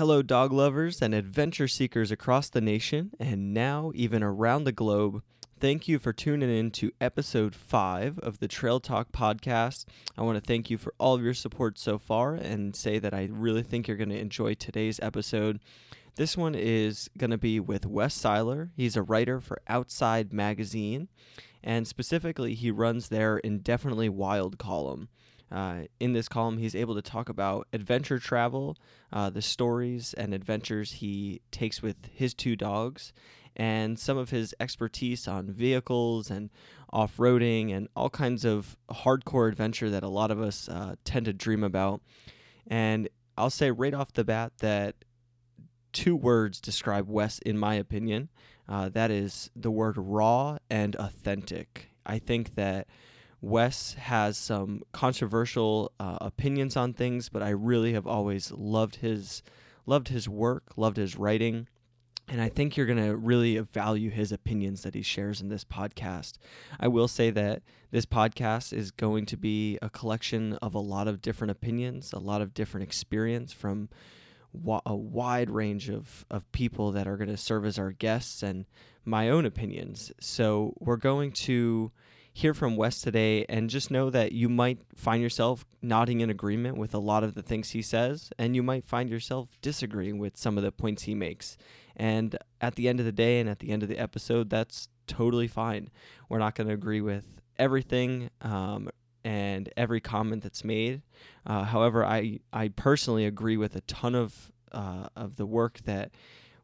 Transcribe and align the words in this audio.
Hello, 0.00 0.22
dog 0.22 0.50
lovers 0.50 1.02
and 1.02 1.12
adventure 1.12 1.68
seekers 1.68 2.10
across 2.10 2.48
the 2.48 2.62
nation 2.62 3.10
and 3.20 3.52
now 3.52 3.92
even 3.94 4.22
around 4.22 4.64
the 4.64 4.72
globe. 4.72 5.22
Thank 5.58 5.88
you 5.88 5.98
for 5.98 6.10
tuning 6.10 6.48
in 6.48 6.70
to 6.70 6.90
episode 7.02 7.54
five 7.54 8.18
of 8.20 8.38
the 8.38 8.48
Trail 8.48 8.80
Talk 8.80 9.12
podcast. 9.12 9.84
I 10.16 10.22
want 10.22 10.42
to 10.42 10.48
thank 10.48 10.70
you 10.70 10.78
for 10.78 10.94
all 10.96 11.16
of 11.16 11.22
your 11.22 11.34
support 11.34 11.78
so 11.78 11.98
far 11.98 12.34
and 12.34 12.74
say 12.74 12.98
that 12.98 13.12
I 13.12 13.28
really 13.30 13.62
think 13.62 13.86
you're 13.86 13.98
going 13.98 14.08
to 14.08 14.18
enjoy 14.18 14.54
today's 14.54 14.98
episode. 15.02 15.60
This 16.16 16.34
one 16.34 16.54
is 16.54 17.10
going 17.18 17.30
to 17.30 17.36
be 17.36 17.60
with 17.60 17.84
Wes 17.84 18.18
Siler. 18.18 18.70
He's 18.74 18.96
a 18.96 19.02
writer 19.02 19.38
for 19.38 19.60
Outside 19.68 20.32
Magazine, 20.32 21.08
and 21.62 21.86
specifically, 21.86 22.54
he 22.54 22.70
runs 22.70 23.08
their 23.10 23.36
Indefinitely 23.36 24.08
Wild 24.08 24.56
column. 24.56 25.10
Uh, 25.50 25.82
in 25.98 26.12
this 26.12 26.28
column, 26.28 26.58
he's 26.58 26.74
able 26.74 26.94
to 26.94 27.02
talk 27.02 27.28
about 27.28 27.66
adventure 27.72 28.18
travel, 28.18 28.76
uh, 29.12 29.28
the 29.30 29.42
stories 29.42 30.14
and 30.14 30.32
adventures 30.32 30.92
he 30.92 31.40
takes 31.50 31.82
with 31.82 31.96
his 32.12 32.34
two 32.34 32.54
dogs, 32.54 33.12
and 33.56 33.98
some 33.98 34.16
of 34.16 34.30
his 34.30 34.54
expertise 34.60 35.26
on 35.26 35.50
vehicles 35.50 36.30
and 36.30 36.50
off 36.92 37.16
roading 37.16 37.74
and 37.74 37.88
all 37.96 38.10
kinds 38.10 38.44
of 38.44 38.76
hardcore 38.90 39.48
adventure 39.48 39.90
that 39.90 40.02
a 40.02 40.08
lot 40.08 40.30
of 40.30 40.40
us 40.40 40.68
uh, 40.68 40.94
tend 41.04 41.26
to 41.26 41.32
dream 41.32 41.64
about. 41.64 42.00
And 42.66 43.08
I'll 43.36 43.50
say 43.50 43.70
right 43.70 43.94
off 43.94 44.12
the 44.12 44.24
bat 44.24 44.52
that 44.58 44.94
two 45.92 46.14
words 46.14 46.60
describe 46.60 47.08
Wes, 47.08 47.38
in 47.40 47.58
my 47.58 47.74
opinion. 47.74 48.28
Uh, 48.68 48.88
that 48.88 49.10
is 49.10 49.50
the 49.56 49.70
word 49.70 49.96
raw 49.98 50.58
and 50.70 50.94
authentic. 50.96 51.88
I 52.06 52.18
think 52.18 52.54
that 52.54 52.86
Wes 53.40 53.94
has 53.94 54.36
some 54.36 54.82
controversial 54.92 55.92
uh, 55.98 56.18
opinions 56.20 56.76
on 56.76 56.92
things, 56.92 57.28
but 57.28 57.42
I 57.42 57.50
really 57.50 57.94
have 57.94 58.06
always 58.06 58.52
loved 58.52 58.96
his 58.96 59.42
loved 59.86 60.08
his 60.08 60.28
work, 60.28 60.72
loved 60.76 60.98
his 60.98 61.16
writing, 61.16 61.66
and 62.30 62.40
I 62.40 62.48
think 62.48 62.76
you're 62.76 62.86
going 62.86 63.04
to 63.04 63.16
really 63.16 63.58
value 63.58 64.08
his 64.08 64.30
opinions 64.30 64.82
that 64.82 64.94
he 64.94 65.02
shares 65.02 65.40
in 65.40 65.48
this 65.48 65.64
podcast. 65.64 66.34
I 66.78 66.86
will 66.86 67.08
say 67.08 67.30
that 67.30 67.62
this 67.90 68.06
podcast 68.06 68.72
is 68.72 68.92
going 68.92 69.26
to 69.26 69.36
be 69.36 69.78
a 69.82 69.90
collection 69.90 70.52
of 70.62 70.74
a 70.74 70.78
lot 70.78 71.08
of 71.08 71.20
different 71.20 71.50
opinions, 71.50 72.12
a 72.12 72.20
lot 72.20 72.40
of 72.40 72.54
different 72.54 72.84
experience 72.84 73.52
from 73.52 73.88
wa- 74.52 74.82
a 74.86 74.94
wide 74.94 75.50
range 75.50 75.88
of, 75.88 76.24
of 76.30 76.50
people 76.52 76.92
that 76.92 77.08
are 77.08 77.16
going 77.16 77.28
to 77.30 77.36
serve 77.36 77.66
as 77.66 77.80
our 77.80 77.90
guests 77.90 78.44
and 78.44 78.64
my 79.04 79.28
own 79.28 79.44
opinions. 79.44 80.12
So 80.20 80.74
we're 80.78 80.96
going 80.98 81.32
to 81.32 81.90
hear 82.40 82.54
from 82.54 82.74
Wes 82.74 83.02
today 83.02 83.44
and 83.50 83.68
just 83.68 83.90
know 83.90 84.08
that 84.08 84.32
you 84.32 84.48
might 84.48 84.78
find 84.96 85.22
yourself 85.22 85.66
nodding 85.82 86.20
in 86.20 86.30
agreement 86.30 86.78
with 86.78 86.94
a 86.94 86.98
lot 86.98 87.22
of 87.22 87.34
the 87.34 87.42
things 87.42 87.70
he 87.70 87.82
says, 87.82 88.30
and 88.38 88.56
you 88.56 88.62
might 88.62 88.82
find 88.82 89.10
yourself 89.10 89.58
disagreeing 89.60 90.18
with 90.18 90.38
some 90.38 90.56
of 90.56 90.64
the 90.64 90.72
points 90.72 91.02
he 91.02 91.14
makes. 91.14 91.58
And 91.96 92.38
at 92.62 92.76
the 92.76 92.88
end 92.88 92.98
of 92.98 93.04
the 93.04 93.12
day 93.12 93.40
and 93.40 93.48
at 93.50 93.58
the 93.58 93.68
end 93.68 93.82
of 93.82 93.90
the 93.90 93.98
episode, 93.98 94.48
that's 94.48 94.88
totally 95.06 95.48
fine. 95.48 95.90
We're 96.30 96.38
not 96.38 96.54
going 96.54 96.68
to 96.68 96.72
agree 96.72 97.02
with 97.02 97.26
everything 97.58 98.30
um, 98.40 98.88
and 99.22 99.68
every 99.76 100.00
comment 100.00 100.42
that's 100.42 100.64
made. 100.64 101.02
Uh, 101.46 101.64
however, 101.64 102.06
I, 102.06 102.40
I 102.54 102.68
personally 102.68 103.26
agree 103.26 103.58
with 103.58 103.76
a 103.76 103.82
ton 103.82 104.14
of, 104.14 104.50
uh, 104.72 105.08
of 105.14 105.36
the 105.36 105.46
work 105.46 105.80
that 105.84 106.10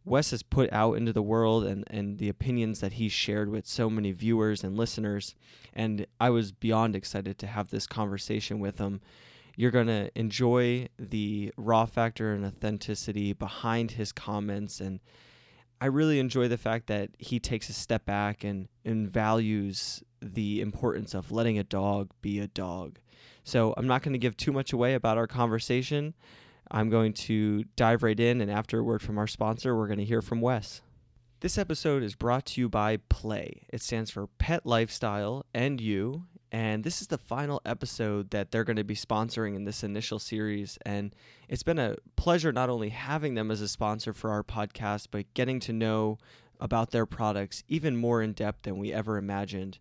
Wes 0.06 0.30
has 0.30 0.44
put 0.44 0.72
out 0.72 0.92
into 0.94 1.12
the 1.12 1.20
world 1.20 1.64
and, 1.64 1.84
and 1.88 2.18
the 2.18 2.28
opinions 2.28 2.78
that 2.78 2.94
he 2.94 3.08
shared 3.08 3.50
with 3.50 3.66
so 3.66 3.90
many 3.90 4.12
viewers 4.12 4.62
and 4.62 4.76
listeners. 4.76 5.34
And 5.74 6.06
I 6.20 6.30
was 6.30 6.52
beyond 6.52 6.94
excited 6.94 7.38
to 7.38 7.46
have 7.48 7.70
this 7.70 7.88
conversation 7.88 8.60
with 8.60 8.78
him. 8.78 9.00
You're 9.56 9.72
going 9.72 9.88
to 9.88 10.16
enjoy 10.16 10.88
the 10.96 11.52
raw 11.56 11.86
factor 11.86 12.32
and 12.32 12.44
authenticity 12.44 13.32
behind 13.32 13.92
his 13.92 14.12
comments. 14.12 14.80
And 14.80 15.00
I 15.80 15.86
really 15.86 16.20
enjoy 16.20 16.46
the 16.46 16.56
fact 16.56 16.86
that 16.86 17.10
he 17.18 17.40
takes 17.40 17.68
a 17.68 17.72
step 17.72 18.04
back 18.04 18.44
and, 18.44 18.68
and 18.84 19.10
values 19.10 20.04
the 20.22 20.60
importance 20.60 21.14
of 21.14 21.33
letting 21.33 21.58
a 21.58 21.64
dog 21.64 22.12
be 22.22 22.39
a 22.39 22.46
dog. 22.46 23.00
So 23.42 23.74
I'm 23.77 23.89
not 23.89 24.02
going 24.05 24.12
to 24.12 24.18
give 24.18 24.36
too 24.36 24.52
much 24.52 24.72
away 24.72 24.95
about 24.95 25.18
our 25.18 25.27
conversation. 25.27 26.14
I'm 26.70 26.90
going 26.90 27.12
to 27.12 27.64
dive 27.77 28.02
right 28.02 28.18
in, 28.18 28.40
and 28.40 28.50
after 28.50 28.80
a 28.80 28.82
word 28.82 29.02
from 29.02 29.18
our 29.18 29.27
sponsor, 29.27 29.77
we're 29.77 29.86
going 29.86 29.98
to 29.98 30.04
hear 30.04 30.22
from 30.22 30.40
Wes. 30.40 30.80
This 31.40 31.58
episode 31.58 32.02
is 32.02 32.14
brought 32.14 32.46
to 32.46 32.60
you 32.60 32.68
by 32.68 32.96
Play. 33.08 33.66
It 33.68 33.82
stands 33.82 34.10
for 34.10 34.27
Pet 34.27 34.66
Lifestyle 34.66 35.44
and 35.54 35.80
You, 35.80 36.24
and 36.50 36.82
this 36.82 37.00
is 37.00 37.08
the 37.08 37.18
final 37.18 37.60
episode 37.64 38.30
that 38.30 38.50
they're 38.50 38.64
going 38.64 38.77
to 38.77 38.84
be 38.84 38.94
sponsoring 38.94 39.54
in 39.54 39.64
this 39.64 39.84
initial 39.84 40.18
series. 40.18 40.78
And 40.84 41.14
it's 41.48 41.62
been 41.62 41.78
a 41.78 41.96
pleasure 42.16 42.52
not 42.52 42.70
only 42.70 42.88
having 42.88 43.34
them 43.34 43.50
as 43.50 43.60
a 43.60 43.68
sponsor 43.68 44.12
for 44.12 44.30
our 44.30 44.42
podcast, 44.42 45.08
but 45.10 45.33
getting 45.34 45.60
to 45.60 45.72
know 45.72 46.18
about 46.58 46.90
their 46.90 47.06
products 47.06 47.62
even 47.68 47.96
more 47.96 48.22
in 48.22 48.33
depth 48.33 48.62
than 48.62 48.78
we 48.78 48.92
ever 48.92 49.18
imagined 49.18 49.78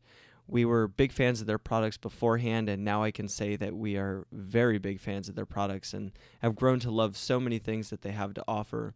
we 0.47 0.63
were 0.63 0.87
big 0.87 1.11
fans 1.11 1.41
of 1.41 1.47
their 1.47 1.57
products 1.57 1.97
beforehand, 1.97 2.69
and 2.69 2.83
now 2.83 3.03
I 3.03 3.11
can 3.11 3.27
say 3.27 3.55
that 3.55 3.75
we 3.75 3.97
are 3.97 4.25
very 4.31 4.77
big 4.77 4.99
fans 4.99 5.27
of 5.27 5.35
their 5.35 5.45
products 5.45 5.93
and 5.93 6.11
have 6.41 6.55
grown 6.55 6.79
to 6.81 6.91
love 6.91 7.17
so 7.17 7.39
many 7.39 7.57
things 7.57 7.89
that 7.89 8.01
they 8.01 8.11
have 8.11 8.33
to 8.35 8.43
offer. 8.47 8.93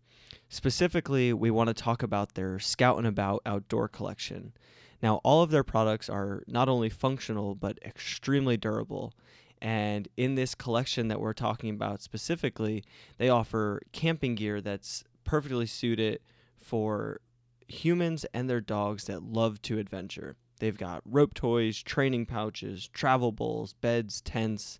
Specifically, 0.48 1.34
we 1.34 1.50
want 1.50 1.68
to 1.70 1.74
talk 1.74 2.04
about 2.04 2.36
their 2.36 2.60
Scout 2.60 2.98
and 2.98 3.08
About 3.08 3.42
outdoor 3.46 3.88
collection. 3.88 4.54
Now, 5.02 5.22
all 5.24 5.42
of 5.42 5.50
their 5.50 5.64
products 5.64 6.10
are 6.10 6.44
not 6.46 6.70
only 6.70 6.90
functional 6.90 7.56
but 7.56 7.80
extremely 7.84 8.58
durable. 8.58 9.14
And 9.62 10.08
in 10.16 10.36
this 10.36 10.56
collection 10.56 11.08
that 11.08 11.20
we're 11.20 11.34
talking 11.34 11.72
about 11.72 12.02
specifically, 12.02 12.84
they 13.18 13.30
offer 13.30 13.81
camping 13.92 14.36
gear 14.36 14.62
that's 14.62 15.04
perfectly 15.24 15.66
suited 15.66 16.20
for 16.58 17.22
humans 17.68 18.26
and 18.34 18.50
their 18.50 18.62
dogs 18.62 19.06
that 19.06 19.24
love 19.24 19.62
to 19.64 19.78
adventure. 19.80 20.36
They've 20.59 20.78
got 20.78 21.02
rope 21.06 21.34
toys, 21.34 21.81
training 21.81 22.25
pouches, 22.25 22.88
travel 22.88 23.31
bowls, 23.31 23.74
beds, 23.74 24.22
tents, 24.22 24.80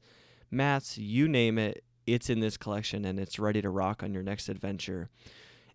mats, 0.51 0.97
you 0.97 1.28
name 1.28 1.57
it. 1.57 1.84
It's 2.06 2.29
in 2.29 2.40
this 2.40 2.57
collection 2.57 3.06
and 3.06 3.19
it's 3.19 3.40
ready 3.40 3.62
to 3.62 3.69
rock 3.69 4.03
on 4.03 4.13
your 4.13 4.23
next 4.23 4.50
adventure. 4.50 5.09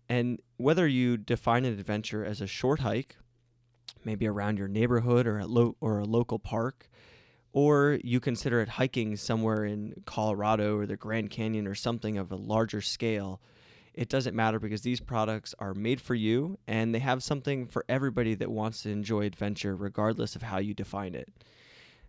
And 0.07 0.39
whether 0.57 0.87
you 0.87 1.17
define 1.17 1.65
an 1.65 1.73
adventure 1.73 2.23
as 2.23 2.41
a 2.41 2.47
short 2.47 2.81
hike, 2.81 3.17
maybe 4.03 4.27
around 4.27 4.59
your 4.59 4.67
neighborhood 4.67 5.25
or, 5.25 5.39
at 5.39 5.49
lo- 5.49 5.75
or 5.81 5.99
a 5.99 6.05
local 6.05 6.39
park, 6.39 6.89
or 7.53 7.99
you 8.03 8.19
consider 8.19 8.61
it 8.61 8.69
hiking 8.69 9.15
somewhere 9.15 9.65
in 9.65 9.93
Colorado 10.05 10.77
or 10.77 10.85
the 10.85 10.97
Grand 10.97 11.29
Canyon 11.29 11.67
or 11.67 11.73
something 11.73 12.17
of 12.17 12.31
a 12.31 12.35
larger 12.35 12.81
scale, 12.81 13.41
it 13.95 14.09
doesn't 14.09 14.35
matter 14.35 14.59
because 14.59 14.81
these 14.81 14.99
products 14.99 15.55
are 15.57 15.73
made 15.73 16.01
for 16.01 16.15
you 16.15 16.59
and 16.67 16.93
they 16.93 16.99
have 16.99 17.23
something 17.23 17.65
for 17.65 17.85
everybody 17.87 18.35
that 18.35 18.51
wants 18.51 18.83
to 18.83 18.89
enjoy 18.89 19.21
adventure, 19.21 19.75
regardless 19.75 20.35
of 20.35 20.43
how 20.43 20.57
you 20.59 20.73
define 20.73 21.15
it. 21.15 21.29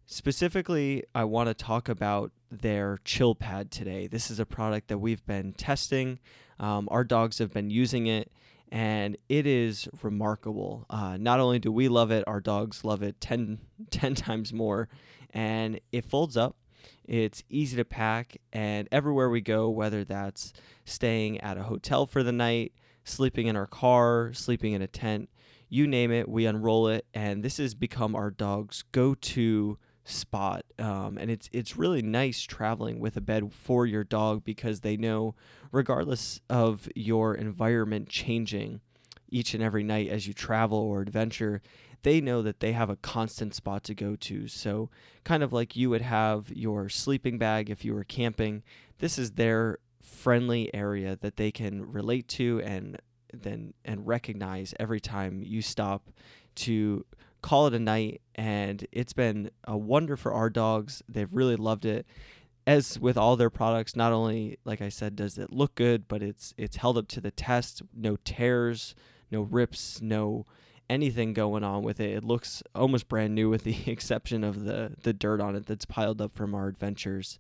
Specifically, 0.05 1.05
I 1.15 1.25
want 1.25 1.49
to 1.49 1.55
talk 1.55 1.89
about 1.89 2.33
their 2.51 2.99
chill 3.05 3.35
pad 3.35 3.71
today. 3.71 4.09
This 4.09 4.31
is 4.31 4.41
a 4.41 4.47
product 4.47 4.89
that 4.89 4.99
we've 4.99 5.25
been 5.27 5.53
testing. 5.53 6.19
Um, 6.59 6.89
our 6.91 7.05
dogs 7.05 7.39
have 7.39 7.53
been 7.53 7.71
using 7.71 8.07
it, 8.07 8.33
and 8.71 9.17
it 9.29 9.47
is 9.47 9.89
remarkable. 10.03 10.87
Uh, 10.91 11.17
not 11.17 11.39
only 11.41 11.59
do 11.61 11.71
we 11.71 11.89
love 11.89 12.11
it, 12.11 12.25
our 12.27 12.41
dogs 12.41 12.85
love 12.85 13.03
it 13.03 13.21
10, 13.21 13.59
10 13.91 14.15
times 14.17 14.53
more. 14.53 14.89
And 15.31 15.81
it 15.93 16.05
folds 16.05 16.37
up, 16.37 16.57
it's 17.05 17.43
easy 17.49 17.77
to 17.77 17.85
pack, 17.85 18.37
and 18.53 18.89
everywhere 18.91 19.31
we 19.31 19.41
go, 19.41 19.69
whether 19.71 20.05
that's 20.05 20.53
staying 20.85 21.41
at 21.41 21.59
a 21.59 21.65
hotel 21.65 22.07
for 22.07 22.23
the 22.23 22.33
night, 22.33 22.73
sleeping 23.05 23.47
in 23.47 23.57
our 23.57 23.67
car, 23.67 24.33
sleeping 24.33 24.73
in 24.73 24.83
a 24.83 24.87
tent, 24.87 25.29
you 25.69 25.87
name 25.87 26.13
it, 26.13 26.29
we 26.29 26.47
unroll 26.47 26.89
it, 26.89 27.07
and 27.15 27.43
this 27.43 27.57
has 27.57 27.75
become 27.75 28.15
our 28.15 28.31
dog's 28.31 28.85
go-to 28.93 29.79
spot. 30.05 30.65
Um, 30.79 31.19
and 31.19 31.31
it's 31.31 31.49
it's 31.53 31.77
really 31.77 32.03
nice 32.03 32.43
traveling 32.43 33.01
with 33.01 33.17
a 33.17 33.21
bed 33.21 33.53
for 33.53 33.87
your 33.87 34.05
dog 34.05 34.45
because 34.45 34.81
they 34.81 34.97
know, 34.97 35.35
regardless 35.73 36.41
of 36.49 36.89
your 36.95 37.35
environment 37.35 38.09
changing 38.09 38.81
each 39.29 39.55
and 39.55 39.63
every 39.63 39.83
night 39.83 40.09
as 40.09 40.27
you 40.27 40.33
travel 40.33 40.79
or 40.79 41.01
adventure, 41.01 41.61
they 42.03 42.21
know 42.21 42.43
that 42.43 42.61
they 42.61 42.73
have 42.73 42.91
a 42.91 42.97
constant 42.97 43.55
spot 43.55 43.85
to 43.85 43.95
go 43.95 44.17
to. 44.17 44.49
So, 44.49 44.91
kind 45.25 45.43
of 45.43 45.53
like 45.53 45.77
you 45.77 45.91
would 45.91 46.03
have 46.03 46.51
your 46.51 46.89
sleeping 46.89 47.39
bag 47.39 47.71
if 47.71 47.85
you 47.85 47.95
were 47.95 48.05
camping, 48.05 48.63
this 48.99 49.19
is 49.19 49.33
their 49.33 49.79
friendly 50.01 50.73
area 50.75 51.19
that 51.21 51.37
they 51.37 51.51
can 51.51 51.91
relate 51.91 52.29
to 52.29 52.61
and 52.65 52.99
then 53.33 53.75
and 53.85 54.07
recognize 54.07 54.73
every 54.79 55.01
time 55.01 55.43
you 55.43 55.61
stop 55.61 56.11
to 56.55 57.05
call 57.43 57.67
it 57.67 57.75
a 57.75 57.79
night. 57.79 58.23
And 58.35 58.87
it's 58.93 59.13
been 59.13 59.51
a 59.65 59.77
wonder 59.77 60.17
for 60.17 60.33
our 60.33 60.51
dogs. 60.51 61.03
They've 61.09 61.33
really 61.33 61.57
loved 61.57 61.85
it. 61.85 62.07
As 62.67 62.99
with 62.99 63.17
all 63.17 63.37
their 63.37 63.51
products 63.51 63.95
not 63.95 64.13
only 64.13 64.59
like 64.65 64.83
i 64.83 64.89
said 64.89 65.15
does 65.15 65.39
it 65.39 65.53
look 65.53 65.77
good 65.77 66.09
but 66.09 66.21
it's 66.21 66.53
it's 66.57 66.77
held 66.77 66.99
up 66.99 67.09
to 67.09 67.21
the 67.21 67.31
test. 67.31 67.83
No 67.95 68.17
tears 68.25 68.95
no 69.31 69.43
rips 69.43 70.01
no 70.01 70.47
anything 70.89 71.33
going 71.33 71.65
on 71.65 71.83
with 71.83 72.01
it 72.01 72.11
it 72.11 72.25
looks 72.25 72.63
almost 72.75 73.09
brand 73.09 73.35
new 73.35 73.49
with 73.49 73.65
the 73.65 73.77
exception 73.91 74.45
of 74.45 74.65
the 74.65 74.93
the 75.03 75.13
dirt 75.13 75.41
on 75.41 75.57
it 75.57 75.67
that's 75.67 75.85
piled 75.85 76.21
up 76.21 76.33
from 76.33 76.55
our 76.55 76.69
adventures 76.69 77.39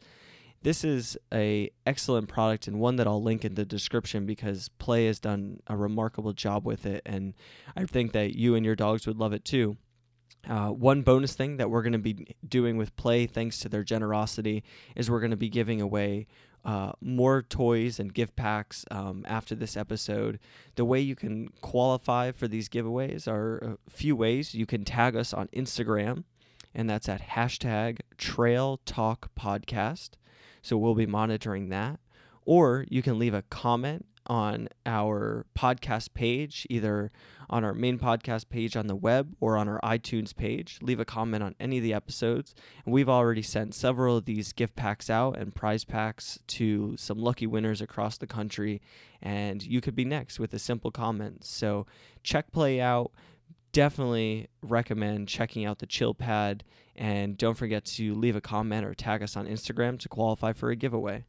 this 0.67 0.83
is 0.83 1.17
a 1.33 1.71
excellent 1.87 2.29
product 2.29 2.67
and 2.67 2.81
one 2.81 2.97
that 2.97 3.07
I'll 3.07 3.23
link 3.23 3.45
in 3.45 3.55
the 3.55 3.65
description 3.65 4.27
because 4.27 4.69
Play 4.81 5.07
has 5.07 5.21
done 5.21 5.61
a 5.69 5.77
remarkable 5.77 6.33
job 6.33 6.67
with 6.67 6.87
it, 6.87 7.03
and 7.07 7.35
I 7.77 7.85
think 7.85 8.11
that 8.13 8.35
you 8.35 8.57
and 8.57 8.65
your 8.65 8.75
dogs 8.75 9.07
would 9.07 9.17
love 9.17 9.33
it 9.33 9.45
too. 9.45 9.77
Uh, 10.49 10.69
one 10.69 11.03
bonus 11.03 11.35
thing 11.35 11.57
that 11.57 11.71
we're 11.71 11.83
going 11.83 11.93
to 11.93 11.99
be 11.99 12.27
doing 12.49 12.77
with 12.77 12.97
Play, 12.97 13.27
thanks 13.27 13.61
to 13.61 13.69
their 13.69 13.85
generosity, 13.85 14.65
is 14.97 15.09
we're 15.09 15.21
going 15.21 15.31
to 15.31 15.37
be 15.37 15.49
giving 15.49 15.81
away 15.81 16.27
uh, 16.65 16.93
more 17.01 17.43
toys 17.43 18.01
and 18.01 18.13
gift 18.13 18.37
packs 18.37 18.85
um, 18.91 19.25
after 19.29 19.55
this 19.55 19.77
episode. 19.77 20.39
The 20.75 20.85
way 20.85 21.01
you 21.01 21.15
can 21.15 21.49
qualify 21.61 22.33
for 22.33 22.49
these 22.49 22.69
giveaways 22.69 23.29
are 23.29 23.79
a 23.87 23.91
few 23.91 24.17
ways. 24.17 24.55
You 24.55 24.67
can 24.67 24.85
tag 24.85 25.15
us 25.17 25.33
on 25.33 25.49
Instagram, 25.49 26.25
and 26.75 26.91
that's 26.91 27.09
at 27.09 27.23
hashtag 27.23 28.01
Trail 28.19 28.81
Talk 28.85 29.31
Podcast. 29.39 30.11
So 30.63 30.77
we'll 30.77 30.95
be 30.95 31.07
monitoring 31.07 31.69
that. 31.69 32.01
Or 32.45 32.85
you 32.89 33.03
can 33.03 33.19
leave 33.19 33.35
a 33.35 33.43
comment 33.43 34.07
on 34.27 34.69
our 34.85 35.47
podcast 35.57 36.15
page, 36.15 36.67
either 36.71 37.11
on 37.49 37.65
our 37.65 37.75
main 37.75 37.99
podcast 37.99 38.49
page 38.49 38.77
on 38.77 38.87
the 38.87 38.97
web 38.97 39.35
or 39.41 39.57
on 39.57 39.69
our 39.69 39.81
iTunes 39.83 40.35
page. 40.35 40.79
Leave 40.83 41.01
a 41.01 41.05
comment 41.05 41.43
on 41.43 41.55
any 41.61 41.79
of 41.79 41.83
the 41.83 41.95
episodes. 41.95 42.55
And 42.85 42.93
we've 42.93 43.09
already 43.09 43.43
sent 43.43 43.75
several 43.75 44.17
of 44.17 44.25
these 44.25 44.53
gift 44.53 44.77
packs 44.77 45.09
out 45.09 45.39
and 45.39 45.55
prize 45.55 45.85
packs 45.85 46.39
to 46.49 46.97
some 46.97 47.19
lucky 47.19 47.47
winners 47.47 47.81
across 47.81 48.19
the 48.19 48.27
country. 48.27 48.81
And 49.23 49.63
you 49.63 49.81
could 49.81 49.95
be 49.95 50.05
next 50.05 50.39
with 50.39 50.53
a 50.55 50.59
simple 50.59 50.91
comment. 50.91 51.45
So 51.45 51.87
check 52.23 52.51
play 52.53 52.81
out. 52.81 53.13
Definitely 53.73 54.49
recommend 54.63 55.29
checking 55.29 55.65
out 55.65 55.79
the 55.79 55.87
chill 55.87 56.15
pad. 56.15 56.65
And 56.97 57.37
don't 57.37 57.57
forget 57.57 57.85
to 57.85 58.15
leave 58.15 58.37
a 58.37 58.41
comment 58.41 58.87
or 58.87 58.95
tag 58.95 59.23
us 59.23 59.37
on 59.37 59.47
Instagram 59.47 59.99
to 60.01 60.09
qualify 60.09 60.53
for 60.53 60.71
a 60.71 60.77
giveaway. 60.77 61.25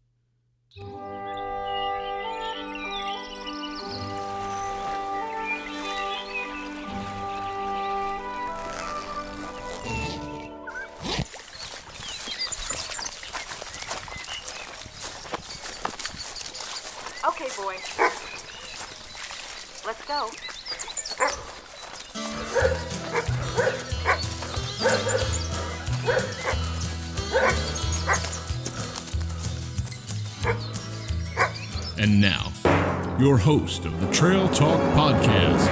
Go. 20.08 20.30
And 32.00 32.22
now, 32.22 32.54
your 33.20 33.38
host 33.38 33.86
of 33.86 34.00
the 34.00 34.10
Trail 34.14 34.48
Talk 34.50 34.80
Podcast, 34.94 35.68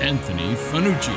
Anthony 0.00 0.54
Fanucci. 0.54 1.08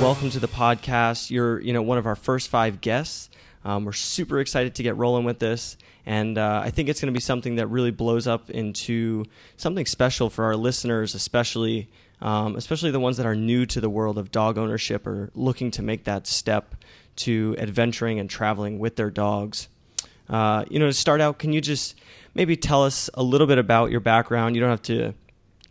Welcome 0.00 0.30
to 0.30 0.38
the 0.38 0.48
podcast. 0.48 1.30
You're, 1.30 1.60
you 1.60 1.72
know, 1.72 1.82
one 1.82 1.98
of 1.98 2.06
our 2.06 2.14
first 2.14 2.48
five 2.48 2.80
guests. 2.80 3.30
Um, 3.64 3.84
we're 3.84 3.92
super 3.92 4.40
excited 4.40 4.74
to 4.76 4.82
get 4.82 4.96
rolling 4.96 5.24
with 5.24 5.38
this, 5.38 5.76
and 6.04 6.36
uh, 6.36 6.62
I 6.64 6.70
think 6.70 6.88
it's 6.88 7.00
going 7.00 7.12
to 7.12 7.16
be 7.16 7.20
something 7.20 7.56
that 7.56 7.68
really 7.68 7.92
blows 7.92 8.26
up 8.26 8.50
into 8.50 9.24
something 9.56 9.86
special 9.86 10.30
for 10.30 10.44
our 10.44 10.56
listeners, 10.56 11.14
especially, 11.14 11.88
um, 12.20 12.56
especially 12.56 12.90
the 12.90 13.00
ones 13.00 13.16
that 13.18 13.26
are 13.26 13.36
new 13.36 13.64
to 13.66 13.80
the 13.80 13.88
world 13.88 14.18
of 14.18 14.32
dog 14.32 14.58
ownership 14.58 15.06
or 15.06 15.30
looking 15.34 15.70
to 15.72 15.82
make 15.82 16.04
that 16.04 16.26
step 16.26 16.74
to 17.14 17.54
adventuring 17.58 18.18
and 18.18 18.28
traveling 18.28 18.78
with 18.78 18.96
their 18.96 19.10
dogs. 19.10 19.68
Uh, 20.28 20.64
you 20.68 20.78
know, 20.78 20.86
to 20.86 20.92
start 20.92 21.20
out, 21.20 21.38
can 21.38 21.52
you 21.52 21.60
just 21.60 21.94
maybe 22.34 22.56
tell 22.56 22.82
us 22.84 23.10
a 23.14 23.22
little 23.22 23.46
bit 23.46 23.58
about 23.58 23.90
your 23.90 24.00
background? 24.00 24.56
You 24.56 24.60
don't 24.62 24.70
have 24.70 24.82
to 24.82 25.14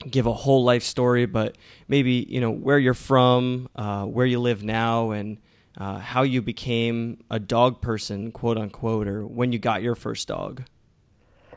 give 0.10 0.26
a 0.26 0.34
whole 0.34 0.64
life 0.64 0.84
story, 0.84 1.26
but 1.26 1.58
maybe 1.88 2.26
you 2.30 2.40
know 2.40 2.52
where 2.52 2.80
you're 2.80 2.94
from, 2.94 3.70
uh, 3.76 4.06
where 4.06 4.26
you 4.26 4.40
live 4.40 4.64
now, 4.64 5.12
and 5.12 5.38
uh, 5.78 6.00
how 6.00 6.24
you 6.24 6.42
became 6.42 7.24
a 7.30 7.40
dog 7.40 7.82
person, 7.82 8.32
quote 8.32 8.58
unquote, 8.58 9.08
or 9.08 9.26
when 9.26 9.52
you 9.52 9.60
got 9.60 9.82
your 9.82 9.96
first 9.96 10.28
dog. 10.28 10.64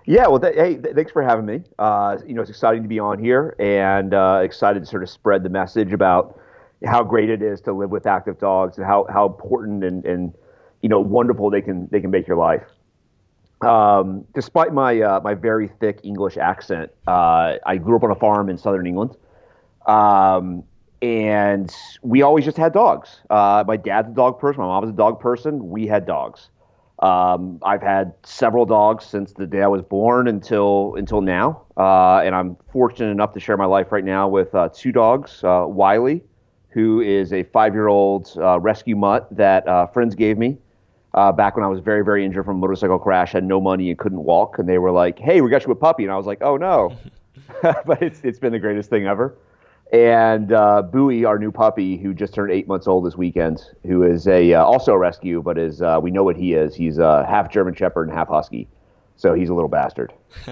Yeah, 0.06 0.26
well, 0.26 0.38
th- 0.38 0.54
hey, 0.54 0.76
th- 0.76 0.94
thanks 0.94 1.12
for 1.12 1.22
having 1.22 1.46
me. 1.46 1.62
Uh, 1.78 2.18
you 2.26 2.34
know, 2.34 2.42
it's 2.42 2.50
exciting 2.50 2.82
to 2.82 2.88
be 2.88 2.98
on 2.98 3.18
here, 3.18 3.56
and 3.58 4.12
uh, 4.12 4.40
excited 4.42 4.80
to 4.80 4.86
sort 4.86 5.02
of 5.02 5.08
spread 5.08 5.42
the 5.42 5.48
message 5.48 5.92
about 5.92 6.38
how 6.84 7.02
great 7.02 7.30
it 7.30 7.42
is 7.42 7.60
to 7.62 7.72
live 7.72 7.90
with 7.90 8.06
active 8.06 8.38
dogs 8.38 8.76
and 8.76 8.86
how, 8.86 9.06
how 9.10 9.26
important 9.26 9.82
and, 9.82 10.04
and 10.04 10.34
you 10.82 10.88
know 10.88 11.00
wonderful 11.00 11.48
they 11.50 11.62
can 11.62 11.88
they 11.90 12.00
can 12.00 12.10
make 12.10 12.26
your 12.26 12.36
life. 12.36 12.66
Um, 13.62 14.26
despite 14.34 14.74
my 14.74 15.00
uh, 15.00 15.20
my 15.24 15.32
very 15.34 15.68
thick 15.80 16.00
English 16.02 16.36
accent, 16.36 16.90
uh, 17.06 17.54
I 17.64 17.78
grew 17.78 17.96
up 17.96 18.02
on 18.02 18.10
a 18.10 18.16
farm 18.16 18.50
in 18.50 18.58
southern 18.58 18.86
England, 18.86 19.16
um, 19.86 20.64
and 21.04 21.70
we 22.00 22.22
always 22.22 22.46
just 22.46 22.56
had 22.56 22.72
dogs. 22.72 23.20
Uh, 23.28 23.62
my 23.66 23.76
dad's 23.76 24.08
a 24.08 24.14
dog 24.14 24.38
person. 24.38 24.62
My 24.62 24.68
mom 24.68 24.80
was 24.80 24.90
a 24.90 24.96
dog 24.96 25.20
person. 25.20 25.68
We 25.68 25.86
had 25.86 26.06
dogs. 26.06 26.48
Um, 27.00 27.58
I've 27.62 27.82
had 27.82 28.14
several 28.22 28.64
dogs 28.64 29.04
since 29.04 29.34
the 29.34 29.46
day 29.46 29.60
I 29.60 29.66
was 29.66 29.82
born 29.82 30.28
until 30.28 30.94
until 30.96 31.20
now, 31.20 31.62
uh, 31.76 32.20
and 32.24 32.34
I'm 32.34 32.56
fortunate 32.72 33.10
enough 33.10 33.34
to 33.34 33.40
share 33.40 33.58
my 33.58 33.66
life 33.66 33.92
right 33.92 34.04
now 34.04 34.28
with 34.28 34.54
uh, 34.54 34.70
two 34.72 34.92
dogs. 34.92 35.44
Uh, 35.44 35.66
Wiley, 35.68 36.22
who 36.70 37.02
is 37.02 37.34
a 37.34 37.42
five-year-old 37.42 38.32
rescue 38.60 38.96
mutt 38.96 39.28
that 39.36 39.92
friends 39.92 40.14
gave 40.14 40.38
me 40.38 40.56
uh, 41.12 41.32
back 41.32 41.54
when 41.54 41.64
I 41.64 41.68
was 41.68 41.80
very, 41.80 42.02
very 42.02 42.24
injured 42.24 42.46
from 42.46 42.56
a 42.56 42.60
motorcycle 42.60 42.98
crash, 42.98 43.32
had 43.32 43.44
no 43.44 43.60
money 43.60 43.90
and 43.90 43.98
couldn't 43.98 44.24
walk, 44.24 44.58
and 44.58 44.66
they 44.66 44.78
were 44.78 44.90
like, 44.90 45.18
"Hey, 45.18 45.42
we 45.42 45.50
got 45.50 45.66
you 45.66 45.72
a 45.72 45.76
puppy," 45.76 46.04
and 46.04 46.12
I 46.12 46.16
was 46.16 46.26
like, 46.26 46.42
"Oh 46.42 46.56
no," 46.56 46.96
but 47.62 48.02
it's 48.02 48.20
it's 48.24 48.38
been 48.38 48.52
the 48.52 48.58
greatest 48.58 48.88
thing 48.88 49.06
ever. 49.06 49.36
And 49.92 50.52
uh, 50.52 50.82
Bowie, 50.82 51.24
our 51.24 51.38
new 51.38 51.52
puppy, 51.52 51.96
who 51.96 52.14
just 52.14 52.34
turned 52.34 52.50
eight 52.50 52.66
months 52.66 52.86
old 52.86 53.06
this 53.06 53.16
weekend, 53.16 53.60
who 53.86 54.02
is 54.02 54.26
a 54.26 54.54
uh, 54.54 54.64
also 54.64 54.92
a 54.92 54.98
rescue, 54.98 55.42
but 55.42 55.58
is 55.58 55.82
uh, 55.82 56.00
we 56.02 56.10
know 56.10 56.24
what 56.24 56.36
he 56.36 56.54
is. 56.54 56.74
He's 56.74 56.98
a 56.98 57.24
half 57.26 57.50
German 57.50 57.74
Shepherd 57.74 58.08
and 58.08 58.16
half 58.16 58.28
Husky. 58.28 58.68
So 59.16 59.32
he's 59.32 59.48
a 59.48 59.54
little 59.54 59.68
bastard. 59.68 60.12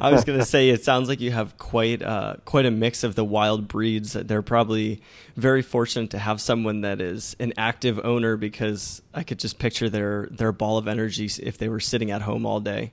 I 0.00 0.10
was 0.10 0.24
going 0.24 0.38
to 0.38 0.44
say 0.44 0.68
it 0.68 0.84
sounds 0.84 1.08
like 1.08 1.20
you 1.20 1.30
have 1.30 1.56
quite 1.56 2.02
uh, 2.02 2.36
quite 2.44 2.66
a 2.66 2.70
mix 2.70 3.02
of 3.02 3.14
the 3.14 3.24
wild 3.24 3.66
breeds. 3.66 4.12
They're 4.12 4.42
probably 4.42 5.00
very 5.36 5.62
fortunate 5.62 6.10
to 6.10 6.18
have 6.18 6.40
someone 6.40 6.82
that 6.82 7.00
is 7.00 7.34
an 7.40 7.54
active 7.56 7.98
owner 8.04 8.36
because 8.36 9.00
I 9.14 9.22
could 9.22 9.38
just 9.38 9.58
picture 9.58 9.88
their 9.88 10.28
their 10.30 10.52
ball 10.52 10.76
of 10.76 10.86
energy 10.86 11.30
if 11.42 11.56
they 11.56 11.70
were 11.70 11.80
sitting 11.80 12.10
at 12.10 12.22
home 12.22 12.44
all 12.44 12.60
day. 12.60 12.92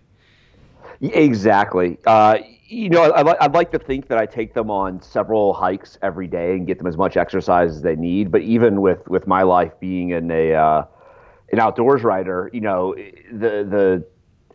Exactly. 1.02 1.98
Uh, 2.06 2.38
you 2.68 2.90
know, 2.90 3.12
I'd, 3.14 3.28
I'd 3.28 3.54
like 3.54 3.72
to 3.72 3.80
think 3.80 4.08
that 4.08 4.18
I 4.18 4.26
take 4.26 4.54
them 4.54 4.72
on 4.72 5.02
several 5.02 5.54
hikes 5.54 5.98
every 6.02 6.28
day 6.28 6.54
and 6.54 6.66
get 6.66 6.78
them 6.78 6.88
as 6.88 6.98
much 6.98 7.18
exercise 7.18 7.72
as 7.72 7.82
they 7.82 7.96
need. 7.96 8.32
But 8.32 8.42
even 8.42 8.82
with 8.82 9.08
with 9.08 9.28
my 9.28 9.44
life 9.44 9.74
being 9.80 10.10
in 10.12 10.32
a 10.32 10.54
uh, 10.54 10.86
an 11.52 11.60
outdoors 11.60 12.04
writer, 12.04 12.50
you 12.54 12.62
know, 12.62 12.96
the 12.96 13.64
the 13.70 14.06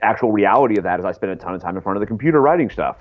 actual 0.03 0.33
reality 0.33 0.79
of 0.79 0.85
that 0.85 0.99
is 0.99 1.05
I 1.05 1.12
spend 1.12 1.33
a 1.33 1.37
ton 1.37 1.55
of 1.55 1.61
time 1.61 1.77
in 1.77 1.83
front 1.83 1.97
of 1.97 2.01
the 2.01 2.07
computer 2.07 2.41
writing 2.41 2.71
stuff. 2.71 2.97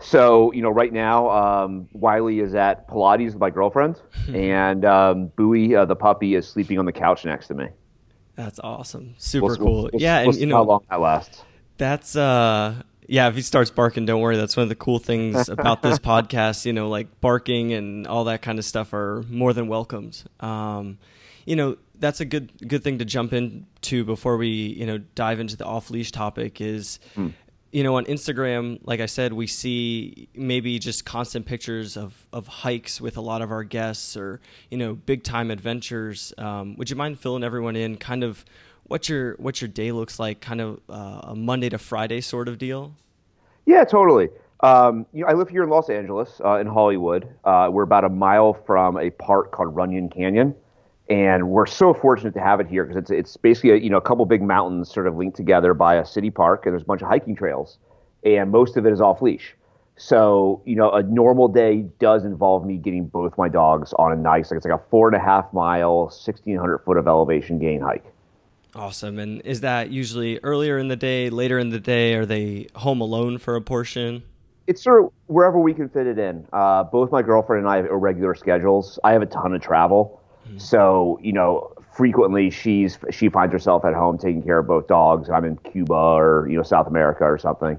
So, 0.00 0.52
you 0.52 0.62
know, 0.62 0.70
right 0.70 0.92
now, 0.92 1.28
um, 1.30 1.88
Wiley 1.92 2.38
is 2.38 2.54
at 2.54 2.86
Pilates 2.88 3.32
with 3.32 3.38
my 3.40 3.50
girlfriend, 3.50 4.00
and 4.32 4.84
um, 4.84 5.26
Bowie, 5.36 5.74
uh, 5.74 5.84
the 5.86 5.96
puppy, 5.96 6.36
is 6.36 6.46
sleeping 6.48 6.78
on 6.78 6.84
the 6.86 6.92
couch 6.92 7.24
next 7.24 7.48
to 7.48 7.54
me. 7.54 7.66
That's 8.36 8.60
awesome. 8.60 9.14
Super 9.18 9.46
We'll- 9.46 9.56
cool. 9.56 9.82
we'll- 9.92 10.00
yeah, 10.00 10.20
we'll 10.20 10.30
and 10.30 10.38
you 10.38 10.46
know, 10.46 10.56
how 10.58 10.62
long 10.62 10.84
that 10.88 11.00
lasts. 11.00 11.42
That's 11.78 12.14
uh 12.16 12.82
yeah, 13.10 13.26
if 13.28 13.36
he 13.36 13.40
starts 13.40 13.70
barking, 13.70 14.04
don't 14.04 14.20
worry. 14.20 14.36
That's 14.36 14.54
one 14.54 14.64
of 14.64 14.68
the 14.68 14.74
cool 14.74 14.98
things 14.98 15.48
about 15.48 15.80
this 15.82 15.98
podcast. 16.10 16.66
You 16.66 16.74
know, 16.74 16.90
like 16.90 17.20
barking 17.22 17.72
and 17.72 18.06
all 18.06 18.24
that 18.24 18.42
kind 18.42 18.58
of 18.58 18.64
stuff 18.66 18.92
are 18.92 19.24
more 19.30 19.54
than 19.54 19.66
welcomed. 19.66 20.22
Um, 20.40 20.98
you 21.46 21.56
know, 21.56 21.78
that's 21.98 22.20
a 22.20 22.26
good 22.26 22.52
good 22.68 22.84
thing 22.84 22.98
to 22.98 23.06
jump 23.06 23.32
into 23.32 24.04
before 24.04 24.36
we 24.36 24.48
you 24.48 24.84
know 24.84 24.98
dive 25.14 25.40
into 25.40 25.56
the 25.56 25.64
off 25.64 25.90
leash 25.90 26.12
topic. 26.12 26.60
Is 26.60 27.00
you 27.72 27.82
know 27.82 27.96
on 27.96 28.04
Instagram, 28.04 28.78
like 28.84 29.00
I 29.00 29.06
said, 29.06 29.32
we 29.32 29.46
see 29.46 30.28
maybe 30.34 30.78
just 30.78 31.06
constant 31.06 31.46
pictures 31.46 31.96
of 31.96 32.26
of 32.32 32.46
hikes 32.46 33.00
with 33.00 33.16
a 33.16 33.22
lot 33.22 33.40
of 33.40 33.50
our 33.50 33.64
guests 33.64 34.18
or 34.18 34.40
you 34.70 34.76
know 34.76 34.94
big 34.94 35.22
time 35.24 35.50
adventures. 35.50 36.34
Um, 36.36 36.76
would 36.76 36.90
you 36.90 36.96
mind 36.96 37.18
filling 37.18 37.42
everyone 37.42 37.74
in, 37.74 37.96
kind 37.96 38.22
of? 38.22 38.44
What 38.88 39.08
your 39.08 39.34
what 39.34 39.60
your 39.60 39.68
day 39.68 39.92
looks 39.92 40.18
like, 40.18 40.40
kind 40.40 40.62
of 40.62 40.80
uh, 40.88 41.20
a 41.24 41.34
Monday 41.36 41.68
to 41.68 41.78
Friday 41.78 42.22
sort 42.22 42.48
of 42.48 42.56
deal. 42.56 42.94
Yeah, 43.66 43.84
totally. 43.84 44.30
Um, 44.60 45.04
you 45.12 45.22
know, 45.22 45.28
I 45.28 45.34
live 45.34 45.50
here 45.50 45.62
in 45.62 45.68
Los 45.68 45.90
Angeles, 45.90 46.40
uh, 46.42 46.58
in 46.58 46.66
Hollywood. 46.66 47.28
Uh, 47.44 47.68
we're 47.70 47.82
about 47.82 48.04
a 48.04 48.08
mile 48.08 48.54
from 48.54 48.96
a 48.96 49.10
park 49.10 49.52
called 49.52 49.76
Runyon 49.76 50.08
Canyon, 50.08 50.54
and 51.10 51.50
we're 51.50 51.66
so 51.66 51.92
fortunate 51.92 52.32
to 52.32 52.40
have 52.40 52.60
it 52.60 52.66
here 52.66 52.82
because 52.84 52.96
it's 52.96 53.10
it's 53.10 53.36
basically 53.36 53.72
a, 53.72 53.76
you 53.76 53.90
know 53.90 53.98
a 53.98 54.02
couple 54.02 54.24
big 54.24 54.42
mountains 54.42 54.90
sort 54.90 55.06
of 55.06 55.16
linked 55.16 55.36
together 55.36 55.74
by 55.74 55.96
a 55.96 56.04
city 56.04 56.30
park, 56.30 56.64
and 56.64 56.72
there's 56.72 56.82
a 56.82 56.86
bunch 56.86 57.02
of 57.02 57.08
hiking 57.08 57.36
trails, 57.36 57.76
and 58.24 58.50
most 58.50 58.78
of 58.78 58.86
it 58.86 58.92
is 58.92 59.02
off 59.02 59.20
leash. 59.20 59.54
So 59.96 60.62
you 60.64 60.76
know, 60.76 60.90
a 60.92 61.02
normal 61.02 61.48
day 61.48 61.84
does 61.98 62.24
involve 62.24 62.64
me 62.64 62.78
getting 62.78 63.06
both 63.06 63.36
my 63.36 63.50
dogs 63.50 63.92
on 63.98 64.12
a 64.12 64.16
nice, 64.16 64.50
like 64.50 64.56
it's 64.56 64.66
like 64.66 64.80
a 64.80 64.82
four 64.88 65.08
and 65.08 65.16
a 65.16 65.20
half 65.20 65.52
mile, 65.52 66.08
sixteen 66.08 66.56
hundred 66.56 66.78
foot 66.78 66.96
of 66.96 67.06
elevation 67.06 67.58
gain 67.58 67.82
hike. 67.82 68.06
Awesome. 68.74 69.18
And 69.18 69.40
is 69.42 69.62
that 69.62 69.90
usually 69.90 70.38
earlier 70.42 70.78
in 70.78 70.88
the 70.88 70.96
day, 70.96 71.30
later 71.30 71.58
in 71.58 71.70
the 71.70 71.80
day? 71.80 72.14
Are 72.14 72.26
they 72.26 72.68
home 72.74 73.00
alone 73.00 73.38
for 73.38 73.56
a 73.56 73.60
portion? 73.60 74.22
It's 74.66 74.82
sort 74.82 75.04
of 75.04 75.12
wherever 75.26 75.58
we 75.58 75.72
can 75.72 75.88
fit 75.88 76.06
it 76.06 76.18
in. 76.18 76.46
Uh, 76.52 76.84
both 76.84 77.10
my 77.10 77.22
girlfriend 77.22 77.64
and 77.64 77.72
I 77.72 77.76
have 77.76 77.86
irregular 77.86 78.34
schedules. 78.34 78.98
I 79.02 79.12
have 79.12 79.22
a 79.22 79.26
ton 79.26 79.54
of 79.54 79.62
travel, 79.62 80.22
mm-hmm. 80.46 80.58
so 80.58 81.18
you 81.22 81.32
know, 81.32 81.72
frequently 81.90 82.50
she's 82.50 82.98
she 83.10 83.30
finds 83.30 83.52
herself 83.52 83.86
at 83.86 83.94
home 83.94 84.18
taking 84.18 84.42
care 84.42 84.58
of 84.58 84.66
both 84.66 84.86
dogs. 84.86 85.30
I'm 85.30 85.46
in 85.46 85.56
Cuba 85.56 85.94
or 85.94 86.46
you 86.50 86.56
know 86.58 86.62
South 86.62 86.86
America 86.86 87.24
or 87.24 87.38
something, 87.38 87.78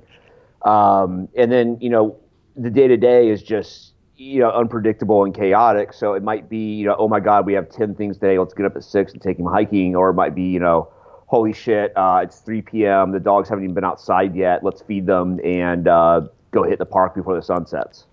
um, 0.64 1.30
and 1.38 1.52
then 1.52 1.78
you 1.80 1.92
know 1.92 2.18
the 2.56 2.72
day 2.72 2.88
to 2.88 2.98
day 2.98 3.30
is 3.30 3.44
just 3.44 3.89
you 4.20 4.40
know 4.40 4.52
unpredictable 4.52 5.24
and 5.24 5.34
chaotic. 5.34 5.94
So 5.94 6.14
it 6.14 6.24
might 6.24 6.50
be 6.50 6.76
you 6.76 6.86
know 6.86 6.96
oh 7.00 7.08
my 7.08 7.20
god 7.20 7.46
we 7.46 7.54
have 7.54 7.70
ten 7.70 7.96
things 7.96 8.18
today. 8.18 8.38
Let's 8.38 8.54
get 8.54 8.66
up 8.66 8.76
at 8.76 8.84
six 8.84 9.14
and 9.14 9.22
take 9.22 9.40
him 9.40 9.46
hiking, 9.46 9.96
or 9.96 10.10
it 10.10 10.14
might 10.14 10.36
be 10.36 10.44
you 10.44 10.60
know 10.60 10.90
holy 11.26 11.54
shit 11.54 11.94
uh, 11.96 12.22
it's 12.24 12.40
3 12.40 12.62
p.m. 12.64 13.12
The 13.12 13.20
dogs 13.20 13.50
haven't 13.50 13.64
even 13.64 13.76
been 13.76 13.86
outside 13.86 14.36
yet. 14.36 14.64
Let's 14.64 14.82
feed 14.82 15.06
them 15.06 15.40
and 15.44 15.88
uh, 15.88 16.22
go 16.52 16.64
hit 16.64 16.80
the 16.80 16.86
park 16.86 17.14
before 17.14 17.36
the 17.36 17.42
sun 17.44 17.68
sets. 17.68 18.06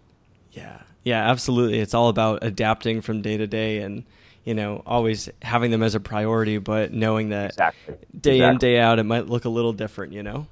Yeah, 0.53 0.83
yeah, 1.03 1.29
absolutely. 1.31 1.81
It's 1.81 1.95
all 1.95 2.09
about 2.09 2.41
adapting 2.43 3.01
from 3.01 3.23
day 3.23 3.37
to 3.39 3.47
day 3.47 3.79
and 3.79 4.05
you 4.45 4.55
know 4.55 4.83
always 4.87 5.29
having 5.43 5.73
them 5.73 5.83
as 5.83 5.95
a 5.95 6.01
priority, 6.01 6.59
but 6.59 6.93
knowing 6.93 7.31
that 7.31 7.51
exactly. 7.51 7.95
day 8.21 8.37
exactly. 8.37 8.45
in 8.45 8.59
day 8.59 8.79
out 8.79 8.99
it 8.99 9.05
might 9.05 9.27
look 9.27 9.45
a 9.45 9.51
little 9.51 9.73
different. 9.73 10.13
You 10.13 10.23
know. 10.23 10.47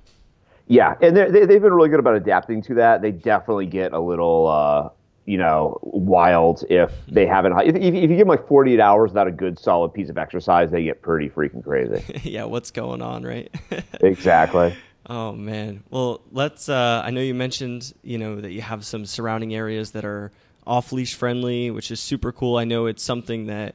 Yeah, 0.66 0.94
and 1.02 1.14
they, 1.14 1.44
they've 1.44 1.60
been 1.60 1.74
really 1.74 1.90
good 1.90 2.00
about 2.00 2.16
adapting 2.16 2.62
to 2.62 2.74
that. 2.76 3.02
They 3.02 3.10
definitely 3.10 3.66
get 3.66 3.92
a 3.92 4.00
little, 4.00 4.46
uh, 4.48 4.88
you 5.26 5.38
know, 5.38 5.78
wild 5.82 6.64
if 6.68 6.92
they 7.08 7.26
haven't. 7.26 7.58
If, 7.60 7.76
if 7.76 7.94
you 7.94 8.06
give 8.08 8.18
them 8.18 8.28
like 8.28 8.46
48 8.46 8.80
hours 8.80 9.10
without 9.10 9.26
a 9.26 9.32
good 9.32 9.58
solid 9.58 9.94
piece 9.94 10.08
of 10.08 10.18
exercise, 10.18 10.70
they 10.70 10.84
get 10.84 11.02
pretty 11.02 11.28
freaking 11.28 11.64
crazy. 11.64 12.04
yeah, 12.30 12.44
what's 12.44 12.70
going 12.70 13.02
on, 13.02 13.22
right? 13.22 13.52
exactly. 14.00 14.76
Oh 15.06 15.32
man. 15.32 15.82
Well, 15.90 16.20
let's. 16.30 16.68
Uh, 16.68 17.02
I 17.04 17.10
know 17.10 17.20
you 17.20 17.34
mentioned, 17.34 17.92
you 18.02 18.18
know, 18.18 18.40
that 18.40 18.52
you 18.52 18.62
have 18.62 18.84
some 18.84 19.06
surrounding 19.06 19.54
areas 19.54 19.92
that 19.92 20.04
are 20.04 20.32
off 20.66 20.92
leash 20.92 21.14
friendly, 21.14 21.70
which 21.70 21.90
is 21.90 22.00
super 22.00 22.32
cool. 22.32 22.56
I 22.56 22.64
know 22.64 22.86
it's 22.86 23.02
something 23.02 23.46
that 23.46 23.74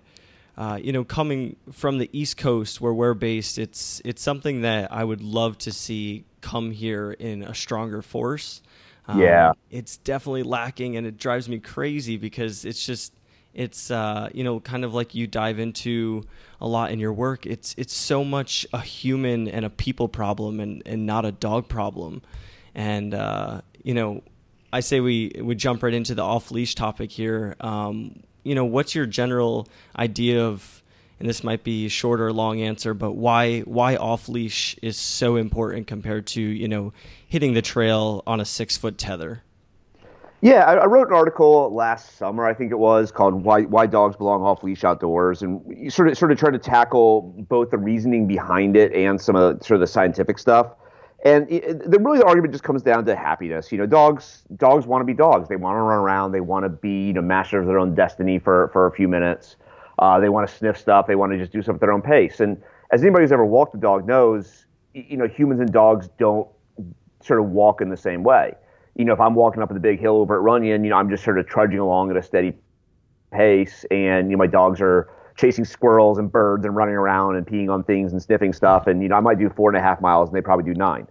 uh, 0.59 0.75
you 0.75 0.91
know, 0.91 1.05
coming 1.05 1.55
from 1.71 1.99
the 1.99 2.09
East 2.11 2.35
Coast 2.35 2.81
where 2.81 2.93
we're 2.93 3.13
based, 3.13 3.57
it's 3.57 4.01
it's 4.03 4.21
something 4.21 4.61
that 4.61 4.91
I 4.91 5.05
would 5.05 5.21
love 5.21 5.57
to 5.59 5.71
see 5.71 6.25
come 6.41 6.71
here 6.71 7.13
in 7.13 7.43
a 7.43 7.55
stronger 7.55 8.01
force. 8.01 8.61
Um, 9.09 9.19
yeah, 9.19 9.53
it's 9.71 9.97
definitely 9.97 10.43
lacking, 10.43 10.95
and 10.95 11.07
it 11.07 11.17
drives 11.17 11.49
me 11.49 11.59
crazy 11.59 12.15
because 12.17 12.63
it's 12.63 12.85
just 12.85 13.13
it's 13.53 13.89
uh, 13.89 14.29
you 14.33 14.43
know 14.43 14.59
kind 14.59 14.85
of 14.85 14.93
like 14.93 15.15
you 15.15 15.25
dive 15.25 15.57
into 15.57 16.23
a 16.61 16.67
lot 16.67 16.91
in 16.91 16.99
your 16.99 17.13
work. 17.13 17.45
It's 17.47 17.73
it's 17.77 17.93
so 17.93 18.23
much 18.23 18.67
a 18.71 18.81
human 18.81 19.47
and 19.47 19.65
a 19.65 19.69
people 19.69 20.07
problem, 20.07 20.59
and 20.59 20.83
and 20.85 21.05
not 21.05 21.25
a 21.25 21.31
dog 21.31 21.67
problem. 21.67 22.21
And 22.75 23.15
uh, 23.15 23.61
you 23.83 23.95
know, 23.95 24.21
I 24.71 24.81
say 24.81 24.99
we 24.99 25.31
we 25.41 25.55
jump 25.55 25.81
right 25.81 25.93
into 25.93 26.13
the 26.13 26.21
off 26.21 26.51
leash 26.51 26.75
topic 26.75 27.11
here. 27.11 27.55
Um, 27.61 28.21
you 28.43 28.53
know, 28.55 28.65
what's 28.65 28.95
your 28.95 29.05
general 29.05 29.67
idea 29.97 30.45
of, 30.45 30.78
and 31.19 31.27
this 31.27 31.43
might 31.43 31.63
be 31.63 31.85
a 31.85 31.89
short 31.89 32.21
or 32.21 32.31
long 32.31 32.61
answer, 32.61 32.93
but 32.93 33.13
why 33.13 33.59
why 33.61 33.95
off 33.95 34.29
leash 34.29 34.77
is 34.81 34.97
so 34.97 35.35
important 35.35 35.87
compared 35.87 36.27
to 36.27 36.41
you 36.41 36.67
know 36.67 36.93
hitting 37.27 37.53
the 37.53 37.61
trail 37.61 38.23
on 38.25 38.39
a 38.39 38.45
six 38.45 38.77
foot 38.77 38.97
tether? 38.97 39.43
Yeah, 40.41 40.63
I, 40.63 40.75
I, 40.75 40.85
wrote 40.85 41.09
an 41.09 41.13
article 41.13 41.73
last 41.73 42.15
summer, 42.15 42.45
I 42.45 42.53
think 42.53 42.71
it 42.71 42.79
was, 42.79 43.11
called 43.11 43.43
"Why 43.43 43.63
Why 43.63 43.85
Dogs 43.85 44.15
Belong 44.15 44.41
Off 44.41 44.63
Leash 44.63 44.85
Outdoors," 44.85 45.41
and 45.41 45.91
sort 45.91 46.07
of 46.07 46.17
sort 46.17 46.31
of 46.31 46.39
try 46.39 46.49
to 46.49 46.57
tackle 46.57 47.33
both 47.49 47.71
the 47.71 47.77
reasoning 47.77 48.25
behind 48.25 48.77
it 48.77 48.93
and 48.93 49.19
some 49.19 49.35
of 49.35 49.59
the, 49.59 49.65
sort 49.65 49.75
of 49.75 49.81
the 49.81 49.87
scientific 49.87 50.39
stuff. 50.39 50.75
And 51.25 51.49
the 51.49 51.99
really 51.99 52.19
the 52.19 52.25
argument 52.25 52.53
just 52.53 52.63
comes 52.63 52.81
down 52.81 53.03
to 53.03 53.15
happiness. 53.17 53.73
You 53.73 53.79
know, 53.79 53.85
dogs 53.85 54.43
dogs 54.55 54.87
want 54.87 55.01
to 55.01 55.05
be 55.05 55.13
dogs. 55.13 55.49
They 55.49 55.57
want 55.57 55.75
to 55.75 55.81
run 55.81 55.99
around. 55.99 56.31
They 56.31 56.39
want 56.39 56.63
to 56.63 56.69
be 56.69 57.07
you 57.07 57.13
know 57.13 57.21
masters 57.21 57.63
of 57.63 57.67
their 57.67 57.79
own 57.79 57.93
destiny 57.93 58.39
for 58.39 58.69
for 58.71 58.87
a 58.87 58.91
few 58.91 59.09
minutes. 59.09 59.57
Uh, 59.99 60.19
they 60.19 60.29
want 60.29 60.49
to 60.49 60.55
sniff 60.55 60.77
stuff. 60.77 61.07
They 61.07 61.15
want 61.15 61.31
to 61.33 61.37
just 61.37 61.51
do 61.51 61.61
stuff 61.61 61.75
at 61.75 61.81
their 61.81 61.91
own 61.91 62.01
pace. 62.01 62.39
And 62.39 62.61
as 62.91 63.01
anybody 63.01 63.23
who's 63.23 63.31
ever 63.31 63.45
walked 63.45 63.75
a 63.75 63.77
dog 63.77 64.07
knows, 64.07 64.65
you 64.93 65.17
know, 65.17 65.27
humans 65.27 65.59
and 65.59 65.71
dogs 65.71 66.09
don't 66.17 66.47
sort 67.21 67.39
of 67.39 67.47
walk 67.47 67.81
in 67.81 67.89
the 67.89 67.97
same 67.97 68.23
way. 68.23 68.53
You 68.95 69.05
know, 69.05 69.13
if 69.13 69.19
I'm 69.19 69.35
walking 69.35 69.61
up 69.61 69.69
the 69.69 69.79
big 69.79 69.99
hill 69.99 70.17
over 70.17 70.35
at 70.35 70.41
Runyon, 70.41 70.83
you 70.83 70.89
know, 70.89 70.97
I'm 70.97 71.09
just 71.09 71.23
sort 71.23 71.39
of 71.39 71.47
trudging 71.47 71.79
along 71.79 72.11
at 72.11 72.17
a 72.17 72.23
steady 72.23 72.53
pace, 73.31 73.85
and 73.91 74.29
you 74.29 74.35
know, 74.35 74.39
my 74.39 74.47
dogs 74.47 74.81
are 74.81 75.09
chasing 75.37 75.63
squirrels 75.63 76.17
and 76.17 76.31
birds 76.31 76.65
and 76.65 76.75
running 76.75 76.95
around 76.95 77.35
and 77.35 77.45
peeing 77.45 77.71
on 77.71 77.83
things 77.83 78.11
and 78.11 78.21
sniffing 78.21 78.51
stuff. 78.51 78.87
And 78.87 79.01
you 79.01 79.09
know, 79.09 79.15
I 79.15 79.19
might 79.19 79.39
do 79.39 79.49
four 79.49 79.69
and 79.69 79.77
a 79.77 79.81
half 79.81 80.01
miles, 80.01 80.29
and 80.29 80.35
they 80.35 80.41
probably 80.41 80.65
do 80.65 80.77
nine. 80.77 81.07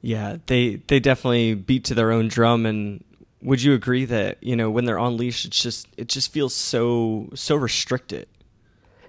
Yeah, 0.00 0.36
they 0.46 0.76
they 0.86 1.00
definitely 1.00 1.54
beat 1.54 1.84
to 1.86 1.94
their 1.94 2.12
own 2.12 2.28
drum. 2.28 2.64
And 2.64 3.04
would 3.42 3.62
you 3.62 3.74
agree 3.74 4.04
that 4.04 4.38
you 4.42 4.56
know 4.56 4.70
when 4.70 4.84
they're 4.84 4.98
on 4.98 5.16
leash, 5.16 5.44
it's 5.44 5.60
just 5.60 5.88
it 5.96 6.08
just 6.08 6.32
feels 6.32 6.54
so 6.54 7.28
so 7.34 7.56
restricted. 7.56 8.26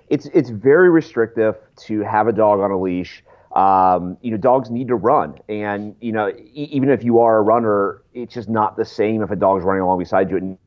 It's 0.10 0.28
it's 0.34 0.50
very 0.50 0.90
restrictive 0.90 1.56
to 1.88 2.02
have 2.02 2.28
a 2.28 2.32
dog 2.32 2.60
on 2.60 2.72
a 2.72 2.80
leash. 2.80 3.24
Um, 3.56 4.18
you 4.22 4.32
know, 4.32 4.38
dogs 4.38 4.70
need 4.70 4.88
to 4.88 4.96
run, 4.96 5.38
and 5.50 5.96
you 6.00 6.12
know, 6.12 6.30
e- 6.30 6.70
even 6.72 6.90
if 6.90 7.04
you 7.04 7.20
are 7.20 7.38
a 7.38 7.42
runner, 7.42 8.02
it's 8.14 8.34
just 8.34 8.48
not 8.48 8.78
the 8.78 8.86
same 8.86 9.22
if 9.22 9.32
a 9.32 9.36
dog's 9.36 9.66
running 9.66 9.82
along 9.82 10.00
beside 10.00 10.30
you 10.30 10.38
and 10.38 10.58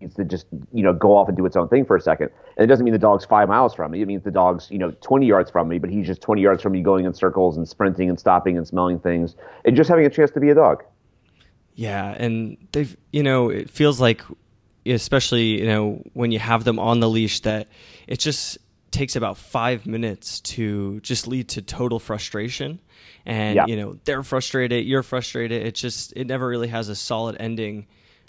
needs 0.00 0.14
to 0.14 0.24
just 0.24 0.46
you 0.72 0.82
know 0.82 0.92
go 0.92 1.16
off 1.16 1.28
and 1.28 1.36
do 1.36 1.46
its 1.46 1.56
own 1.56 1.68
thing 1.68 1.84
for 1.84 1.96
a 1.96 2.00
second. 2.00 2.30
And 2.56 2.64
it 2.64 2.66
doesn't 2.66 2.84
mean 2.84 2.92
the 2.92 2.98
dog's 2.98 3.24
five 3.24 3.48
miles 3.48 3.74
from 3.74 3.92
me. 3.92 4.02
It 4.02 4.06
means 4.06 4.24
the 4.24 4.30
dog's 4.30 4.68
you 4.70 4.78
know 4.78 4.90
20 5.00 5.26
yards 5.26 5.50
from 5.50 5.68
me, 5.68 5.78
but 5.78 5.90
he's 5.90 6.06
just 6.06 6.20
20 6.20 6.40
yards 6.40 6.62
from 6.62 6.72
me, 6.72 6.82
going 6.82 7.04
in 7.04 7.14
circles 7.14 7.56
and 7.56 7.68
sprinting 7.68 8.08
and 8.08 8.18
stopping 8.18 8.56
and 8.56 8.66
smelling 8.66 8.98
things 8.98 9.36
and 9.64 9.76
just 9.76 9.88
having 9.88 10.04
a 10.04 10.10
chance 10.10 10.32
to 10.32 10.40
be 10.40 10.50
a 10.50 10.54
dog. 10.54 10.82
Yeah, 11.76 12.10
and 12.10 12.56
they've 12.72 12.96
you 13.12 13.22
know 13.22 13.50
it 13.50 13.70
feels 13.70 14.00
like, 14.00 14.22
especially 14.86 15.60
you 15.60 15.66
know 15.66 16.02
when 16.14 16.32
you 16.32 16.38
have 16.38 16.64
them 16.64 16.78
on 16.78 17.00
the 17.00 17.08
leash, 17.08 17.40
that 17.40 17.68
it 18.08 18.18
just 18.18 18.58
takes 18.90 19.14
about 19.14 19.36
five 19.36 19.86
minutes 19.86 20.40
to 20.40 21.00
just 21.00 21.28
lead 21.28 21.48
to 21.50 21.62
total 21.62 21.98
frustration. 21.98 22.80
And 23.26 23.56
yeah. 23.56 23.66
you 23.66 23.76
know 23.76 23.98
they're 24.04 24.22
frustrated 24.22 24.86
you're 24.86 25.02
frustrated. 25.02 25.66
It 25.66 25.74
just 25.74 26.14
it 26.16 26.26
never 26.26 26.48
really 26.48 26.68
has 26.68 26.88
a 26.88 26.96
solid 26.96 27.36
ending. 27.38 27.86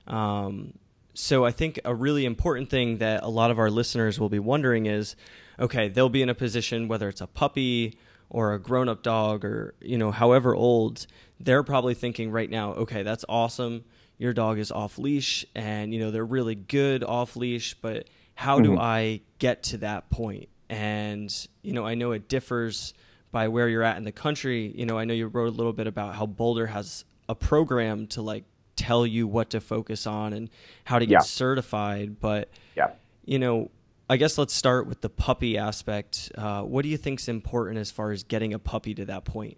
Um, 0.08 0.74
so 1.13 1.46
I 1.46 1.51
think 1.51 1.80
a 1.86 1.96
really 1.96 2.25
important 2.25 2.70
thing 2.70 2.98
that 2.98 3.24
a 3.24 3.30
lot 3.30 3.50
of 3.50 3.60
our 3.60 3.72
listeners 3.72 4.20
will 4.20 4.30
be 4.30 4.39
wondering 4.39 4.88
is 4.88 5.16
okay, 5.60 5.88
they'll 5.88 6.10
be 6.10 6.22
in 6.22 6.30
a 6.30 6.36
position 6.36 6.89
whether 6.89 7.08
it's 7.08 7.22
a 7.22 7.27
puppy 7.27 7.98
or 8.30 8.54
a 8.54 8.60
grown-up 8.60 9.04
dog 9.04 9.46
or 9.46 9.74
you 9.80 9.98
know 9.98 10.12
however 10.12 10.54
old, 10.54 11.08
they're 11.39 11.63
probably 11.63 11.94
thinking 11.94 12.32
right 12.32 12.50
now, 12.50 12.74
okay, 12.74 13.03
that's 13.03 13.25
awesome. 13.27 13.84
Your 14.17 14.34
dog 14.34 14.58
is 14.60 14.72
off 14.72 14.98
leash 14.98 15.46
and 15.53 15.94
you 15.94 16.00
know 16.00 16.12
they're 16.12 16.25
really 16.25 16.56
good 16.56 17.03
off 17.03 17.36
leash, 17.36 17.75
but 17.75 18.08
how 18.36 18.56
mm-hmm. 18.56 18.75
do 18.75 18.79
I 18.79 19.22
get 19.39 19.63
to 19.63 19.77
that 19.79 20.10
point? 20.10 20.50
And 20.70 21.34
you 21.62 21.74
know, 21.74 21.86
I 21.86 21.96
know 21.96 22.12
it 22.12 22.27
differs 22.27 22.94
by 23.32 23.48
where 23.48 23.70
you're 23.70 23.84
at 23.84 23.98
in 23.98 24.03
the 24.03 24.12
country. 24.12 24.74
You 24.75 24.86
know, 24.86 24.98
I 24.98 25.06
know 25.06 25.13
you 25.13 25.27
wrote 25.27 25.48
a 25.48 25.56
little 25.56 25.74
bit 25.74 25.88
about 25.88 26.15
how 26.15 26.25
Boulder 26.25 26.67
has 26.67 27.06
a 27.29 27.36
program 27.36 28.08
to 28.08 28.22
like 28.22 28.44
tell 28.75 29.06
you 29.06 29.27
what 29.27 29.51
to 29.51 29.60
focus 29.60 30.08
on 30.08 30.34
and 30.34 30.50
how 30.84 31.00
to 31.00 31.06
get 31.06 31.13
yeah. 31.13 31.20
certified. 31.20 32.20
But 32.20 32.50
yeah, 32.75 32.91
you 33.25 33.38
know, 33.38 33.70
I 34.10 34.17
guess 34.17 34.38
let's 34.38 34.53
start 34.53 34.88
with 34.88 35.01
the 35.01 35.10
puppy 35.10 35.58
aspect. 35.58 36.32
Uh, 36.36 36.62
what 36.63 36.84
do 36.84 36.89
you 36.89 36.98
think 36.98 37.20
is 37.20 37.27
important 37.27 37.77
as 37.77 37.91
far 37.91 38.12
as 38.12 38.24
getting 38.24 38.53
a 38.53 38.60
puppy 38.60 38.96
to 38.96 39.06
that 39.06 39.25
point? 39.25 39.58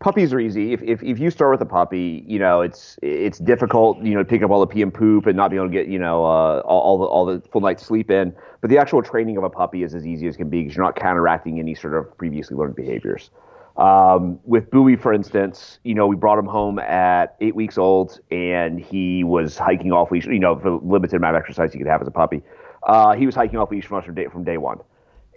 Puppies 0.00 0.32
are 0.32 0.38
easy. 0.38 0.72
If, 0.72 0.80
if, 0.82 1.02
if 1.02 1.18
you 1.18 1.28
start 1.28 1.50
with 1.50 1.60
a 1.60 1.70
puppy, 1.70 2.24
you 2.26 2.38
know 2.38 2.60
it's 2.60 2.98
it's 3.02 3.38
difficult, 3.38 3.98
you 4.00 4.14
know, 4.14 4.22
to 4.22 4.24
pick 4.24 4.42
up 4.44 4.50
all 4.50 4.60
the 4.60 4.66
pee 4.66 4.80
and 4.80 4.94
poop 4.94 5.26
and 5.26 5.36
not 5.36 5.50
be 5.50 5.56
able 5.56 5.66
to 5.66 5.72
get 5.72 5.88
you 5.88 5.98
know 5.98 6.24
uh, 6.24 6.60
all, 6.64 6.80
all 6.80 6.98
the 6.98 7.04
all 7.04 7.26
the 7.26 7.40
full 7.50 7.60
night's 7.60 7.84
sleep 7.84 8.08
in. 8.08 8.32
But 8.60 8.70
the 8.70 8.78
actual 8.78 9.02
training 9.02 9.36
of 9.38 9.42
a 9.44 9.50
puppy 9.50 9.82
is 9.82 9.94
as 9.94 10.06
easy 10.06 10.28
as 10.28 10.36
can 10.36 10.48
be 10.48 10.62
because 10.62 10.76
you're 10.76 10.84
not 10.84 10.94
counteracting 10.94 11.58
any 11.58 11.74
sort 11.74 11.94
of 11.94 12.16
previously 12.16 12.56
learned 12.56 12.76
behaviors. 12.76 13.30
Um, 13.76 14.38
with 14.44 14.70
Bowie, 14.70 14.96
for 14.96 15.12
instance, 15.12 15.78
you 15.82 15.94
know, 15.94 16.06
we 16.06 16.14
brought 16.14 16.38
him 16.38 16.46
home 16.46 16.78
at 16.78 17.36
eight 17.40 17.54
weeks 17.56 17.76
old, 17.76 18.20
and 18.30 18.80
he 18.80 19.24
was 19.24 19.58
hiking 19.58 19.92
off 19.92 20.12
leash. 20.12 20.26
You 20.26 20.38
know, 20.38 20.54
the 20.54 20.70
limited 20.70 21.16
amount 21.16 21.36
of 21.36 21.40
exercise 21.40 21.72
he 21.72 21.78
could 21.78 21.88
have 21.88 22.02
as 22.02 22.08
a 22.08 22.12
puppy, 22.12 22.42
uh, 22.84 23.14
he 23.14 23.26
was 23.26 23.34
hiking 23.34 23.58
off 23.58 23.72
leash 23.72 23.86
from 23.86 23.98
us 23.98 24.04
from 24.04 24.14
day 24.14 24.26
from 24.26 24.44
day 24.44 24.58
one. 24.58 24.78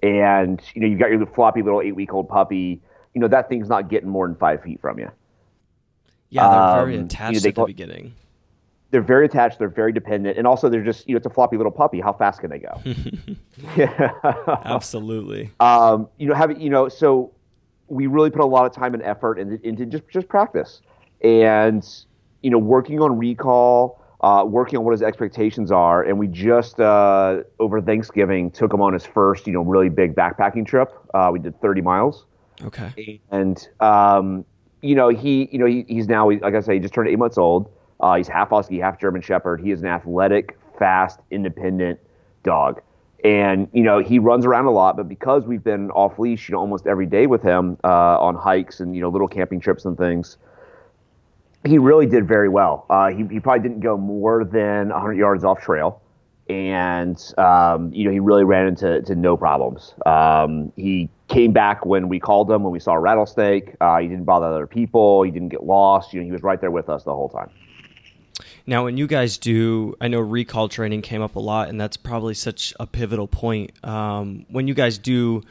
And 0.03 0.61
you 0.75 0.81
know, 0.81 0.87
you've 0.87 0.99
got 0.99 1.09
your 1.09 1.25
floppy 1.25 1.63
little 1.63 1.81
eight 1.81 1.95
week 1.95 2.13
old 2.13 2.29
puppy. 2.29 2.81
You 3.13 3.21
know, 3.21 3.27
that 3.27 3.49
thing's 3.49 3.69
not 3.69 3.89
getting 3.89 4.09
more 4.09 4.27
than 4.27 4.35
five 4.35 4.61
feet 4.63 4.79
from 4.79 4.99
you. 4.99 5.11
Yeah, 6.29 6.49
they're 6.49 6.85
very 6.85 6.97
attached 6.97 7.21
um, 7.21 7.33
you 7.33 7.41
know, 7.41 7.47
at 7.49 7.55
the 7.55 7.65
beginning. 7.65 8.13
They're 8.91 9.01
very 9.01 9.25
attached. 9.25 9.59
They're 9.59 9.69
very 9.69 9.91
dependent, 9.91 10.37
and 10.37 10.47
also 10.47 10.69
they're 10.69 10.83
just 10.83 11.07
you 11.07 11.13
know 11.13 11.17
it's 11.17 11.25
a 11.25 11.29
floppy 11.29 11.57
little 11.57 11.71
puppy. 11.71 11.99
How 11.99 12.13
fast 12.13 12.39
can 12.39 12.49
they 12.49 12.59
go? 12.59 12.81
yeah, 13.75 14.11
absolutely. 14.65 15.51
Um, 15.59 16.07
you 16.17 16.27
know, 16.27 16.35
have 16.35 16.59
you 16.59 16.69
know 16.69 16.87
so 16.89 17.33
we 17.87 18.07
really 18.07 18.29
put 18.29 18.41
a 18.41 18.45
lot 18.45 18.65
of 18.65 18.73
time 18.73 18.93
and 18.93 19.03
effort 19.03 19.39
into, 19.39 19.65
into 19.67 19.85
just 19.85 20.07
just 20.09 20.27
practice 20.29 20.81
and 21.21 21.87
you 22.41 22.49
know 22.49 22.57
working 22.57 23.01
on 23.01 23.17
recall 23.17 24.01
uh, 24.21 24.43
working 24.47 24.77
on 24.77 24.85
what 24.85 24.91
his 24.91 25.01
expectations 25.01 25.71
are. 25.71 26.03
And 26.03 26.17
we 26.17 26.27
just 26.27 26.79
uh, 26.79 27.41
over 27.59 27.81
Thanksgiving 27.81 28.51
took 28.51 28.73
him 28.73 28.81
on 28.81 28.93
his 28.93 29.05
first, 29.05 29.47
you 29.47 29.53
know, 29.53 29.61
really 29.61 29.89
big 29.89 30.15
backpacking 30.15 30.65
trip. 30.65 30.93
Uh, 31.13 31.29
we 31.33 31.39
did 31.39 31.59
30 31.61 31.81
miles, 31.81 32.25
Okay. 32.63 33.19
and 33.31 33.67
um, 33.79 34.45
you 34.81 34.95
know 34.95 35.09
he, 35.09 35.49
you 35.51 35.59
know 35.59 35.65
he, 35.65 35.85
he's 35.87 36.07
now 36.07 36.29
like 36.29 36.55
I 36.55 36.61
say, 36.61 36.75
he 36.75 36.79
just 36.79 36.93
turned 36.93 37.09
eight 37.09 37.19
months 37.19 37.37
old. 37.37 37.71
Uh, 37.99 38.15
he's 38.15 38.27
half 38.27 38.49
husky, 38.49 38.79
half 38.79 38.99
German 38.99 39.21
Shepherd. 39.21 39.61
He 39.61 39.71
is 39.71 39.81
an 39.81 39.87
athletic, 39.87 40.57
fast, 40.79 41.19
independent 41.29 41.99
dog. 42.43 42.81
And 43.23 43.67
you 43.71 43.83
know 43.83 43.99
he 43.99 44.17
runs 44.17 44.45
around 44.45 44.65
a 44.65 44.71
lot, 44.71 44.97
but 44.97 45.07
because 45.07 45.45
we've 45.45 45.63
been 45.63 45.91
off 45.91 46.17
leash, 46.17 46.49
you 46.49 46.53
know, 46.53 46.59
almost 46.59 46.87
every 46.87 47.05
day 47.05 47.27
with 47.27 47.43
him 47.43 47.77
uh, 47.83 48.19
on 48.19 48.35
hikes 48.35 48.79
and 48.79 48.95
you 48.95 49.01
know 49.01 49.09
little 49.09 49.27
camping 49.27 49.59
trips 49.59 49.85
and 49.85 49.95
things, 49.95 50.37
he 51.63 51.77
really 51.77 52.07
did 52.07 52.27
very 52.27 52.49
well. 52.49 52.85
Uh, 52.89 53.09
he, 53.09 53.25
he 53.27 53.39
probably 53.39 53.61
didn't 53.61 53.81
go 53.81 53.95
more 53.97 54.43
than 54.43 54.89
100 54.89 55.13
yards 55.13 55.43
off 55.43 55.61
trail, 55.61 56.00
and 56.51 57.33
um, 57.37 57.93
you 57.93 58.05
know 58.05 58.11
he 58.11 58.19
really 58.19 58.43
ran 58.43 58.67
into 58.67 59.01
to 59.01 59.15
no 59.15 59.37
problems. 59.37 59.93
Um, 60.05 60.71
he 60.75 61.09
came 61.27 61.53
back 61.53 61.85
when 61.85 62.09
we 62.09 62.19
called 62.19 62.51
him 62.51 62.63
when 62.63 62.71
we 62.71 62.79
saw 62.79 62.93
a 62.93 62.99
rattlesnake. 62.99 63.75
Uh, 63.79 63.99
he 63.99 64.07
didn't 64.07 64.25
bother 64.25 64.47
other 64.47 64.67
people. 64.67 65.23
He 65.23 65.31
didn't 65.31 65.49
get 65.49 65.63
lost. 65.63 66.13
You 66.13 66.19
know 66.19 66.25
he 66.25 66.31
was 66.31 66.43
right 66.43 66.59
there 66.59 66.71
with 66.71 66.89
us 66.89 67.03
the 67.03 67.13
whole 67.13 67.29
time. 67.29 67.49
Now, 68.67 68.83
when 68.83 68.97
you 68.97 69.07
guys 69.07 69.37
do, 69.37 69.95
I 69.99 70.07
know 70.07 70.19
recall 70.19 70.69
training 70.69 71.01
came 71.01 71.21
up 71.21 71.35
a 71.35 71.39
lot, 71.39 71.69
and 71.69 71.81
that's 71.81 71.97
probably 71.97 72.35
such 72.35 72.73
a 72.79 72.85
pivotal 72.85 73.27
point. 73.27 73.71
Um, 73.83 74.45
when 74.49 74.67
you 74.67 74.73
guys 74.73 74.97
do 74.97 75.41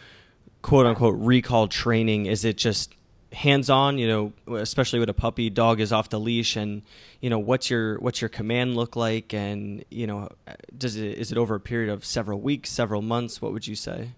quote 0.63 0.87
unquote 0.87 1.17
recall 1.19 1.69
training, 1.69 2.27
is 2.27 2.45
it 2.45 2.57
just 2.57 2.95
hands 3.33 3.71
on? 3.71 3.99
You 3.99 4.09
know, 4.47 4.57
especially 4.57 4.99
with 4.99 5.09
a 5.09 5.15
puppy, 5.15 5.51
dog 5.51 5.81
is 5.81 5.93
off 5.93 6.09
the 6.09 6.21
leash, 6.21 6.57
and 6.57 6.83
you 7.21 7.31
know 7.31 7.39
what's 7.39 7.71
your 7.71 7.99
what's 7.99 8.21
your 8.21 8.29
command 8.29 8.77
look 8.77 8.97
like, 8.97 9.33
and 9.35 9.85
you 9.91 10.07
know, 10.07 10.29
does 10.77 10.97
it 10.97 11.19
is 11.19 11.33
it 11.33 11.39
over 11.39 11.55
a 11.55 11.61
period 11.61 11.91
of 11.91 12.05
several 12.05 12.41
weeks, 12.41 12.71
several 12.71 13.03
months? 13.03 13.41
What 13.41 13.53
would 13.53 13.67
you 13.67 13.77
say? 13.77 14.11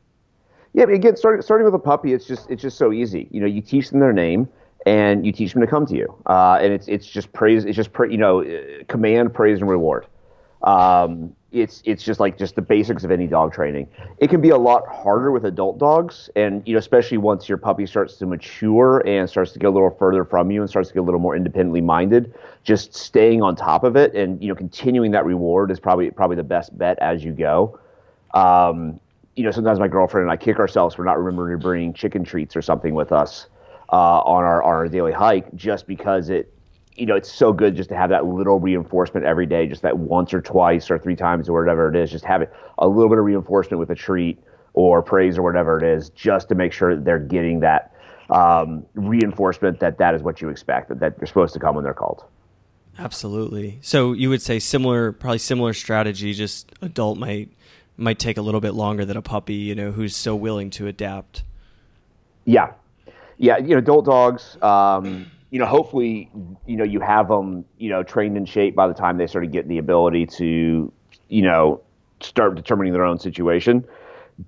Yeah, 0.75 0.87
but 0.87 0.95
again, 0.95 1.17
starting 1.17 1.43
starting 1.43 1.65
with 1.65 1.75
a 1.75 1.79
puppy, 1.79 2.13
it's 2.13 2.27
just 2.27 2.51
it's 2.51 2.63
just 2.63 2.79
so 2.79 2.93
easy. 2.93 3.29
You 3.31 3.41
know, 3.41 3.47
you 3.47 3.61
teach 3.61 3.91
them 3.91 4.01
their 4.01 4.13
name 4.13 4.49
and 4.87 5.25
you 5.25 5.33
teach 5.33 5.53
them 5.53 5.61
to 5.61 5.67
come 5.67 5.87
to 5.87 5.95
you, 5.95 6.15
uh, 6.27 6.59
and 6.61 6.73
it's 6.73 6.89
it's 6.89 7.07
just 7.07 7.33
praise. 7.33 7.65
It's 7.65 7.77
just 7.77 7.93
pra- 7.93 8.11
you 8.11 8.19
know, 8.19 8.45
command, 8.89 9.35
praise, 9.35 9.61
and 9.61 9.69
reward. 9.69 10.07
Um, 10.63 11.35
it's 11.53 11.83
it's 11.85 12.03
just 12.03 12.19
like 12.19 12.39
just 12.39 12.57
the 12.57 12.63
basics 12.63 13.05
of 13.05 13.11
any 13.11 13.27
dog 13.27 13.53
training. 13.53 13.87
It 14.19 14.31
can 14.31 14.41
be 14.41 14.51
a 14.51 14.57
lot 14.57 14.87
harder 14.89 15.31
with 15.31 15.45
adult 15.45 15.79
dogs, 15.79 16.31
and 16.35 16.63
you 16.67 16.73
know, 16.73 16.79
especially 16.79 17.19
once 17.19 17.49
your 17.49 17.59
puppy 17.59 17.87
starts 17.87 18.17
to 18.17 18.27
mature 18.27 19.03
and 19.07 19.29
starts 19.29 19.53
to 19.53 19.59
get 19.59 19.67
a 19.67 19.71
little 19.71 19.91
further 19.91 20.25
from 20.25 20.51
you 20.51 20.61
and 20.63 20.71
starts 20.71 20.89
to 20.89 20.95
get 20.95 21.01
a 21.01 21.03
little 21.03 21.21
more 21.21 21.37
independently 21.37 21.81
minded. 21.81 22.35
Just 22.65 22.95
staying 22.95 23.43
on 23.43 23.55
top 23.55 23.85
of 23.85 23.97
it 23.97 24.15
and 24.15 24.43
you 24.43 24.49
know, 24.49 24.55
continuing 24.55 25.11
that 25.13 25.25
reward 25.27 25.71
is 25.71 25.79
probably 25.79 26.11
probably 26.11 26.37
the 26.37 26.43
best 26.43 26.77
bet 26.79 26.99
as 27.01 27.23
you 27.25 27.33
go. 27.33 27.79
Um, 28.35 28.99
you 29.37 29.45
know, 29.45 29.51
sometimes 29.51 29.79
my 29.79 29.89
girlfriend 29.89 30.25
and 30.25 30.33
I 30.33 30.37
kick 30.37 30.59
ourselves 30.59 30.95
for 30.95 31.05
not 31.05 31.19
remembering 31.19 31.59
to 31.59 31.63
bring 31.63 31.93
chicken 31.93 32.25
treats 32.25 32.57
or 32.57 32.63
something 32.63 32.95
with 32.95 33.13
us 33.13 33.47
uh, 33.93 34.21
on 34.21 34.45
our 34.45 34.63
on 34.63 34.71
our 34.71 34.89
daily 34.89 35.13
hike, 35.13 35.55
just 35.55 35.87
because 35.87 36.31
it, 36.31 36.53
you 36.97 37.07
know, 37.07 37.17
it's 37.17 37.33
so 37.33 37.53
good 37.53 37.77
just 37.77 37.89
to 37.89 37.97
have 37.97 38.11
that 38.11 38.27
little 38.27 38.61
reinforcement 38.61 39.25
every 39.25 39.47
day, 39.47 39.67
just 39.67 39.83
that 39.83 39.99
once 39.99 40.35
or 40.35 40.41
twice 40.41 40.91
or 40.91 40.99
three 40.99 41.17
times 41.17 41.49
or 41.49 41.59
whatever 41.59 41.89
it 41.89 41.97
is, 41.97 42.11
just 42.11 42.25
have 42.25 42.43
it 42.43 42.53
a 42.79 42.87
little 42.87 43.09
bit 43.09 43.19
of 43.19 43.25
reinforcement 43.25 43.79
with 43.79 43.91
a 43.91 43.95
treat 43.95 44.39
or 44.75 45.03
praise 45.03 45.39
or 45.39 45.43
whatever 45.43 45.79
it 45.79 45.85
is, 45.85 46.11
just 46.11 46.49
to 46.49 46.55
make 46.55 46.73
sure 46.73 46.95
that 46.95 47.05
they're 47.05 47.19
getting 47.19 47.61
that 47.61 47.95
um, 48.31 48.85
reinforcement 48.95 49.81
that 49.81 49.99
that 49.99 50.15
is 50.15 50.23
what 50.23 50.41
you 50.41 50.49
expect 50.49 50.89
that, 50.89 51.01
that 51.01 51.15
you're 51.19 51.27
supposed 51.27 51.55
to 51.55 51.61
come 51.61 51.75
when 51.75 51.85
they're 51.85 51.95
called. 51.95 52.25
Absolutely. 52.99 53.79
So 53.83 54.13
you 54.13 54.29
would 54.29 54.43
say 54.43 54.59
similar, 54.59 55.13
probably 55.13 55.39
similar 55.39 55.73
strategy. 55.73 56.33
Just 56.35 56.73
adult 56.83 57.19
might 57.19 57.51
might 57.97 58.19
take 58.19 58.37
a 58.37 58.43
little 58.43 58.61
bit 58.61 58.75
longer 58.75 59.05
than 59.05 59.17
a 59.17 59.23
puppy. 59.23 59.55
You 59.55 59.75
know, 59.75 59.93
who's 59.93 60.15
so 60.15 60.37
willing 60.37 60.71
to 60.71 60.87
adapt. 60.87 61.45
Yeah, 62.45 62.73
yeah. 63.39 63.59
You 63.59 63.69
know, 63.69 63.79
adult 63.79 64.05
dogs. 64.05 64.59
Um, 64.61 65.31
you 65.53 65.59
know, 65.59 65.67
hopefully, 65.67 66.31
you 66.67 66.77
know, 66.79 66.83
you 66.83 66.99
have 67.01 67.29
them, 67.29 67.67
you 67.77 67.91
know, 67.91 68.03
trained 68.03 68.39
in 68.39 68.47
shape 68.47 68.75
by 68.75 68.89
the 68.89 68.95
time 68.95 69.19
they 69.19 69.27
sort 69.27 69.45
of 69.45 69.53
get 69.53 69.69
the 69.69 69.77
ability 69.77 70.25
to, 70.25 70.91
you 71.29 71.43
know, 71.43 71.83
start 72.23 72.55
determining 72.55 72.95
their 72.95 73.05
own 73.05 73.19
situation. 73.19 73.85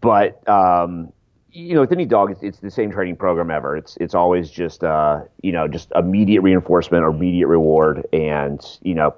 But 0.00 0.48
um, 0.48 1.12
you 1.52 1.74
know, 1.74 1.82
with 1.82 1.92
any 1.92 2.06
dog, 2.06 2.30
it's, 2.30 2.42
it's 2.42 2.58
the 2.60 2.70
same 2.70 2.90
training 2.90 3.16
program 3.16 3.50
ever. 3.50 3.76
It's 3.76 3.98
it's 4.00 4.14
always 4.14 4.50
just 4.50 4.82
uh, 4.82 5.20
you 5.42 5.52
know, 5.52 5.68
just 5.68 5.92
immediate 5.94 6.40
reinforcement 6.40 7.04
or 7.04 7.08
immediate 7.08 7.48
reward, 7.48 8.06
and 8.14 8.64
you 8.80 8.94
know, 8.94 9.14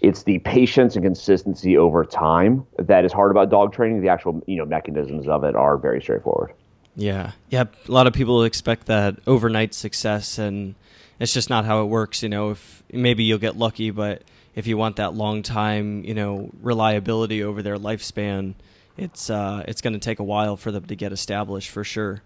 it's 0.00 0.24
the 0.24 0.40
patience 0.40 0.96
and 0.96 1.04
consistency 1.04 1.78
over 1.78 2.04
time 2.04 2.66
that 2.80 3.04
is 3.04 3.12
hard 3.12 3.30
about 3.30 3.48
dog 3.48 3.72
training. 3.72 4.00
The 4.02 4.08
actual 4.08 4.42
you 4.48 4.56
know 4.56 4.64
mechanisms 4.64 5.28
of 5.28 5.44
it 5.44 5.54
are 5.54 5.76
very 5.76 6.02
straightforward. 6.02 6.52
Yeah, 6.96 7.30
yeah. 7.48 7.66
A 7.88 7.92
lot 7.92 8.08
of 8.08 8.12
people 8.12 8.42
expect 8.42 8.86
that 8.86 9.20
overnight 9.28 9.72
success, 9.72 10.36
and 10.36 10.74
it's 11.20 11.32
just 11.32 11.50
not 11.50 11.64
how 11.64 11.82
it 11.82 11.86
works. 11.86 12.22
You 12.22 12.28
know, 12.28 12.50
if 12.50 12.82
maybe 12.92 13.24
you'll 13.24 13.38
get 13.38 13.56
lucky, 13.56 13.90
but 13.90 14.22
if 14.54 14.66
you 14.66 14.76
want 14.76 14.96
that 14.96 15.14
long 15.14 15.42
time, 15.42 16.04
you 16.04 16.14
know, 16.14 16.50
reliability 16.60 17.42
over 17.42 17.62
their 17.62 17.76
lifespan, 17.76 18.54
it's 18.96 19.30
uh, 19.30 19.64
it's 19.68 19.80
going 19.80 19.92
to 19.92 19.98
take 19.98 20.18
a 20.18 20.24
while 20.24 20.56
for 20.56 20.72
them 20.72 20.84
to 20.86 20.96
get 20.96 21.12
established 21.12 21.70
for 21.70 21.84
sure. 21.84 22.22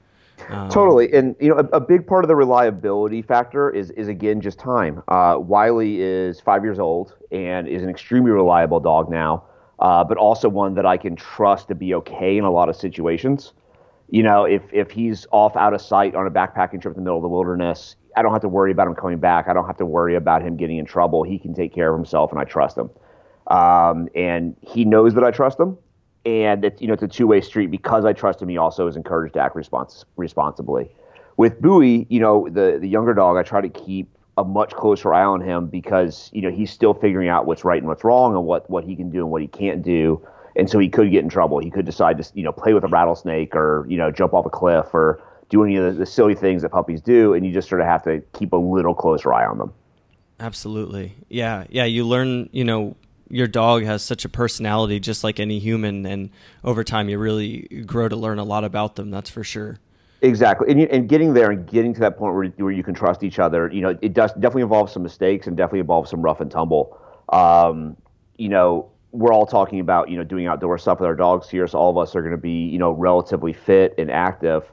Um, 0.48 0.70
Totally, 0.70 1.12
and 1.12 1.36
you 1.40 1.50
know, 1.50 1.56
a, 1.56 1.76
a 1.76 1.80
big 1.80 2.06
part 2.06 2.24
of 2.24 2.28
the 2.28 2.34
reliability 2.34 3.22
factor 3.22 3.70
is 3.70 3.90
is 3.90 4.08
again 4.08 4.40
just 4.40 4.58
time. 4.58 5.02
Uh, 5.08 5.36
Wiley 5.38 6.00
is 6.00 6.40
five 6.40 6.64
years 6.64 6.78
old 6.78 7.14
and 7.30 7.68
is 7.68 7.82
an 7.82 7.88
extremely 7.88 8.30
reliable 8.30 8.80
dog 8.80 9.10
now, 9.10 9.44
uh, 9.78 10.02
but 10.02 10.16
also 10.16 10.48
one 10.48 10.74
that 10.74 10.86
I 10.86 10.96
can 10.96 11.14
trust 11.16 11.68
to 11.68 11.74
be 11.74 11.94
okay 11.94 12.38
in 12.38 12.44
a 12.44 12.50
lot 12.50 12.68
of 12.68 12.76
situations. 12.76 13.52
You 14.08 14.22
know, 14.22 14.44
if 14.44 14.62
if 14.72 14.90
he's 14.90 15.26
off 15.30 15.56
out 15.56 15.74
of 15.74 15.80
sight 15.80 16.14
on 16.14 16.26
a 16.26 16.30
backpacking 16.30 16.80
trip 16.82 16.94
in 16.94 16.94
the 16.94 17.02
middle 17.02 17.18
of 17.18 17.22
the 17.22 17.28
wilderness, 17.28 17.96
I 18.16 18.22
don't 18.22 18.32
have 18.32 18.42
to 18.42 18.48
worry 18.48 18.72
about 18.72 18.86
him 18.86 18.94
coming 18.94 19.18
back. 19.18 19.48
I 19.48 19.52
don't 19.52 19.66
have 19.66 19.78
to 19.78 19.86
worry 19.86 20.14
about 20.14 20.42
him 20.42 20.56
getting 20.56 20.78
in 20.78 20.84
trouble. 20.84 21.22
He 21.22 21.38
can 21.38 21.54
take 21.54 21.74
care 21.74 21.92
of 21.92 21.98
himself, 21.98 22.30
and 22.30 22.40
I 22.40 22.44
trust 22.44 22.76
him. 22.76 22.90
Um, 23.48 24.08
and 24.14 24.56
he 24.60 24.84
knows 24.84 25.14
that 25.14 25.24
I 25.24 25.30
trust 25.30 25.58
him 25.58 25.76
and 26.24 26.64
it's 26.64 26.80
you 26.80 26.86
know 26.86 26.94
it's 26.94 27.02
a 27.02 27.08
two 27.08 27.26
way 27.26 27.40
street 27.40 27.70
because 27.70 28.04
I 28.04 28.12
trust 28.12 28.40
him. 28.40 28.48
He 28.48 28.56
also 28.56 28.86
is 28.86 28.96
encouraged 28.96 29.34
to 29.34 29.40
act 29.40 29.56
respons- 29.56 30.04
responsibly. 30.16 30.90
With 31.36 31.60
Bowie, 31.60 32.06
you 32.08 32.20
know 32.20 32.48
the 32.48 32.78
the 32.80 32.88
younger 32.88 33.14
dog, 33.14 33.36
I 33.36 33.42
try 33.42 33.60
to 33.60 33.68
keep 33.68 34.08
a 34.38 34.44
much 34.44 34.72
closer 34.72 35.12
eye 35.12 35.24
on 35.24 35.40
him 35.40 35.66
because 35.66 36.30
you 36.32 36.42
know 36.42 36.50
he's 36.50 36.70
still 36.70 36.94
figuring 36.94 37.28
out 37.28 37.46
what's 37.46 37.64
right 37.64 37.78
and 37.78 37.88
what's 37.88 38.04
wrong 38.04 38.34
and 38.34 38.44
what 38.44 38.68
what 38.70 38.84
he 38.84 38.94
can 38.94 39.10
do 39.10 39.18
and 39.18 39.30
what 39.30 39.42
he 39.42 39.48
can't 39.48 39.82
do. 39.82 40.24
And 40.54 40.68
so 40.68 40.78
he 40.78 40.88
could 40.88 41.10
get 41.10 41.24
in 41.24 41.30
trouble. 41.30 41.58
He 41.58 41.70
could 41.70 41.86
decide 41.86 42.22
to 42.22 42.30
you 42.34 42.44
know 42.44 42.52
play 42.52 42.74
with 42.74 42.84
a 42.84 42.88
rattlesnake 42.88 43.56
or 43.56 43.86
you 43.88 43.96
know 43.96 44.10
jump 44.10 44.34
off 44.34 44.46
a 44.46 44.50
cliff 44.50 44.94
or 44.94 45.20
do 45.52 45.62
any 45.62 45.76
of 45.76 45.84
the, 45.84 46.00
the 46.00 46.06
silly 46.06 46.34
things 46.34 46.62
that 46.62 46.70
puppies 46.70 47.00
do. 47.00 47.34
And 47.34 47.46
you 47.46 47.52
just 47.52 47.68
sort 47.68 47.80
of 47.80 47.86
have 47.86 48.02
to 48.04 48.20
keep 48.32 48.52
a 48.52 48.56
little 48.56 48.94
closer 48.94 49.32
eye 49.32 49.46
on 49.46 49.58
them. 49.58 49.72
Absolutely. 50.40 51.14
Yeah. 51.28 51.64
Yeah. 51.68 51.84
You 51.84 52.04
learn, 52.04 52.48
you 52.52 52.64
know, 52.64 52.96
your 53.28 53.46
dog 53.46 53.84
has 53.84 54.02
such 54.02 54.24
a 54.24 54.28
personality 54.28 54.98
just 54.98 55.22
like 55.22 55.38
any 55.38 55.58
human 55.58 56.04
and 56.04 56.30
over 56.64 56.82
time 56.84 57.08
you 57.08 57.18
really 57.18 57.84
grow 57.86 58.08
to 58.08 58.16
learn 58.16 58.38
a 58.38 58.44
lot 58.44 58.62
about 58.62 58.96
them 58.96 59.10
that's 59.10 59.30
for 59.30 59.42
sure 59.42 59.78
Exactly, 60.24 60.70
and, 60.70 60.80
you, 60.80 60.86
and 60.92 61.08
getting 61.08 61.34
there 61.34 61.50
and 61.50 61.66
getting 61.66 61.92
to 61.94 62.00
that 62.00 62.16
point 62.16 62.32
where, 62.32 62.46
where 62.46 62.70
you 62.70 62.84
can 62.84 62.94
trust 62.94 63.24
each 63.24 63.40
other, 63.40 63.68
you 63.72 63.80
know, 63.80 63.98
it 64.00 64.14
does 64.14 64.32
definitely 64.34 64.62
involves 64.62 64.92
some 64.92 65.02
mistakes 65.02 65.48
and 65.48 65.56
definitely 65.56 65.80
involves 65.80 66.10
some 66.10 66.22
rough 66.22 66.40
and 66.40 66.48
tumble. 66.48 66.96
Um, 67.32 67.96
you 68.38 68.48
know, 68.48 68.88
we're 69.12 69.32
all 69.32 69.46
talking 69.46 69.80
about 69.80 70.08
you 70.08 70.16
know 70.16 70.24
doing 70.24 70.46
outdoor 70.46 70.78
stuff 70.78 71.00
with 71.00 71.06
our 71.06 71.16
dogs 71.16 71.48
here, 71.48 71.66
so 71.66 71.78
all 71.78 71.90
of 71.90 71.98
us 71.98 72.16
are 72.16 72.22
going 72.22 72.30
to 72.30 72.40
be 72.40 72.66
you 72.66 72.78
know 72.78 72.92
relatively 72.92 73.52
fit 73.52 73.94
and 73.98 74.12
active, 74.12 74.64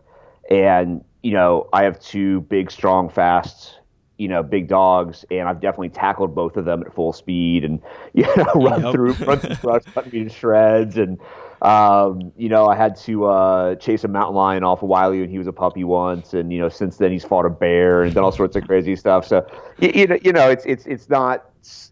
and 0.49 1.03
you 1.23 1.31
know, 1.33 1.69
I 1.73 1.83
have 1.83 1.99
two 1.99 2.41
big, 2.41 2.71
strong, 2.71 3.09
fast, 3.09 3.79
you 4.17 4.27
know, 4.29 4.43
big 4.43 4.67
dogs, 4.69 5.25
and 5.31 5.49
I've 5.49 5.61
definitely 5.61 5.89
tackled 5.89 6.35
both 6.35 6.57
of 6.57 6.65
them 6.65 6.81
at 6.83 6.93
full 6.93 7.13
speed 7.13 7.65
and 7.65 7.81
you 8.13 8.23
know 8.37 8.45
run 8.55 8.85
Yep. 8.85 8.91
through 8.91 9.17
run 9.25 9.41
through 9.41 9.57
brush, 9.61 9.83
cut 9.95 10.11
me 10.11 10.23
to 10.25 10.29
shreds, 10.29 10.97
and 10.97 11.19
um, 11.61 12.31
you 12.37 12.49
know, 12.49 12.67
I 12.67 12.75
had 12.75 12.95
to 13.01 13.25
uh, 13.25 13.75
chase 13.75 14.03
a 14.05 14.07
mountain 14.07 14.35
lion 14.35 14.63
off 14.63 14.81
of 14.81 14.89
Wiley 14.89 15.21
when 15.21 15.29
he 15.29 15.37
was 15.37 15.47
a 15.47 15.53
puppy 15.53 15.83
once, 15.83 16.33
and 16.33 16.51
you 16.53 16.59
know, 16.59 16.69
since 16.69 16.97
then 16.97 17.11
he's 17.11 17.25
fought 17.25 17.45
a 17.45 17.49
bear 17.49 18.03
and 18.03 18.15
done 18.15 18.23
all 18.23 18.31
sorts 18.31 18.55
of 18.55 18.63
crazy 18.65 18.95
stuff. 18.95 19.25
So 19.27 19.45
you, 19.77 19.91
you 19.93 20.07
know, 20.07 20.17
you 20.23 20.31
know, 20.33 20.49
it's 20.49 20.65
it's 20.65 20.85
it's 20.85 21.09
not 21.09 21.48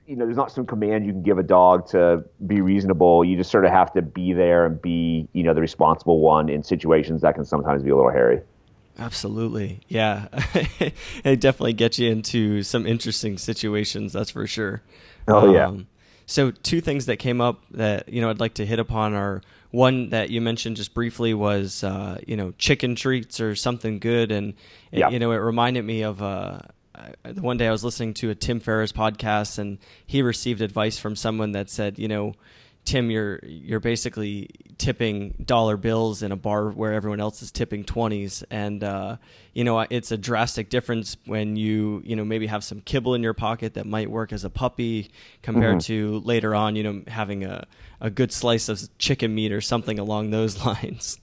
you 0.08 0.16
know, 0.16 0.26
there's 0.26 0.38
not 0.38 0.52
some 0.52 0.66
command 0.66 1.06
you 1.06 1.12
can 1.12 1.24
give 1.24 1.38
a 1.38 1.44
dog 1.44 1.88
to 1.90 2.24
be 2.46 2.62
reasonable. 2.62 3.24
You 3.26 3.36
just 3.38 3.52
sort 3.52 3.66
of 3.66 3.72
have 3.72 3.92
to 3.94 4.02
be 4.02 4.34
there 4.34 4.66
and 4.66 4.82
be 4.82 5.28
you 5.34 5.44
know 5.44 5.54
the 5.54 5.62
responsible 5.62 6.20
one 6.20 6.50
in 6.50 6.64
situations 6.64 7.22
that 7.22 7.36
can 7.36 7.46
sometimes 7.46 7.84
be 7.84 7.90
a 7.90 7.96
little 7.96 8.12
hairy. 8.12 8.42
absolutely 9.00 9.80
yeah 9.88 10.28
it 11.24 11.40
definitely 11.40 11.74
gets 11.74 12.00
you 12.00 12.10
into 12.10 12.64
some 12.64 12.88
interesting 12.88 13.38
situations 13.38 14.14
that's 14.14 14.32
for 14.32 14.48
sure 14.48 14.82
Oh, 15.28 15.54
yeah. 15.54 15.72
so 16.26 16.50
two 16.52 16.82
things 16.82 17.06
that 17.06 17.18
came 17.18 17.40
up 17.40 17.62
that 17.72 18.10
you 18.10 18.22
know 18.22 18.30
i'd 18.32 18.40
like 18.40 18.56
to 18.56 18.66
hit 18.66 18.80
upon 18.80 19.14
are 19.14 19.42
one 19.70 20.10
that 20.10 20.30
you 20.32 20.42
mentioned 20.42 20.78
just 20.78 20.94
briefly 20.96 21.34
was 21.36 21.84
uh, 21.84 22.18
you 22.26 22.36
know 22.36 22.54
chicken 22.58 22.96
treats 22.96 23.40
or 23.40 23.54
something 23.56 24.00
good 24.00 24.32
and 24.32 24.54
it, 24.92 25.00
Yeah. 25.00 25.10
you 25.10 25.20
know 25.20 25.32
it 25.32 25.38
reminded 25.38 25.84
me 25.86 26.02
of 26.02 26.22
uh, 26.24 26.60
I, 26.98 27.32
the 27.32 27.42
one 27.42 27.58
day 27.58 27.68
I 27.68 27.72
was 27.72 27.84
listening 27.84 28.14
to 28.16 28.30
a 28.30 28.36
Tim 28.36 28.60
Ferriss 28.60 28.92
podcast, 28.92 29.60
and 29.60 29.78
he 30.06 30.22
received 30.22 30.62
advice 30.62 30.98
from 30.98 31.16
someone 31.16 31.52
that 31.54 31.70
said, 31.70 32.00
you 32.00 32.08
know, 32.08 32.34
Tim, 32.88 33.12
you're 33.12 33.40
you're 33.44 33.82
basically 33.82 34.50
tipping 34.78 35.44
dollar 35.46 35.76
bills 35.76 36.24
in 36.24 36.32
a 36.32 36.38
bar 36.38 36.70
where 36.70 36.94
everyone 36.94 37.20
else 37.20 37.42
is 37.42 37.52
tipping 37.52 37.84
twenties, 37.84 38.46
and 38.50 38.82
uh, 38.82 39.18
you 39.54 39.66
know 39.66 39.82
it's 39.90 40.12
a 40.14 40.18
drastic 40.18 40.70
difference 40.70 41.18
when 41.26 41.58
you 41.58 42.02
you 42.06 42.16
know 42.16 42.24
maybe 42.24 42.48
have 42.48 42.64
some 42.64 42.80
kibble 42.80 43.14
in 43.14 43.24
your 43.24 43.34
pocket 43.34 43.74
that 43.74 43.86
might 43.86 44.10
work 44.10 44.32
as 44.32 44.46
a 44.46 44.50
puppy 44.50 45.12
compared 45.42 45.80
mm-hmm. 45.80 46.20
to 46.20 46.20
later 46.20 46.56
on 46.56 46.78
you 46.78 46.84
know 46.84 47.02
having 47.08 47.44
a 47.44 47.68
a 48.00 48.10
good 48.10 48.32
slice 48.32 48.70
of 48.70 48.80
chicken 48.98 49.36
meat 49.36 49.52
or 49.52 49.60
something 49.60 50.00
along 50.00 50.30
those 50.30 50.66
lines. 50.66 51.20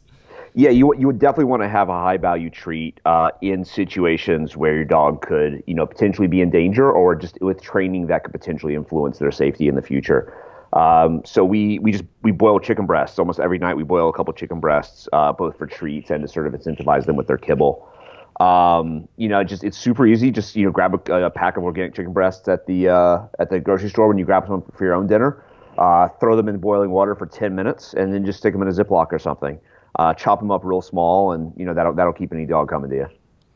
Yeah, 0.56 0.70
you 0.70 0.94
you 0.96 1.08
would 1.08 1.18
definitely 1.18 1.46
want 1.46 1.62
to 1.62 1.68
have 1.68 1.88
a 1.88 1.98
high 1.98 2.16
value 2.16 2.48
treat 2.48 3.00
uh, 3.04 3.30
in 3.40 3.64
situations 3.64 4.56
where 4.56 4.72
your 4.72 4.84
dog 4.84 5.20
could 5.20 5.64
you 5.66 5.74
know 5.74 5.84
potentially 5.84 6.28
be 6.28 6.40
in 6.40 6.50
danger 6.50 6.90
or 6.90 7.16
just 7.16 7.40
with 7.40 7.60
training 7.60 8.06
that 8.06 8.22
could 8.22 8.32
potentially 8.32 8.76
influence 8.76 9.18
their 9.18 9.32
safety 9.32 9.66
in 9.66 9.74
the 9.74 9.82
future. 9.82 10.32
Um, 10.72 11.22
so 11.24 11.44
we 11.44 11.80
we 11.80 11.90
just 11.90 12.04
we 12.22 12.30
boil 12.30 12.60
chicken 12.60 12.86
breasts 12.86 13.18
almost 13.18 13.40
every 13.40 13.58
night. 13.58 13.74
We 13.76 13.82
boil 13.82 14.08
a 14.08 14.12
couple 14.12 14.32
chicken 14.32 14.60
breasts, 14.60 15.08
uh, 15.12 15.32
both 15.32 15.58
for 15.58 15.66
treats 15.66 16.10
and 16.10 16.22
to 16.22 16.28
sort 16.28 16.46
of 16.46 16.52
incentivize 16.52 17.06
them 17.06 17.16
with 17.16 17.26
their 17.26 17.38
kibble. 17.38 17.88
Um, 18.38 19.08
you 19.16 19.28
know, 19.28 19.42
just 19.42 19.64
it's 19.64 19.76
super 19.76 20.06
easy. 20.06 20.30
Just 20.30 20.54
you 20.54 20.66
know, 20.66 20.70
grab 20.70 21.08
a, 21.08 21.24
a 21.24 21.30
pack 21.30 21.56
of 21.56 21.64
organic 21.64 21.94
chicken 21.94 22.12
breasts 22.12 22.46
at 22.46 22.66
the 22.66 22.90
uh, 22.90 23.22
at 23.40 23.50
the 23.50 23.58
grocery 23.58 23.88
store 23.88 24.06
when 24.06 24.18
you 24.18 24.24
grab 24.24 24.46
some 24.46 24.62
for 24.72 24.84
your 24.84 24.94
own 24.94 25.08
dinner. 25.08 25.44
Uh, 25.78 26.08
throw 26.20 26.36
them 26.36 26.48
in 26.48 26.58
boiling 26.58 26.90
water 26.90 27.16
for 27.16 27.26
10 27.26 27.56
minutes, 27.56 27.94
and 27.94 28.14
then 28.14 28.24
just 28.24 28.38
stick 28.38 28.52
them 28.52 28.62
in 28.62 28.68
a 28.68 28.70
Ziploc 28.70 29.08
or 29.10 29.18
something. 29.18 29.58
Uh, 29.96 30.12
chop 30.14 30.40
them 30.40 30.50
up 30.50 30.64
real 30.64 30.82
small, 30.82 31.32
and 31.32 31.52
you 31.56 31.64
know 31.64 31.74
that'll 31.74 31.92
that'll 31.94 32.12
keep 32.12 32.32
any 32.32 32.46
dog 32.46 32.68
coming 32.68 32.90
to 32.90 32.96
you. 32.96 33.06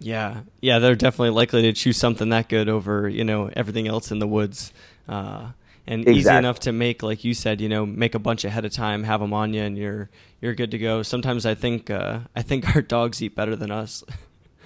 Yeah, 0.00 0.42
yeah, 0.60 0.78
they're 0.78 0.94
definitely 0.94 1.30
likely 1.30 1.62
to 1.62 1.72
choose 1.72 1.96
something 1.96 2.28
that 2.28 2.48
good 2.48 2.68
over 2.68 3.08
you 3.08 3.24
know 3.24 3.50
everything 3.54 3.88
else 3.88 4.12
in 4.12 4.18
the 4.18 4.28
woods. 4.28 4.72
Uh, 5.08 5.48
and 5.88 6.02
exactly. 6.02 6.20
easy 6.20 6.36
enough 6.36 6.60
to 6.60 6.72
make, 6.72 7.02
like 7.02 7.24
you 7.24 7.32
said, 7.32 7.62
you 7.62 7.68
know, 7.68 7.86
make 7.86 8.14
a 8.14 8.18
bunch 8.18 8.44
ahead 8.44 8.66
of 8.66 8.72
time, 8.72 9.04
have 9.04 9.20
them 9.20 9.32
on 9.32 9.54
you, 9.54 9.62
and 9.62 9.76
you're 9.76 10.10
you're 10.40 10.54
good 10.54 10.70
to 10.72 10.78
go. 10.78 11.02
Sometimes 11.02 11.46
I 11.46 11.54
think 11.54 11.90
uh, 11.90 12.20
I 12.36 12.42
think 12.42 12.76
our 12.76 12.82
dogs 12.82 13.22
eat 13.22 13.34
better 13.34 13.56
than 13.56 13.70
us. 13.70 14.04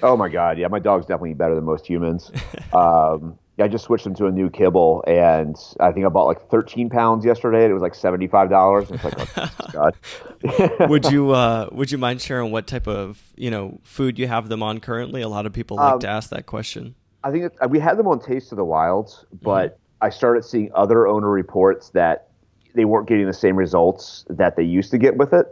Oh 0.03 0.17
my 0.17 0.29
god, 0.29 0.59
yeah, 0.59 0.67
my 0.67 0.81
dogs 0.81 1.07
definitely 1.07 1.31
eat 1.31 1.39
better 1.39 1.55
than 1.55 1.65
most 1.65 1.87
humans. 1.87 2.31
um, 2.73 3.39
I 3.59 3.69
just 3.69 3.85
switched 3.85 4.05
them 4.05 4.15
to 4.15 4.27
a 4.27 4.31
new 4.31 4.49
kibble, 4.49 5.05
and 5.07 5.57
I 5.79 5.93
think 5.93 6.07
I 6.07 6.09
bought 6.09 6.25
like 6.25 6.49
13 6.49 6.89
pounds 6.89 7.25
yesterday. 7.25 7.65
And 7.65 7.71
it 7.71 7.75
was 7.75 7.83
like 7.83 7.95
75 7.95 8.49
dollars. 8.49 8.91
It's 8.91 9.05
like, 9.05 9.15
oh, 9.37 9.51
God. 9.73 10.89
would 10.91 11.05
you 11.07 11.31
uh, 11.33 11.69
Would 11.73 11.91
you 11.91 11.99
mind 11.99 12.23
sharing 12.23 12.51
what 12.51 12.67
type 12.67 12.89
of 12.89 13.23
you 13.37 13.51
know 13.51 13.79
food 13.83 14.19
you 14.19 14.27
have 14.27 14.49
them 14.49 14.63
on 14.63 14.81
currently? 14.81 15.21
A 15.21 15.29
lot 15.29 15.47
of 15.47 15.53
people 15.53 15.77
like 15.77 15.95
um, 15.95 16.01
to 16.01 16.09
ask 16.09 16.31
that 16.31 16.47
question. 16.47 16.95
I 17.25 17.31
think 17.31 17.53
we 17.69 17.79
had 17.79 17.99
them 17.99 18.09
on 18.09 18.21
Taste 18.21 18.53
of 18.53 18.57
the 18.57 18.65
Wilds, 18.65 19.25
but 19.43 19.79
I 20.01 20.11
started 20.11 20.45
seeing 20.45 20.71
other 20.75 21.07
owner 21.07 21.31
reports 21.31 21.91
that 21.91 22.29
they 22.75 22.85
weren't 22.85 23.07
getting 23.07 23.27
the 23.27 23.33
same 23.33 23.57
results 23.57 24.25
that 24.29 24.57
they 24.57 24.65
used 24.65 24.91
to 24.91 24.99
get 24.99 25.17
with 25.17 25.33
it. 25.33 25.47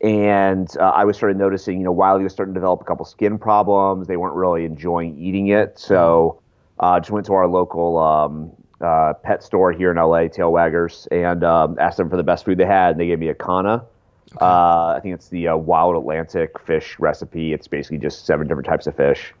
And 0.00 0.68
uh, 0.78 0.90
I 0.90 1.04
was 1.04 1.16
started 1.16 1.38
noticing, 1.38 1.78
you 1.78 1.84
know, 1.84 1.92
Wiley 1.92 2.24
was 2.24 2.32
starting 2.32 2.54
to 2.54 2.60
develop 2.60 2.80
a 2.80 2.84
couple 2.84 3.04
skin 3.04 3.38
problems. 3.38 4.08
They 4.08 4.16
weren't 4.16 4.34
really 4.34 4.64
enjoying 4.64 5.16
eating 5.18 5.48
it. 5.48 5.78
So 5.78 6.42
uh, 6.80 7.00
just 7.00 7.10
went 7.10 7.26
to 7.26 7.34
our 7.34 7.46
local 7.46 7.98
um, 7.98 8.52
uh, 8.80 9.14
pet 9.22 9.42
store 9.42 9.72
here 9.72 9.90
in 9.90 9.96
LA, 9.96 10.28
Tailwaggers, 10.28 11.06
and 11.10 11.44
um, 11.44 11.78
asked 11.78 11.96
them 11.96 12.10
for 12.10 12.16
the 12.16 12.22
best 12.22 12.44
food 12.44 12.58
they 12.58 12.66
had. 12.66 12.92
And 12.92 13.00
they 13.00 13.06
gave 13.06 13.18
me 13.18 13.32
Acana. 13.32 13.84
Okay. 14.32 14.44
Uh, 14.44 14.94
I 14.96 15.00
think 15.02 15.14
it's 15.14 15.28
the 15.28 15.48
uh, 15.48 15.56
Wild 15.56 15.96
Atlantic 15.96 16.58
fish 16.58 16.98
recipe. 16.98 17.52
It's 17.52 17.68
basically 17.68 17.98
just 17.98 18.26
seven 18.26 18.48
different 18.48 18.66
types 18.66 18.86
of 18.86 18.96
fish. 18.96 19.32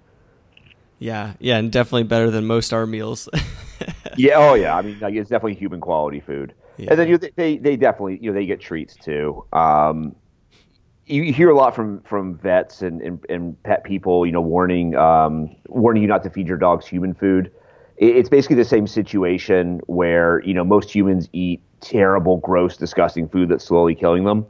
Yeah, 0.98 1.34
yeah, 1.40 1.58
and 1.58 1.72
definitely 1.72 2.04
better 2.04 2.30
than 2.30 2.46
most 2.46 2.72
our 2.72 2.86
meals. 2.86 3.28
yeah, 4.16 4.34
oh 4.36 4.54
yeah. 4.54 4.76
I 4.76 4.82
mean, 4.82 4.98
like, 5.00 5.14
it's 5.14 5.28
definitely 5.28 5.54
human 5.54 5.80
quality 5.80 6.20
food. 6.20 6.54
Yeah. 6.76 6.90
And 6.90 6.98
then 6.98 7.08
you 7.08 7.18
know, 7.18 7.28
they 7.36 7.58
they 7.58 7.76
definitely 7.76 8.18
you 8.22 8.30
know 8.30 8.34
they 8.34 8.46
get 8.46 8.60
treats 8.60 8.94
too. 8.94 9.44
Um, 9.52 10.14
you 11.06 11.32
hear 11.32 11.50
a 11.50 11.56
lot 11.56 11.74
from 11.74 12.00
from 12.02 12.36
vets 12.36 12.82
and, 12.82 13.00
and, 13.02 13.24
and 13.28 13.62
pet 13.62 13.84
people, 13.84 14.24
you 14.24 14.32
know, 14.32 14.40
warning 14.40 14.94
um, 14.94 15.54
warning 15.68 16.02
you 16.02 16.08
not 16.08 16.22
to 16.22 16.30
feed 16.30 16.48
your 16.48 16.56
dogs 16.56 16.86
human 16.86 17.14
food. 17.14 17.50
It's 17.96 18.28
basically 18.28 18.56
the 18.56 18.64
same 18.64 18.86
situation 18.86 19.80
where 19.86 20.42
you 20.44 20.54
know 20.54 20.64
most 20.64 20.94
humans 20.94 21.28
eat 21.32 21.60
terrible, 21.80 22.38
gross, 22.38 22.76
disgusting 22.76 23.28
food 23.28 23.48
that's 23.50 23.64
slowly 23.64 23.94
killing 23.94 24.24
them. 24.24 24.46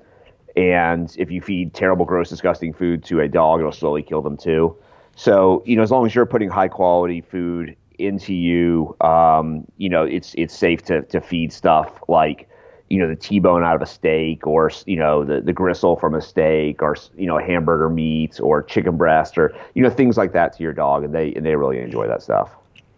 And 0.57 1.15
if 1.19 1.31
you 1.31 1.41
feed 1.41 1.75
terrible, 1.75 2.05
gross, 2.05 2.29
disgusting 2.29 2.73
food 2.73 3.05
to 3.05 3.21
a 3.21 3.29
dog, 3.29 3.61
it'll 3.61 3.73
slowly 3.73 4.03
kill 4.03 4.23
them 4.23 4.37
too. 4.37 4.77
So 5.17 5.63
you 5.67 5.77
know, 5.77 5.83
as 5.83 5.91
long 5.91 6.07
as 6.07 6.15
you're 6.15 6.27
putting 6.27 6.49
high 6.49 6.69
quality 6.69 7.21
food 7.21 7.77
into 7.99 8.33
you, 8.33 8.97
um, 9.01 9.67
you 9.77 9.89
know, 9.89 10.05
it's 10.05 10.35
it's 10.39 10.57
safe 10.57 10.83
to 10.85 11.03
to 11.03 11.21
feed 11.21 11.53
stuff 11.53 12.03
like 12.09 12.49
you 12.95 13.01
know 13.01 13.09
the 13.09 13.17
T-bone 13.17 13.65
out 13.65 13.75
of 13.75 13.83
a 13.83 13.87
steak, 13.87 14.47
or 14.47 14.71
you 14.87 14.97
know 14.97 15.25
the 15.25 15.41
the 15.41 15.53
gristle 15.53 15.97
from 15.97 16.15
a 16.15 16.23
steak, 16.23 16.81
or 16.81 16.95
you 17.17 17.27
know 17.27 17.39
hamburger 17.39 17.91
meat, 17.91 18.39
or 18.41 18.63
chicken 18.63 18.97
breast, 18.97 19.37
or 19.37 19.53
you 19.75 19.83
know 19.83 19.91
things 19.91 20.17
like 20.17 20.33
that 20.33 20.57
to 20.57 20.63
your 20.63 20.73
dog, 20.73 21.03
and 21.03 21.13
they 21.13 21.35
and 21.35 21.45
they 21.45 21.57
really 21.57 21.81
enjoy 21.81 22.07
that 22.07 22.23
stuff. 22.23 22.51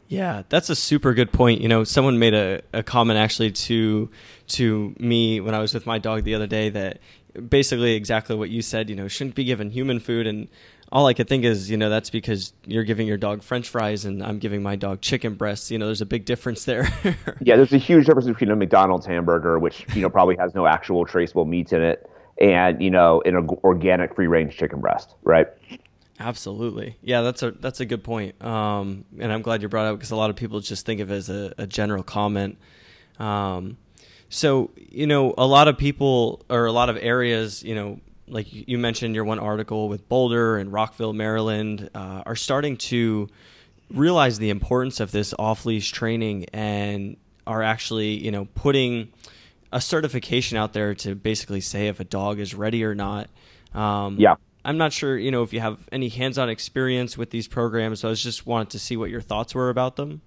Yeah, 0.08 0.42
that's 0.50 0.68
a 0.68 0.76
super 0.76 1.14
good 1.14 1.32
point. 1.32 1.62
You 1.62 1.68
know, 1.68 1.82
someone 1.82 2.18
made 2.18 2.34
a, 2.34 2.60
a 2.74 2.82
comment 2.82 3.18
actually 3.18 3.52
to 3.52 4.10
to 4.48 4.94
me 4.98 5.40
when 5.40 5.54
I 5.54 5.60
was 5.60 5.72
with 5.72 5.86
my 5.86 5.98
dog 5.98 6.24
the 6.24 6.34
other 6.34 6.46
day 6.46 6.68
that 6.68 7.00
basically 7.48 7.94
exactly 7.94 8.36
what 8.36 8.50
you 8.50 8.60
said. 8.60 8.90
You 8.90 8.96
know, 8.96 9.08
shouldn't 9.08 9.34
be 9.34 9.44
given 9.44 9.70
human 9.70 9.98
food, 9.98 10.26
and 10.26 10.48
all 10.96 11.06
I 11.06 11.12
could 11.12 11.28
think 11.28 11.44
is, 11.44 11.70
you 11.70 11.76
know, 11.76 11.90
that's 11.90 12.08
because 12.08 12.54
you're 12.64 12.82
giving 12.82 13.06
your 13.06 13.18
dog 13.18 13.42
French 13.42 13.68
fries 13.68 14.06
and 14.06 14.22
I'm 14.22 14.38
giving 14.38 14.62
my 14.62 14.76
dog 14.76 15.02
chicken 15.02 15.34
breasts. 15.34 15.70
You 15.70 15.76
know, 15.76 15.84
there's 15.84 16.00
a 16.00 16.06
big 16.06 16.24
difference 16.24 16.64
there. 16.64 16.88
yeah, 17.42 17.56
there's 17.56 17.74
a 17.74 17.76
huge 17.76 18.06
difference 18.06 18.26
between 18.26 18.50
a 18.50 18.56
McDonald's 18.56 19.04
hamburger, 19.04 19.58
which 19.58 19.84
you 19.94 20.00
know 20.00 20.08
probably 20.08 20.36
has 20.36 20.54
no 20.54 20.66
actual 20.66 21.04
traceable 21.04 21.44
meats 21.44 21.74
in 21.74 21.82
it, 21.82 22.08
and 22.40 22.80
you 22.80 22.90
know, 22.90 23.20
an 23.26 23.46
organic 23.62 24.14
free 24.14 24.26
range 24.26 24.56
chicken 24.56 24.80
breast, 24.80 25.16
right? 25.22 25.48
Absolutely, 26.18 26.96
yeah, 27.02 27.20
that's 27.20 27.42
a 27.42 27.50
that's 27.50 27.80
a 27.80 27.84
good 27.84 28.02
point, 28.02 28.42
um, 28.42 29.04
and 29.18 29.30
I'm 29.30 29.42
glad 29.42 29.60
you 29.60 29.68
brought 29.68 29.84
it 29.84 29.90
up 29.90 29.98
because 29.98 30.12
a 30.12 30.16
lot 30.16 30.30
of 30.30 30.36
people 30.36 30.60
just 30.60 30.86
think 30.86 31.02
of 31.02 31.10
it 31.10 31.14
as 31.14 31.28
a, 31.28 31.52
a 31.58 31.66
general 31.66 32.04
comment. 32.04 32.56
Um, 33.18 33.76
so 34.30 34.70
you 34.78 35.06
know, 35.06 35.34
a 35.36 35.46
lot 35.46 35.68
of 35.68 35.76
people 35.76 36.42
or 36.48 36.64
a 36.64 36.72
lot 36.72 36.88
of 36.88 36.96
areas, 36.96 37.62
you 37.62 37.74
know, 37.74 38.00
like 38.28 38.46
you 38.50 38.78
mentioned 38.78 39.14
your 39.14 39.24
one 39.24 39.38
article 39.38 39.88
with 39.88 40.08
Boulder 40.08 40.58
and 40.58 40.72
Rockville, 40.72 41.12
Maryland, 41.12 41.90
uh, 41.94 42.22
are 42.26 42.36
starting 42.36 42.76
to 42.76 43.28
realize 43.90 44.38
the 44.38 44.50
importance 44.50 45.00
of 45.00 45.12
this 45.12 45.32
off 45.38 45.64
leash 45.64 45.92
training 45.92 46.46
and 46.52 47.16
are 47.46 47.62
actually, 47.62 48.14
you 48.14 48.30
know, 48.30 48.46
putting 48.54 49.12
a 49.72 49.80
certification 49.80 50.56
out 50.56 50.72
there 50.72 50.94
to 50.94 51.14
basically 51.14 51.60
say 51.60 51.88
if 51.88 52.00
a 52.00 52.04
dog 52.04 52.40
is 52.40 52.54
ready 52.54 52.84
or 52.84 52.94
not. 52.94 53.28
Um, 53.74 54.16
yeah. 54.18 54.36
I'm 54.64 54.78
not 54.78 54.92
sure, 54.92 55.16
you 55.16 55.30
know, 55.30 55.44
if 55.44 55.52
you 55.52 55.60
have 55.60 55.78
any 55.92 56.08
hands-on 56.08 56.50
experience 56.50 57.16
with 57.16 57.30
these 57.30 57.46
programs. 57.46 58.00
So 58.00 58.08
I 58.08 58.10
was 58.10 58.22
just 58.22 58.46
wanted 58.46 58.70
to 58.70 58.80
see 58.80 58.96
what 58.96 59.10
your 59.10 59.20
thoughts 59.20 59.54
were 59.54 59.70
about 59.70 59.94
them. 59.94 60.22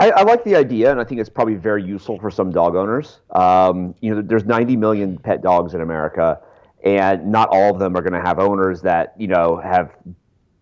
I, 0.00 0.10
I, 0.10 0.22
like 0.22 0.44
the 0.44 0.54
idea, 0.54 0.92
and 0.92 1.00
I 1.00 1.04
think 1.04 1.20
it's 1.20 1.30
probably 1.30 1.56
very 1.56 1.82
useful 1.82 2.20
for 2.20 2.30
some 2.30 2.52
dog 2.52 2.76
owners. 2.76 3.18
Um, 3.34 3.96
you 4.00 4.14
know, 4.14 4.22
there's 4.22 4.44
90 4.44 4.76
million 4.76 5.18
pet 5.18 5.42
dogs 5.42 5.74
in 5.74 5.80
America 5.80 6.40
and 6.84 7.30
not 7.30 7.48
all 7.50 7.72
of 7.72 7.78
them 7.78 7.96
are 7.96 8.02
going 8.02 8.12
to 8.12 8.26
have 8.26 8.38
owners 8.38 8.82
that 8.82 9.14
you 9.18 9.26
know 9.26 9.56
have 9.56 9.90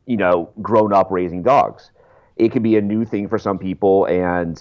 you 0.07 0.17
know 0.17 0.51
grown 0.63 0.93
up 0.93 1.11
raising 1.11 1.43
dogs. 1.43 1.91
It 2.37 2.53
could 2.53 2.63
be 2.63 2.77
a 2.77 2.83
new 2.83 3.05
thing 3.05 3.29
for 3.29 3.39
some 3.39 3.59
people, 3.59 4.07
and 4.07 4.61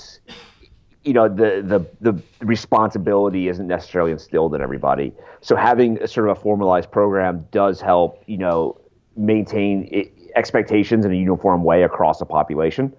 you 1.03 1.13
know 1.13 1.27
the 1.29 1.61
the 1.63 2.11
the 2.11 2.21
responsibility 2.41 3.47
isn't 3.47 3.67
necessarily 3.67 4.11
instilled 4.11 4.55
in 4.55 4.61
everybody. 4.61 5.13
So 5.41 5.55
having 5.55 6.01
a 6.01 6.07
sort 6.07 6.29
of 6.29 6.37
a 6.37 6.41
formalized 6.41 6.91
program 6.91 7.47
does 7.51 7.81
help 7.81 8.23
you 8.27 8.37
know 8.37 8.79
maintain 9.15 10.11
expectations 10.35 11.05
in 11.05 11.11
a 11.11 11.15
uniform 11.15 11.63
way 11.63 11.83
across 11.83 12.19
the 12.19 12.25
population. 12.25 12.93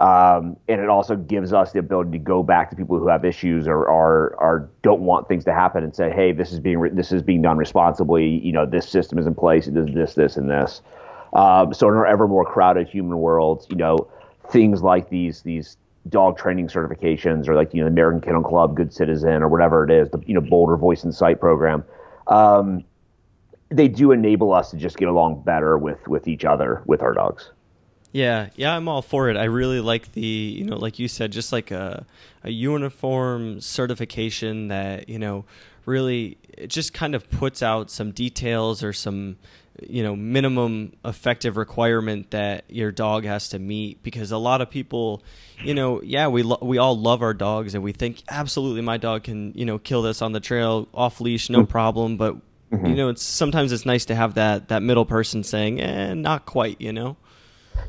Um, 0.00 0.56
and 0.66 0.80
it 0.80 0.88
also 0.88 1.14
gives 1.14 1.52
us 1.52 1.72
the 1.72 1.78
ability 1.78 2.12
to 2.12 2.18
go 2.18 2.42
back 2.42 2.70
to 2.70 2.76
people 2.76 2.98
who 2.98 3.06
have 3.08 3.22
issues 3.22 3.68
or 3.68 3.86
are, 3.86 4.34
are 4.40 4.70
don't 4.80 5.02
want 5.02 5.28
things 5.28 5.44
to 5.44 5.52
happen 5.52 5.84
and 5.84 5.94
say, 5.94 6.10
hey, 6.10 6.32
this 6.32 6.52
is 6.52 6.58
being 6.58 6.78
re- 6.78 6.90
this 6.90 7.12
is 7.12 7.20
being 7.22 7.42
done 7.42 7.58
responsibly. 7.58 8.26
You 8.26 8.52
know, 8.52 8.64
this 8.64 8.88
system 8.88 9.18
is 9.18 9.26
in 9.26 9.34
place. 9.34 9.66
It 9.66 9.74
does 9.74 9.92
this, 9.92 10.14
this, 10.14 10.36
and 10.38 10.48
this. 10.48 10.80
Um, 11.34 11.74
so 11.74 11.86
in 11.88 11.94
our 11.94 12.06
ever 12.06 12.26
more 12.26 12.46
crowded 12.46 12.88
human 12.88 13.18
world, 13.18 13.66
you 13.68 13.76
know, 13.76 14.10
things 14.50 14.82
like 14.82 15.10
these 15.10 15.42
these 15.42 15.76
dog 16.08 16.38
training 16.38 16.68
certifications 16.68 17.46
or 17.46 17.54
like 17.54 17.74
you 17.74 17.80
know 17.80 17.86
the 17.86 17.92
American 17.92 18.22
Kennel 18.22 18.42
Club 18.42 18.74
Good 18.74 18.94
Citizen 18.94 19.42
or 19.42 19.48
whatever 19.48 19.84
it 19.84 19.90
is, 19.90 20.08
the 20.10 20.20
you 20.26 20.32
know 20.32 20.40
Boulder 20.40 20.78
Voice 20.78 21.04
and 21.04 21.14
Sight 21.14 21.40
program. 21.40 21.84
Um, 22.26 22.84
they 23.68 23.86
do 23.86 24.12
enable 24.12 24.52
us 24.52 24.70
to 24.70 24.78
just 24.78 24.96
get 24.96 25.08
along 25.08 25.42
better 25.42 25.76
with 25.76 26.08
with 26.08 26.26
each 26.26 26.46
other 26.46 26.82
with 26.86 27.02
our 27.02 27.12
dogs. 27.12 27.50
Yeah, 28.12 28.48
yeah, 28.56 28.74
I'm 28.74 28.88
all 28.88 29.02
for 29.02 29.30
it. 29.30 29.36
I 29.36 29.44
really 29.44 29.80
like 29.80 30.12
the, 30.12 30.20
you 30.20 30.64
know, 30.64 30.76
like 30.76 30.98
you 30.98 31.06
said, 31.06 31.30
just 31.30 31.52
like 31.52 31.70
a, 31.70 32.04
a 32.42 32.50
uniform 32.50 33.60
certification 33.60 34.68
that, 34.68 35.08
you 35.08 35.18
know, 35.18 35.44
really 35.86 36.36
it 36.58 36.68
just 36.68 36.92
kind 36.92 37.14
of 37.14 37.30
puts 37.30 37.62
out 37.62 37.90
some 37.90 38.10
details 38.10 38.82
or 38.82 38.92
some, 38.92 39.36
you 39.88 40.02
know, 40.02 40.16
minimum 40.16 40.92
effective 41.04 41.56
requirement 41.56 42.32
that 42.32 42.64
your 42.68 42.90
dog 42.90 43.24
has 43.24 43.48
to 43.50 43.58
meet 43.58 44.02
because 44.02 44.32
a 44.32 44.38
lot 44.38 44.60
of 44.60 44.70
people, 44.70 45.22
you 45.62 45.72
know, 45.74 46.02
yeah, 46.02 46.26
we 46.26 46.42
lo- 46.42 46.58
we 46.60 46.78
all 46.78 46.98
love 46.98 47.22
our 47.22 47.32
dogs 47.32 47.74
and 47.74 47.84
we 47.84 47.92
think 47.92 48.22
absolutely 48.28 48.82
my 48.82 48.96
dog 48.96 49.22
can, 49.22 49.52
you 49.54 49.64
know, 49.64 49.78
kill 49.78 50.02
this 50.02 50.20
on 50.20 50.32
the 50.32 50.40
trail 50.40 50.88
off 50.92 51.20
leash, 51.20 51.48
no 51.48 51.64
problem, 51.64 52.16
but 52.16 52.36
Mm-hmm. 52.70 52.86
you 52.86 52.94
know, 52.94 53.08
it's 53.08 53.24
sometimes 53.24 53.72
it's 53.72 53.84
nice 53.84 54.04
to 54.04 54.14
have 54.14 54.34
that 54.34 54.68
that 54.68 54.80
middle 54.80 55.04
person 55.04 55.42
saying, 55.42 55.80
"Eh, 55.80 56.14
not 56.14 56.46
quite," 56.46 56.80
you 56.80 56.92
know. 56.92 57.16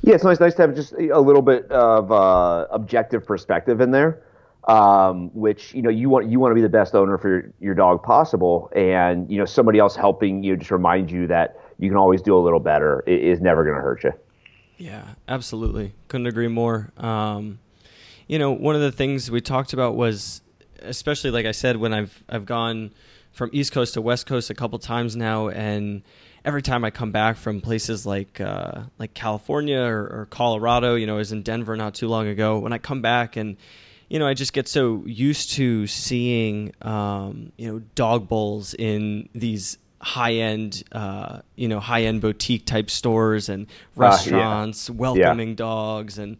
Yeah, 0.04 0.16
it's 0.16 0.24
nice, 0.24 0.40
nice 0.40 0.56
to 0.56 0.64
have 0.64 0.76
just 0.76 0.94
a 0.94 1.20
little 1.20 1.42
bit 1.42 1.70
of 1.72 2.12
uh, 2.12 2.68
objective 2.72 3.26
perspective 3.26 3.82
in 3.82 3.92
there, 3.92 4.24
um, 4.68 5.30
which 5.34 5.74
you 5.74 5.82
know 5.82 5.90
you 5.90 6.10
want 6.10 6.30
you 6.30 6.40
want 6.40 6.52
to 6.52 6.56
be 6.56 6.62
the 6.62 6.70
best 6.70 6.96
owner 6.96 7.18
for 7.18 7.30
your, 7.30 7.54
your 7.60 7.76
dog 7.76 8.04
possible, 8.04 8.72
and 8.76 9.30
you 9.32 9.38
know 9.38 9.46
somebody 9.46 9.80
else 9.80 9.96
helping 9.96 10.44
you 10.44 10.58
just 10.58 10.72
remind 10.72 11.12
you 11.12 11.28
that 11.28 11.60
you 11.80 11.90
can 11.90 11.98
always 11.98 12.22
do 12.22 12.38
a 12.38 12.40
little 12.40 12.60
better 12.60 13.04
is 13.08 13.42
never 13.42 13.64
going 13.64 13.76
to 13.76 13.82
hurt 13.82 14.04
you. 14.04 14.14
Yeah, 14.78 15.04
absolutely. 15.28 15.94
Couldn't 16.08 16.28
agree 16.28 16.48
more. 16.48 16.92
Um, 16.98 17.60
you 18.28 18.40
know, 18.40 18.52
one 18.52 18.76
of 18.76 18.82
the 18.82 18.92
things 18.92 19.30
we 19.30 19.42
talked 19.42 19.74
about 19.74 19.96
was, 19.96 20.42
especially 20.82 21.32
like 21.32 21.46
I 21.46 21.52
said, 21.52 21.78
when 21.78 21.94
I've 21.94 22.24
I've 22.30 22.46
gone 22.46 22.92
from 23.32 23.50
East 23.54 23.72
Coast 23.72 23.94
to 23.96 24.02
West 24.02 24.26
Coast 24.26 24.50
a 24.50 24.54
couple 24.54 24.80
times 24.80 25.16
now, 25.16 25.50
and 25.50 26.02
every 26.44 26.62
time 26.62 26.84
I 26.84 26.92
come 26.92 27.12
back 27.12 27.38
from 27.38 27.62
places 27.62 28.06
like 28.06 28.42
uh, 28.42 28.84
like 28.98 29.14
California 29.14 29.80
or, 29.80 30.04
or 30.04 30.28
Colorado, 30.30 30.96
you 30.96 31.08
know, 31.08 31.16
I 31.16 31.18
was 31.18 31.32
in 31.32 31.44
Denver 31.44 31.76
not 31.76 31.96
too 31.96 32.08
long 32.08 32.28
ago. 32.28 32.60
When 32.60 32.74
I 32.74 32.78
come 32.78 33.02
back 33.02 33.36
and 33.36 33.58
you 34.12 34.20
know, 34.20 34.28
I 34.28 34.34
just 34.34 34.52
get 34.52 34.68
so 34.68 35.04
used 35.06 35.52
to 35.52 35.88
seeing, 35.88 36.74
um, 36.82 37.54
you 37.56 37.72
know, 37.72 37.80
dog 37.96 38.28
bowls 38.28 38.74
in 38.74 39.30
these 39.34 39.78
high 40.02 40.34
end, 40.34 40.84
uh, 40.92 41.40
you 41.56 41.70
know, 41.70 41.80
high 41.80 42.04
end 42.04 42.20
boutique 42.20 42.66
type 42.66 42.90
stores 42.90 43.48
and 43.48 43.68
yeah. 43.68 43.74
restaurants 43.96 44.90
welcoming 44.90 45.56
dogs, 45.56 46.18
and 46.18 46.36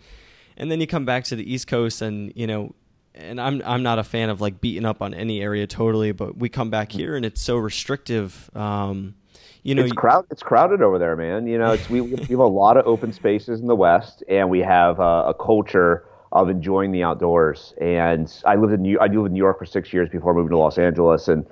and 0.58 0.70
then 0.70 0.82
you 0.82 0.88
come 0.88 1.06
back 1.06 1.24
to 1.26 1.38
the 1.38 1.50
East 1.50 1.68
Coast 1.68 2.02
and 2.02 2.34
you 2.36 2.46
know, 2.46 2.76
and 3.16 3.40
I'm 3.40 3.62
I'm 3.66 3.84
not 3.84 4.00
a 4.00 4.04
fan 4.04 4.30
of 4.30 4.42
like 4.42 4.60
beating 4.60 4.84
up 4.84 5.02
on 5.02 5.14
any 5.14 5.42
area 5.42 5.66
totally, 5.66 6.12
but 6.12 6.36
we 6.36 6.50
come 6.50 6.72
back 6.72 6.92
here 6.92 7.16
and 7.16 7.26
it's 7.26 7.42
so 7.42 7.56
restrictive. 7.56 8.50
Um, 8.54 9.16
you 9.64 9.76
know, 9.76 9.84
it's 9.84 9.94
crowd 9.94 10.26
it's 10.32 10.42
crowded 10.42 10.82
over 10.82 10.98
there, 10.98 11.16
man. 11.16 11.48
You 11.48 11.58
know, 11.58 11.74
it's 11.74 11.90
we, 11.90 12.02
we 12.02 12.16
have 12.16 12.40
a 12.40 12.46
lot 12.48 12.78
of 12.78 12.88
open 12.88 13.14
spaces 13.14 13.60
in 13.60 13.68
the 13.68 13.76
West, 13.76 14.24
and 14.28 14.50
we 14.50 14.60
have 14.60 15.00
uh, 15.00 15.26
a 15.28 15.34
culture 15.34 16.06
of 16.32 16.50
enjoying 16.50 16.92
the 16.92 17.04
outdoors. 17.04 17.74
And 17.80 18.34
I 18.46 18.56
lived 18.56 18.74
in 18.74 18.82
New 18.82 19.00
I 19.00 19.08
lived 19.08 19.28
in 19.28 19.34
New 19.34 19.40
York 19.40 19.60
for 19.60 19.66
six 19.66 19.94
years 19.94 20.10
before 20.10 20.34
moving 20.34 20.50
to 20.50 20.58
Los 20.58 20.78
Angeles, 20.78 21.28
and 21.28 21.46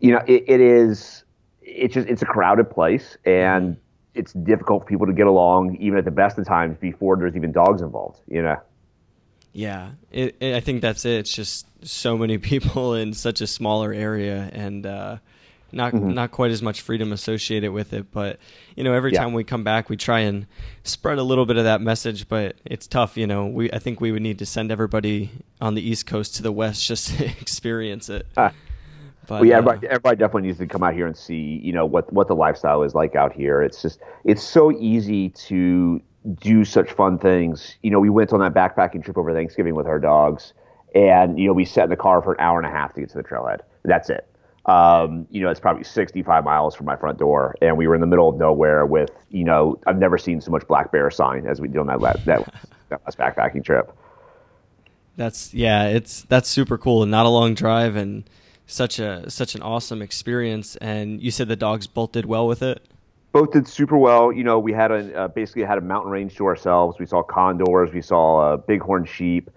you 0.00 0.12
know, 0.12 0.22
it, 0.26 0.44
it 0.46 0.60
is 0.60 1.24
it's 1.62 1.94
just 1.94 2.08
it's 2.08 2.22
a 2.22 2.26
crowded 2.26 2.70
place, 2.70 3.16
and 3.24 3.76
it's 4.14 4.32
difficult 4.32 4.82
for 4.82 4.88
people 4.88 5.06
to 5.06 5.12
get 5.12 5.26
along, 5.26 5.76
even 5.76 5.98
at 5.98 6.04
the 6.04 6.10
best 6.10 6.38
of 6.38 6.46
times, 6.46 6.76
before 6.80 7.16
there's 7.16 7.34
even 7.34 7.50
dogs 7.50 7.82
involved. 7.82 8.20
You 8.28 8.42
know. 8.42 8.56
Yeah, 9.52 9.92
it, 10.12 10.36
it, 10.38 10.54
I 10.54 10.60
think 10.60 10.82
that's 10.82 11.04
it. 11.04 11.20
It's 11.20 11.32
just 11.32 11.66
so 11.82 12.16
many 12.16 12.38
people 12.38 12.94
in 12.94 13.14
such 13.14 13.40
a 13.40 13.46
smaller 13.48 13.92
area, 13.92 14.48
and 14.52 14.86
uh, 14.86 15.16
not 15.72 15.92
Mm-hmm. 15.92 16.10
not 16.14 16.30
quite 16.30 16.50
as 16.50 16.62
much 16.62 16.80
freedom 16.80 17.12
associated 17.12 17.72
with 17.72 17.92
it. 17.92 18.10
But 18.12 18.38
you 18.76 18.84
know, 18.84 18.92
every 18.94 19.12
Yeah. 19.12 19.22
time 19.22 19.32
we 19.32 19.44
come 19.44 19.64
back, 19.64 19.88
we 19.88 19.96
try 19.96 20.20
and 20.20 20.46
spread 20.82 21.18
a 21.18 21.22
little 21.22 21.46
bit 21.46 21.56
of 21.56 21.64
that 21.64 21.80
message. 21.80 22.28
But 22.28 22.56
it's 22.64 22.86
tough. 22.86 23.16
You 23.16 23.26
know, 23.26 23.46
we 23.46 23.70
I 23.72 23.78
think 23.78 24.00
we 24.00 24.12
would 24.12 24.22
need 24.22 24.38
to 24.38 24.46
send 24.46 24.70
everybody 24.72 25.30
on 25.60 25.74
the 25.74 25.82
East 25.86 26.06
Coast 26.06 26.34
to 26.36 26.42
the 26.42 26.52
West 26.52 26.86
just 26.86 27.16
to 27.18 27.26
experience 27.40 28.08
it. 28.08 28.26
Ah. 28.36 28.52
But 29.26 29.40
Well, 29.40 29.44
yeah, 29.44 29.56
uh, 29.56 29.58
everybody, 29.58 29.86
everybody 29.88 30.16
definitely 30.16 30.42
needs 30.48 30.58
to 30.58 30.66
come 30.66 30.82
out 30.82 30.94
here 30.94 31.06
and 31.06 31.14
see, 31.16 31.60
you 31.62 31.72
know, 31.72 31.84
what 31.84 32.10
what 32.12 32.28
the 32.28 32.34
lifestyle 32.34 32.82
is 32.82 32.94
like 32.94 33.14
out 33.14 33.32
here. 33.32 33.60
It's 33.62 33.82
just 33.82 34.00
it's 34.24 34.42
so 34.42 34.72
easy 34.72 35.28
to 35.30 36.00
do 36.40 36.64
such 36.64 36.90
fun 36.92 37.18
things. 37.18 37.76
You 37.82 37.90
know, 37.90 38.00
we 38.00 38.08
went 38.10 38.32
on 38.32 38.40
that 38.40 38.54
backpacking 38.54 39.04
trip 39.04 39.18
over 39.18 39.32
Thanksgiving 39.34 39.74
with 39.74 39.86
our 39.86 39.98
dogs, 39.98 40.54
and 40.94 41.38
you 41.38 41.46
know, 41.46 41.52
we 41.52 41.66
sat 41.66 41.84
in 41.84 41.90
the 41.90 41.96
car 41.96 42.22
for 42.22 42.32
an 42.32 42.40
hour 42.40 42.58
and 42.58 42.66
a 42.66 42.70
half 42.70 42.94
to 42.94 43.00
get 43.00 43.10
to 43.10 43.18
the 43.18 43.22
trailhead. 43.22 43.60
That's 43.84 44.08
it. 44.08 44.26
Um, 44.68 45.26
you 45.30 45.40
know, 45.40 45.48
it's 45.48 45.60
probably 45.60 45.82
65 45.82 46.44
miles 46.44 46.74
from 46.74 46.84
my 46.84 46.94
front 46.94 47.18
door, 47.18 47.56
and 47.62 47.78
we 47.78 47.88
were 47.88 47.94
in 47.94 48.02
the 48.02 48.06
middle 48.06 48.28
of 48.28 48.36
nowhere 48.36 48.84
with, 48.84 49.10
you 49.30 49.42
know, 49.42 49.80
I've 49.86 49.96
never 49.98 50.18
seen 50.18 50.42
so 50.42 50.50
much 50.50 50.66
black 50.68 50.92
bear 50.92 51.10
sign 51.10 51.46
as 51.46 51.58
we 51.58 51.68
did 51.68 51.78
on 51.78 51.86
that 51.86 52.02
last, 52.02 52.26
that, 52.26 52.54
that 52.90 53.00
last 53.06 53.16
backpacking 53.18 53.64
trip. 53.64 53.96
That's 55.16 55.52
yeah, 55.52 55.88
it's 55.88 56.22
that's 56.28 56.48
super 56.48 56.78
cool 56.78 57.02
and 57.02 57.10
not 57.10 57.26
a 57.26 57.28
long 57.28 57.54
drive 57.54 57.96
and 57.96 58.28
such 58.66 59.00
a 59.00 59.28
such 59.28 59.56
an 59.56 59.62
awesome 59.62 60.00
experience. 60.00 60.76
And 60.76 61.20
you 61.20 61.32
said 61.32 61.48
the 61.48 61.56
dogs 61.56 61.88
both 61.88 62.12
did 62.12 62.26
well 62.26 62.46
with 62.46 62.62
it. 62.62 62.86
both 63.32 63.50
did 63.52 63.66
super 63.66 63.96
well. 63.96 64.30
You 64.30 64.44
know, 64.44 64.58
we 64.58 64.72
had 64.72 64.92
a 64.92 65.18
uh, 65.18 65.28
basically 65.28 65.64
had 65.64 65.78
a 65.78 65.80
mountain 65.80 66.12
range 66.12 66.36
to 66.36 66.46
ourselves. 66.46 66.98
We 67.00 67.06
saw 67.06 67.22
condors, 67.22 67.92
we 67.92 68.00
saw 68.02 68.52
uh, 68.52 68.56
bighorn 68.58 69.06
sheep, 69.06 69.50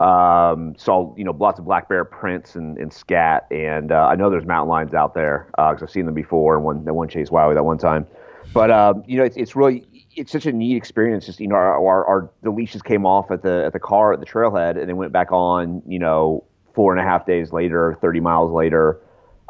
um, 0.00 0.74
saw 0.78 1.14
you 1.16 1.24
know 1.24 1.36
lots 1.38 1.58
of 1.58 1.66
black 1.66 1.88
bear 1.88 2.04
prints 2.04 2.56
and, 2.56 2.78
and 2.78 2.92
scat. 2.92 3.46
And 3.50 3.92
uh, 3.92 4.06
I 4.06 4.16
know 4.16 4.30
there's 4.30 4.46
mountain 4.46 4.68
lions 4.68 4.94
out 4.94 5.14
there 5.14 5.46
because 5.50 5.82
I've 5.82 5.90
seen 5.90 6.06
them 6.06 6.14
before. 6.14 6.56
And 6.56 6.64
one 6.64 6.84
that 6.86 6.94
one 6.94 7.08
chased 7.08 7.30
Wiley 7.30 7.54
that 7.54 7.64
one 7.64 7.78
time. 7.78 8.06
But 8.52 8.70
um, 8.70 9.04
you 9.06 9.18
know, 9.18 9.24
it's, 9.24 9.36
it's 9.36 9.54
really 9.54 9.86
it's 10.16 10.32
such 10.32 10.46
a 10.46 10.52
neat 10.52 10.76
experience. 10.76 11.26
Just 11.26 11.38
you 11.38 11.48
know, 11.48 11.54
our, 11.54 11.74
our, 11.74 12.04
our 12.06 12.30
the 12.42 12.50
leashes 12.50 12.82
came 12.82 13.04
off 13.04 13.30
at 13.30 13.42
the 13.42 13.64
at 13.66 13.72
the 13.74 13.78
car 13.78 14.12
at 14.12 14.20
the 14.20 14.26
trailhead, 14.26 14.78
and 14.78 14.88
then 14.88 14.96
went 14.96 15.12
back 15.12 15.30
on. 15.30 15.82
You 15.86 15.98
know, 15.98 16.44
four 16.74 16.92
and 16.92 17.00
a 17.00 17.04
half 17.04 17.26
days 17.26 17.52
later, 17.52 17.98
thirty 18.00 18.20
miles 18.20 18.50
later. 18.50 18.98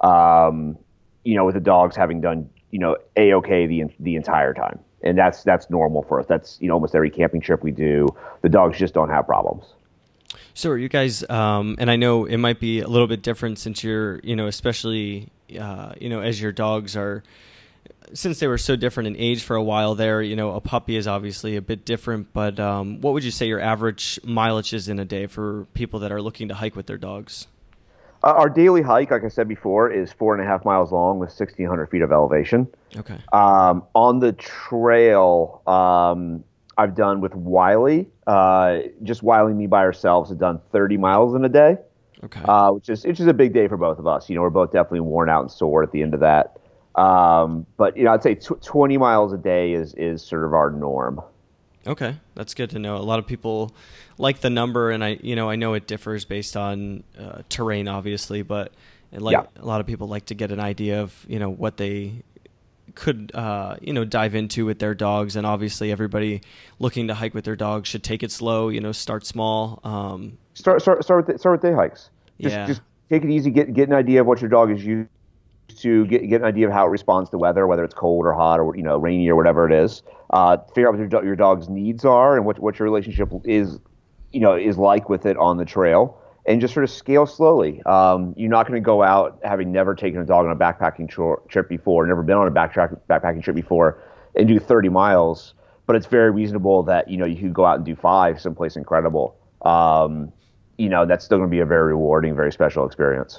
Um, 0.01 0.77
you 1.25 1.37
know, 1.37 1.45
with 1.45 1.55
the 1.55 1.61
dogs 1.61 1.95
having 1.95 2.21
done, 2.21 2.49
you 2.71 2.79
know, 2.79 2.97
a 3.17 3.35
okay 3.35 3.67
the 3.67 3.85
the 4.01 4.17
entire 4.17 4.53
time, 4.53 4.81
and 5.03 5.17
that's 5.17 5.45
that's 5.45 5.71
normal 5.71 6.03
for 6.03 6.19
us. 6.19 6.27
That's 6.27 6.61
you 6.61 6.67
know 6.67 6.75
almost 6.75 6.97
every 6.97 7.11
camping 7.11 7.41
trip 7.41 7.63
we 7.63 7.71
do. 7.71 8.09
The 8.43 8.49
dogs 8.49 8.79
just 8.79 8.95
don't 8.95 9.11
have 9.11 9.27
problems. 9.27 9.65
So 10.55 10.71
are 10.71 10.79
you 10.79 10.89
guys? 10.89 11.29
Um, 11.31 11.77
and 11.79 11.91
I 11.91 11.97
know 11.97 12.25
it 12.25 12.37
might 12.39 12.61
be 12.61 12.81
a 12.81 12.89
little 12.89 13.07
bit 13.07 13.23
different 13.23 13.59
since 13.59 13.83
you're, 13.85 14.21
you 14.21 14.37
know, 14.37 14.47
especially, 14.47 15.29
uh, 15.59 15.93
you 16.01 16.09
know, 16.09 16.21
as 16.21 16.41
your 16.41 16.53
dogs 16.53 16.97
are, 16.97 17.23
since 18.13 18.41
they 18.41 18.47
were 18.47 18.59
so 18.59 18.77
different 18.77 19.07
in 19.07 19.17
age 19.17 19.43
for 19.43 19.57
a 19.57 19.63
while 19.63 19.95
there. 19.95 20.21
You 20.21 20.37
know, 20.37 20.53
a 20.53 20.61
puppy 20.61 20.97
is 20.97 21.07
obviously 21.07 21.57
a 21.57 21.63
bit 21.63 21.85
different. 21.85 22.33
But 22.33 22.59
um, 22.59 23.01
what 23.01 23.15
would 23.15 23.25
you 23.25 23.31
say 23.31 23.47
your 23.47 23.61
average 23.61 24.19
mileage 24.25 24.73
is 24.73 24.89
in 24.89 24.99
a 24.99 25.05
day 25.05 25.27
for 25.27 25.67
people 25.75 26.01
that 26.01 26.13
are 26.13 26.21
looking 26.21 26.49
to 26.49 26.55
hike 26.55 26.77
with 26.77 26.87
their 26.87 26.99
dogs? 26.99 27.47
Uh, 28.23 28.35
our 28.37 28.51
daily 28.51 28.83
hike, 28.83 29.11
like 29.11 29.25
I 29.25 29.29
said 29.29 29.49
before, 29.49 29.91
is 29.91 30.13
four 30.13 30.35
and 30.35 30.45
a 30.45 30.47
half 30.47 30.63
miles 30.63 30.93
long 30.93 31.19
with 31.19 31.33
sixteen 31.33 31.67
hundred 31.67 31.87
feet 31.87 32.03
of 32.03 32.13
elevation. 32.13 32.69
Okay. 32.95 33.17
Um, 33.33 33.85
on 33.95 34.19
the 34.19 34.33
trail, 34.33 35.63
um, 35.67 36.45
I've 36.81 36.95
done 36.95 37.21
with 37.21 37.35
Wiley, 37.35 38.09
uh, 38.27 38.79
just 39.03 39.23
Wiley 39.23 39.51
and 39.51 39.59
me 39.59 39.67
by 39.67 39.81
ourselves, 39.83 40.31
have 40.31 40.39
done 40.39 40.61
thirty 40.73 40.97
miles 40.97 41.35
in 41.35 41.45
a 41.45 41.49
day. 41.49 41.77
Okay. 42.23 42.41
uh, 42.45 42.71
which 42.73 42.89
is 42.91 43.05
which 43.07 43.19
is 43.21 43.27
a 43.27 43.33
big 43.35 43.53
day 43.55 43.67
for 43.67 43.77
both 43.79 43.99
of 43.99 44.07
us. 44.07 44.29
You 44.29 44.35
know, 44.37 44.43
we're 44.43 44.51
both 44.51 44.73
definitely 44.73 45.01
worn 45.01 45.31
out 45.31 45.41
and 45.43 45.51
sore 45.51 45.83
at 45.83 45.91
the 45.93 46.03
end 46.03 46.13
of 46.15 46.21
that. 46.21 46.59
Um, 46.97 47.65
but 47.79 47.97
you 47.97 48.05
know, 48.05 48.13
I'd 48.13 48.23
say 48.23 48.35
tw- 48.35 48.61
20 48.63 48.99
miles 48.99 49.33
a 49.33 49.39
day 49.39 49.73
is 49.73 49.95
is 49.95 50.23
sort 50.23 50.45
of 50.45 50.53
our 50.53 50.71
norm. 50.71 51.21
Okay, 51.87 52.17
that's 52.35 52.53
good 52.53 52.69
to 52.71 52.79
know. 52.79 52.97
A 52.97 53.07
lot 53.13 53.19
of 53.19 53.27
people 53.27 53.75
like 54.19 54.41
the 54.41 54.51
number, 54.51 54.91
and 54.91 55.03
I, 55.03 55.19
you 55.23 55.35
know, 55.35 55.49
I 55.49 55.57
know 55.57 55.73
it 55.75 55.87
differs 55.87 56.27
based 56.27 56.57
on 56.59 57.05
uh, 57.19 57.41
terrain, 57.49 57.89
obviously, 57.89 58.43
but 58.43 58.73
like 59.13 59.33
Yeah. 59.33 59.45
a 59.57 59.65
lot 59.65 59.81
of 59.81 59.87
people 59.87 60.07
like 60.07 60.27
to 60.27 60.35
get 60.35 60.53
an 60.53 60.61
idea 60.61 61.01
of, 61.01 61.25
you 61.27 61.39
know, 61.39 61.49
what 61.49 61.79
they 61.79 62.23
could, 62.95 63.33
uh, 63.35 63.77
you 63.81 63.93
know, 63.93 64.05
dive 64.05 64.35
into 64.35 64.65
with 64.67 64.79
their 64.79 64.95
dogs, 64.95 65.37
and 65.37 65.47
obviously, 65.47 65.91
everybody 65.93 66.41
looking 66.79 67.09
to 67.09 67.15
hike 67.15 67.35
with 67.35 67.45
their 67.45 67.57
dogs 67.57 67.89
should 67.89 68.03
take 68.05 68.23
it 68.23 68.31
slow. 68.31 68.69
You 68.69 68.81
know, 68.81 68.93
start 68.93 69.27
small. 69.27 69.81
Um, 69.85 70.39
Start 70.55 70.83
start 70.83 71.03
start 71.05 71.27
with 71.27 71.41
start 71.41 71.61
with 71.63 71.71
day 71.71 71.75
hikes. 71.75 72.11
Just 72.41 72.55
Yeah. 72.55 72.67
just 72.67 72.83
take 73.09 73.25
it 73.25 73.31
easy. 73.31 73.51
Get 73.51 73.73
get 73.73 73.89
an 73.89 73.95
idea 73.95 74.21
of 74.21 74.27
what 74.27 74.41
your 74.41 74.51
dog 74.51 74.71
is 74.71 74.85
used 74.85 75.09
to. 75.79 76.07
Get 76.07 76.29
get 76.29 76.41
an 76.41 76.47
idea 76.47 76.67
of 76.67 76.73
how 76.73 76.87
it 76.87 76.91
responds 76.91 77.31
to 77.31 77.39
weather, 77.39 77.67
whether 77.67 77.85
it's 77.85 77.95
cold 77.95 78.27
or 78.27 78.33
hot 78.33 78.61
or 78.61 78.77
you 78.77 78.83
know 78.83 78.99
rainy 78.99 79.29
or 79.29 79.37
whatever 79.37 79.67
it 79.67 79.73
is. 79.73 80.03
Uh, 80.31 80.57
figure 80.75 80.89
out 80.89 80.99
what 80.99 81.11
your 81.11 81.25
your 81.25 81.37
dog's 81.37 81.69
needs 81.69 82.05
are 82.05 82.37
and 82.37 82.45
what 82.45 82.59
what 82.59 82.79
your 82.79 82.85
relationship 82.87 83.33
is, 83.45 83.79
you 84.33 84.41
know, 84.41 84.55
is 84.55 84.77
like 84.77 85.09
with 85.09 85.25
it 85.27 85.37
on 85.37 85.57
the 85.57 85.65
trail. 85.65 86.20
And 86.47 86.61
just 86.61 86.75
sort 86.75 86.85
of 86.85 86.91
scale 86.91 87.27
slowly. 87.27 87.83
Um, 87.85 88.35
you're 88.37 88.51
not 88.51 88.67
going 88.67 88.81
to 88.81 88.85
go 88.85 89.03
out 89.03 89.39
having 89.45 89.73
never 89.73 89.95
taken 89.95 90.21
a 90.21 90.25
dog 90.25 90.47
on 90.47 90.51
a 90.51 90.57
backpacking 90.57 91.09
tro- 91.09 91.43
trip 91.49 91.69
before, 91.69 92.07
never 92.07 92.23
been 92.23 92.37
on 92.37 92.49
a 92.49 92.51
backtrack 92.51 92.99
backpacking 93.09 93.43
trip 93.43 93.55
before, 93.55 94.03
and 94.35 94.49
do 94.49 94.59
30 94.59 94.89
miles. 94.89 95.55
But 95.87 95.97
it's 95.97 96.07
very 96.07 96.31
reasonable 96.31 96.85
that 96.85 97.11
you 97.11 97.17
know 97.17 97.27
you 97.27 97.37
could 97.37 97.53
go 97.53 97.65
out 97.65 97.77
and 97.77 97.85
do 97.85 97.95
five 97.97 98.41
someplace 98.41 98.77
incredible. 98.77 99.37
Um, 99.63 100.33
you 100.79 100.89
know 100.89 101.05
that's 101.05 101.25
still 101.25 101.39
going 101.39 101.51
to 101.51 101.55
be 101.55 101.61
a 101.61 101.67
very 101.67 101.89
rewarding, 101.89 102.35
very 102.35 102.53
special 102.53 102.87
experience. 102.87 103.39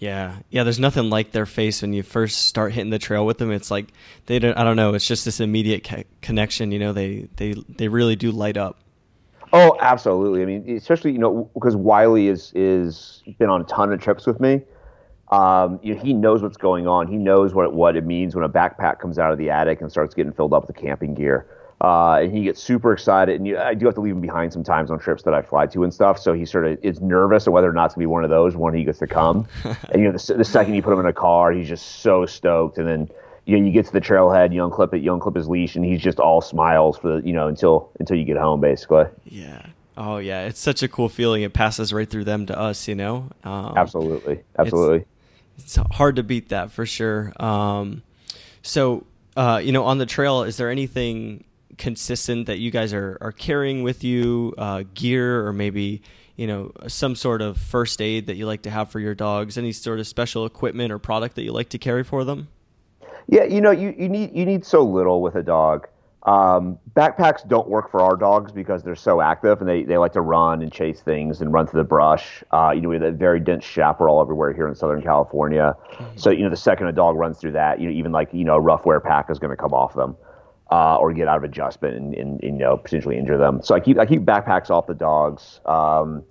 Yeah, 0.00 0.38
yeah. 0.48 0.64
There's 0.64 0.80
nothing 0.80 1.10
like 1.10 1.30
their 1.30 1.44
face 1.44 1.82
when 1.82 1.92
you 1.92 2.02
first 2.02 2.46
start 2.46 2.72
hitting 2.72 2.88
the 2.88 2.98
trail 2.98 3.26
with 3.26 3.36
them. 3.36 3.52
It's 3.52 3.70
like 3.70 3.88
they 4.26 4.38
don't. 4.38 4.56
I 4.56 4.64
don't 4.64 4.76
know. 4.76 4.94
It's 4.94 5.06
just 5.06 5.26
this 5.26 5.40
immediate 5.40 5.84
ca- 5.84 6.04
connection. 6.22 6.72
You 6.72 6.78
know, 6.78 6.92
they 6.94 7.28
they 7.36 7.52
they 7.68 7.88
really 7.88 8.16
do 8.16 8.32
light 8.32 8.56
up. 8.56 8.78
Oh, 9.52 9.76
absolutely. 9.80 10.42
I 10.42 10.46
mean, 10.46 10.76
especially 10.76 11.12
you 11.12 11.18
know 11.18 11.50
because 11.54 11.76
Wiley 11.76 12.28
is 12.28 12.52
is 12.54 13.22
been 13.38 13.50
on 13.50 13.60
a 13.60 13.64
ton 13.64 13.92
of 13.92 14.00
trips 14.00 14.26
with 14.26 14.40
me. 14.40 14.62
Um, 15.30 15.78
you 15.82 15.94
know, 15.94 16.02
he 16.02 16.12
knows 16.12 16.42
what's 16.42 16.56
going 16.56 16.86
on. 16.86 17.06
He 17.06 17.16
knows 17.16 17.54
what 17.54 17.72
what 17.72 17.96
it 17.96 18.04
means 18.04 18.34
when 18.34 18.44
a 18.44 18.48
backpack 18.48 18.98
comes 18.98 19.18
out 19.18 19.32
of 19.32 19.38
the 19.38 19.50
attic 19.50 19.80
and 19.80 19.90
starts 19.90 20.14
getting 20.14 20.32
filled 20.32 20.52
up 20.52 20.66
with 20.66 20.76
camping 20.76 21.14
gear. 21.14 21.46
Uh, 21.80 22.20
and 22.22 22.36
he 22.36 22.44
gets 22.44 22.62
super 22.62 22.92
excited. 22.92 23.36
And 23.36 23.46
you, 23.46 23.58
I 23.58 23.72
do 23.72 23.86
have 23.86 23.94
to 23.94 24.02
leave 24.02 24.14
him 24.14 24.20
behind 24.20 24.52
sometimes 24.52 24.90
on 24.90 24.98
trips 24.98 25.22
that 25.22 25.32
I 25.32 25.40
fly 25.40 25.66
to 25.68 25.82
and 25.82 25.94
stuff. 25.94 26.18
So 26.18 26.34
he 26.34 26.44
sort 26.44 26.66
of 26.66 26.78
is 26.84 27.00
nervous 27.00 27.46
of 27.46 27.54
whether 27.54 27.70
or 27.70 27.72
not 27.72 27.86
it's 27.86 27.94
gonna 27.94 28.02
be 28.02 28.06
one 28.06 28.22
of 28.22 28.28
those 28.28 28.54
when 28.54 28.74
he 28.74 28.84
gets 28.84 28.98
to 28.98 29.06
come. 29.06 29.48
and 29.64 30.02
you 30.02 30.10
know, 30.10 30.12
the, 30.12 30.34
the 30.34 30.44
second 30.44 30.74
you 30.74 30.82
put 30.82 30.92
him 30.92 31.00
in 31.00 31.06
a 31.06 31.12
car, 31.12 31.52
he's 31.52 31.68
just 31.68 32.00
so 32.02 32.26
stoked. 32.26 32.76
And 32.76 32.86
then 32.86 33.10
you 33.46 33.58
know, 33.58 33.66
you 33.66 33.72
get 33.72 33.86
to 33.86 33.92
the 33.92 34.00
trailhead, 34.00 34.52
you 34.52 34.60
unclip 34.60 34.94
it, 34.94 35.02
you 35.02 35.10
unclip 35.10 35.36
his 35.36 35.48
leash, 35.48 35.76
and 35.76 35.84
he's 35.84 36.00
just 36.00 36.18
all 36.18 36.40
smiles 36.40 36.98
for 36.98 37.20
the, 37.20 37.26
you 37.26 37.32
know 37.32 37.48
until 37.48 37.90
until 37.98 38.16
you 38.16 38.24
get 38.24 38.36
home, 38.36 38.60
basically. 38.60 39.04
Yeah. 39.24 39.64
Oh 39.96 40.18
yeah, 40.18 40.46
it's 40.46 40.60
such 40.60 40.82
a 40.82 40.88
cool 40.88 41.08
feeling. 41.08 41.42
It 41.42 41.52
passes 41.52 41.92
right 41.92 42.08
through 42.08 42.24
them 42.24 42.46
to 42.46 42.58
us, 42.58 42.88
you 42.88 42.94
know. 42.94 43.28
Um, 43.44 43.74
absolutely, 43.76 44.40
absolutely. 44.58 45.04
It's, 45.58 45.76
it's, 45.76 45.94
hard 45.96 46.16
to 46.16 46.22
beat 46.22 46.48
that 46.50 46.70
for 46.70 46.86
sure. 46.86 47.32
Um, 47.38 48.02
so, 48.62 49.04
uh, 49.36 49.60
you 49.62 49.72
know, 49.72 49.84
on 49.84 49.98
the 49.98 50.06
trail, 50.06 50.42
is 50.42 50.56
there 50.56 50.70
anything 50.70 51.44
consistent 51.76 52.46
that 52.46 52.58
you 52.58 52.70
guys 52.70 52.92
are, 52.92 53.18
are 53.20 53.32
carrying 53.32 53.82
with 53.82 54.04
you, 54.04 54.54
uh, 54.58 54.84
gear 54.94 55.46
or 55.46 55.52
maybe 55.52 56.02
you 56.36 56.46
know 56.46 56.72
some 56.88 57.14
sort 57.14 57.42
of 57.42 57.58
first 57.58 58.00
aid 58.00 58.26
that 58.26 58.36
you 58.36 58.46
like 58.46 58.62
to 58.62 58.70
have 58.70 58.90
for 58.90 59.00
your 59.00 59.14
dogs? 59.14 59.58
Any 59.58 59.72
sort 59.72 59.98
of 59.98 60.06
special 60.06 60.46
equipment 60.46 60.92
or 60.92 60.98
product 60.98 61.34
that 61.36 61.42
you 61.42 61.52
like 61.52 61.70
to 61.70 61.78
carry 61.78 62.04
for 62.04 62.24
them? 62.24 62.48
Yeah, 63.30 63.44
you 63.44 63.60
know, 63.60 63.70
you, 63.70 63.94
you 63.96 64.08
need 64.08 64.34
you 64.34 64.44
need 64.44 64.64
so 64.64 64.82
little 64.82 65.22
with 65.22 65.36
a 65.36 65.42
dog. 65.42 65.86
Um, 66.24 66.78
backpacks 66.94 67.48
don't 67.48 67.68
work 67.68 67.90
for 67.90 68.02
our 68.02 68.16
dogs 68.16 68.52
because 68.52 68.82
they're 68.82 68.94
so 68.94 69.22
active 69.22 69.60
and 69.60 69.68
they, 69.68 69.84
they 69.84 69.96
like 69.96 70.12
to 70.12 70.20
run 70.20 70.60
and 70.60 70.70
chase 70.70 71.00
things 71.00 71.40
and 71.40 71.50
run 71.50 71.66
through 71.66 71.80
the 71.80 71.88
brush. 71.88 72.44
Uh, 72.50 72.72
you 72.74 72.82
know, 72.82 72.90
we 72.90 72.96
have 72.96 73.04
a 73.04 73.12
very 73.12 73.40
dense 73.40 73.64
chaparral 73.64 74.20
everywhere 74.20 74.52
here 74.52 74.68
in 74.68 74.74
Southern 74.74 75.00
California. 75.00 75.74
Mm-hmm. 75.92 76.18
So, 76.18 76.30
you 76.30 76.42
know, 76.42 76.50
the 76.50 76.58
second 76.58 76.88
a 76.88 76.92
dog 76.92 77.16
runs 77.16 77.38
through 77.38 77.52
that, 77.52 77.80
you 77.80 77.86
know, 77.86 77.94
even 77.94 78.12
like, 78.12 78.34
you 78.34 78.44
know, 78.44 78.56
a 78.56 78.60
Ruffwear 78.60 79.02
pack 79.02 79.30
is 79.30 79.38
going 79.38 79.50
to 79.50 79.56
come 79.56 79.72
off 79.72 79.94
them 79.94 80.14
uh, 80.70 80.96
or 80.96 81.12
get 81.12 81.28
out 81.28 81.36
of 81.36 81.44
adjustment 81.44 81.96
and, 81.96 82.14
and, 82.14 82.42
and, 82.42 82.58
you 82.58 82.64
know 82.64 82.76
potentially 82.76 83.16
injure 83.18 83.38
them. 83.38 83.60
So 83.62 83.74
I 83.74 83.80
keep 83.80 83.98
I 83.98 84.06
keep 84.06 84.22
backpacks 84.22 84.70
off 84.70 84.86
the 84.86 84.94
dogs. 84.94 85.60
Um, 85.66 86.24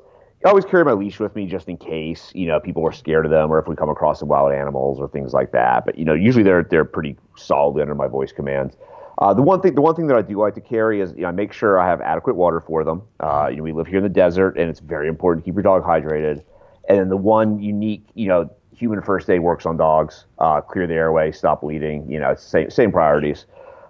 I 0.45 0.49
always 0.49 0.63
carry 0.63 0.85
my 0.85 0.93
leash 0.93 1.19
with 1.19 1.35
me 1.35 1.47
just 1.47 1.67
in 1.67 1.75
case 1.75 2.31
you 2.33 2.47
know 2.47 2.61
people 2.61 2.85
are 2.87 2.93
scared 2.93 3.25
of 3.25 3.31
them 3.31 3.51
or 3.51 3.59
if 3.59 3.67
we 3.67 3.75
come 3.75 3.89
across 3.89 4.19
some 4.19 4.29
wild 4.29 4.53
animals 4.53 4.99
or 4.99 5.09
things 5.09 5.33
like 5.33 5.51
that. 5.51 5.85
But 5.85 5.97
you 5.97 6.05
know 6.05 6.13
usually 6.13 6.43
they're 6.43 6.63
they're 6.63 6.85
pretty 6.85 7.17
solid 7.35 7.81
under 7.81 7.95
my 7.95 8.07
voice 8.07 8.31
commands. 8.31 8.77
Uh, 9.17 9.33
the 9.33 9.41
one 9.41 9.59
thing 9.59 9.75
the 9.75 9.81
one 9.81 9.95
thing 9.95 10.07
that 10.07 10.15
I 10.15 10.21
do 10.21 10.39
like 10.39 10.55
to 10.55 10.61
carry 10.61 11.01
is 11.01 11.11
you 11.11 11.23
know, 11.23 11.27
I 11.27 11.31
make 11.31 11.51
sure 11.51 11.77
I 11.77 11.87
have 11.87 11.99
adequate 11.99 12.37
water 12.37 12.61
for 12.61 12.85
them. 12.85 13.01
Uh, 13.19 13.49
you 13.51 13.57
know 13.57 13.63
we 13.63 13.73
live 13.73 13.87
here 13.87 13.97
in 13.97 14.03
the 14.03 14.09
desert 14.09 14.57
and 14.57 14.69
it's 14.69 14.79
very 14.79 15.09
important 15.09 15.43
to 15.43 15.49
keep 15.49 15.55
your 15.55 15.63
dog 15.63 15.83
hydrated. 15.83 16.41
And 16.87 16.97
then 16.97 17.09
the 17.09 17.17
one 17.17 17.59
unique 17.59 18.07
you 18.13 18.29
know 18.29 18.49
human 18.73 19.01
first 19.01 19.29
aid 19.29 19.41
works 19.41 19.65
on 19.65 19.75
dogs. 19.75 20.25
Uh, 20.37 20.61
clear 20.61 20.87
the 20.87 20.93
airway, 20.93 21.33
stop 21.33 21.61
bleeding. 21.61 22.09
You 22.09 22.19
know 22.19 22.33
same 22.35 22.69
same 22.69 22.93
priorities. 22.93 23.45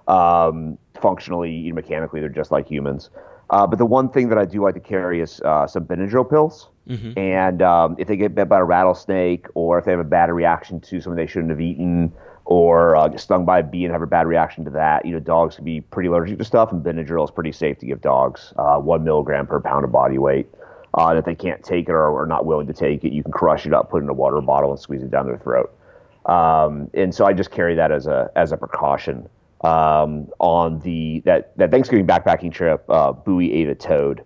Um, 0.08 0.80
functionally, 1.00 1.52
you 1.52 1.70
know, 1.70 1.76
mechanically, 1.76 2.20
they're 2.20 2.30
just 2.30 2.50
like 2.50 2.68
humans. 2.68 3.12
Uh, 3.50 3.66
but 3.66 3.80
the 3.80 3.86
one 3.86 4.10
thing 4.10 4.30
that 4.30 4.38
I 4.38 4.46
do 4.46 4.64
like 4.64 4.76
to 4.76 4.80
carry 4.80 5.22
is 5.22 5.42
uh, 5.42 5.66
some 5.66 5.86
Benadryl 5.86 6.30
pills. 6.30 6.70
Mm-hmm. 6.88 7.18
And 7.18 7.62
um, 7.62 7.96
if 8.00 8.08
they 8.08 8.16
get 8.16 8.36
bit 8.36 8.50
by 8.50 8.60
a 8.60 8.64
rattlesnake, 8.64 9.48
or 9.54 9.78
if 9.80 9.86
they 9.86 9.92
have 9.92 10.00
a 10.00 10.04
bad 10.04 10.32
reaction 10.32 10.80
to 10.82 11.02
something 11.02 11.16
they 11.16 11.28
shouldn't 11.28 11.52
have 11.52 11.62
eaten, 11.62 12.12
or 12.46 12.96
uh, 12.96 13.08
get 13.08 13.20
stung 13.20 13.46
by 13.46 13.60
a 13.60 13.64
bee 13.64 13.86
and 13.86 13.94
have 13.94 14.02
a 14.02 14.08
bad 14.08 14.26
reaction 14.26 14.66
to 14.66 14.72
that, 14.72 15.06
you 15.06 15.12
know, 15.12 15.20
dogs 15.20 15.56
can 15.56 15.66
be 15.66 15.82
pretty 15.82 16.10
allergic 16.10 16.38
to 16.40 16.44
stuff, 16.44 16.72
and 16.72 16.84
Benadryl 16.84 17.24
is 17.24 17.32
pretty 17.32 17.52
safe 17.52 17.78
to 17.80 17.86
give 17.86 18.02
dogs, 18.02 18.54
uh, 18.58 18.78
one 18.78 19.04
milligram 19.04 19.46
per 19.46 19.60
pound 19.60 19.86
of 19.86 19.92
body 19.92 20.18
weight. 20.18 20.48
Uh, 20.98 21.10
and 21.10 21.20
if 21.20 21.26
they 21.26 21.36
can't 21.36 21.64
take 21.64 21.88
it 21.88 21.92
or 21.92 22.20
are 22.20 22.26
not 22.26 22.48
willing 22.48 22.66
to 22.66 22.74
take 22.74 23.04
it, 23.04 23.14
you 23.14 23.22
can 23.22 23.32
crush 23.32 23.68
it 23.68 23.74
up, 23.74 23.92
put 23.92 23.98
it 23.98 24.06
in 24.06 24.10
a 24.10 24.14
water 24.14 24.42
bottle, 24.42 24.72
and 24.72 24.80
squeeze 24.80 25.04
it 25.04 25.12
down 25.12 25.28
their 25.28 25.38
throat. 25.38 25.72
Um, 26.26 26.90
and 26.96 27.14
so 27.14 27.26
I 27.26 27.34
just 27.34 27.52
carry 27.52 27.76
that 27.76 27.92
as 27.92 28.08
a 28.08 28.32
as 28.36 28.52
a 28.52 28.58
precaution 28.58 29.30
um, 29.62 30.28
on 30.40 30.80
the 30.80 31.22
that 31.26 31.58
that 31.58 31.72
Thanksgiving 31.72 32.08
backpacking 32.08 32.52
trip. 32.52 32.84
Uh, 32.90 33.12
Bowie 33.12 33.54
ate 33.54 33.70
a 33.70 33.76
toad, 33.76 34.24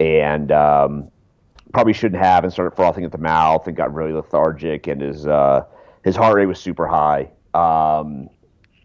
and 0.00 0.52
um, 0.52 1.10
probably 1.72 1.92
shouldn't 1.92 2.22
have, 2.22 2.44
and 2.44 2.52
started 2.52 2.74
frothing 2.76 3.04
at 3.04 3.12
the 3.12 3.18
mouth, 3.18 3.66
and 3.66 3.76
got 3.76 3.92
really 3.94 4.12
lethargic, 4.12 4.86
and 4.86 5.00
his 5.00 5.26
uh, 5.26 5.64
his 6.02 6.16
heart 6.16 6.36
rate 6.36 6.46
was 6.46 6.60
super 6.60 6.86
high. 6.86 7.30
Um, 7.54 8.28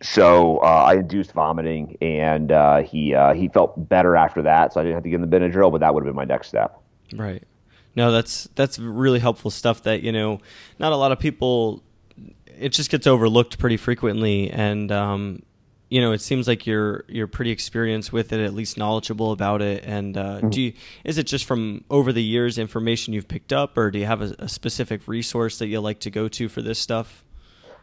so 0.01 0.59
uh, 0.59 0.83
I 0.87 0.95
induced 0.95 1.33
vomiting, 1.33 1.97
and 2.01 2.51
uh, 2.51 2.81
he 2.83 3.13
uh, 3.13 3.33
he 3.33 3.49
felt 3.49 3.89
better 3.89 4.15
after 4.15 4.41
that. 4.43 4.73
So 4.73 4.79
I 4.79 4.83
didn't 4.83 4.95
have 4.95 5.03
to 5.03 5.09
give 5.09 5.21
him 5.21 5.29
the 5.29 5.37
Benadryl, 5.37 5.71
but 5.71 5.81
that 5.81 5.93
would 5.93 6.03
have 6.03 6.09
been 6.09 6.15
my 6.15 6.25
next 6.25 6.47
step. 6.47 6.81
Right. 7.13 7.43
No, 7.95 8.11
that's 8.11 8.47
that's 8.55 8.79
really 8.79 9.19
helpful 9.19 9.51
stuff. 9.51 9.83
That 9.83 10.01
you 10.01 10.11
know, 10.11 10.39
not 10.79 10.93
a 10.93 10.95
lot 10.95 11.11
of 11.11 11.19
people. 11.19 11.83
It 12.57 12.69
just 12.69 12.89
gets 12.89 13.07
overlooked 13.07 13.57
pretty 13.57 13.77
frequently, 13.77 14.51
and 14.51 14.91
um, 14.91 15.43
you 15.89 16.01
know, 16.01 16.11
it 16.11 16.21
seems 16.21 16.47
like 16.47 16.67
you're 16.67 17.03
you're 17.07 17.27
pretty 17.27 17.51
experienced 17.51 18.13
with 18.13 18.31
it, 18.31 18.39
at 18.39 18.53
least 18.53 18.77
knowledgeable 18.77 19.31
about 19.31 19.61
it. 19.61 19.83
And 19.83 20.15
uh, 20.15 20.37
mm-hmm. 20.37 20.49
do 20.49 20.61
you, 20.61 20.73
is 21.03 21.17
it 21.17 21.23
just 21.23 21.45
from 21.45 21.83
over 21.89 22.13
the 22.13 22.23
years 22.23 22.57
information 22.57 23.13
you've 23.13 23.27
picked 23.27 23.51
up, 23.51 23.77
or 23.77 23.89
do 23.89 23.99
you 23.99 24.05
have 24.05 24.21
a, 24.21 24.35
a 24.39 24.47
specific 24.47 25.07
resource 25.07 25.57
that 25.59 25.67
you 25.67 25.79
like 25.81 25.99
to 26.01 26.11
go 26.11 26.27
to 26.27 26.47
for 26.47 26.61
this 26.61 26.77
stuff? 26.77 27.23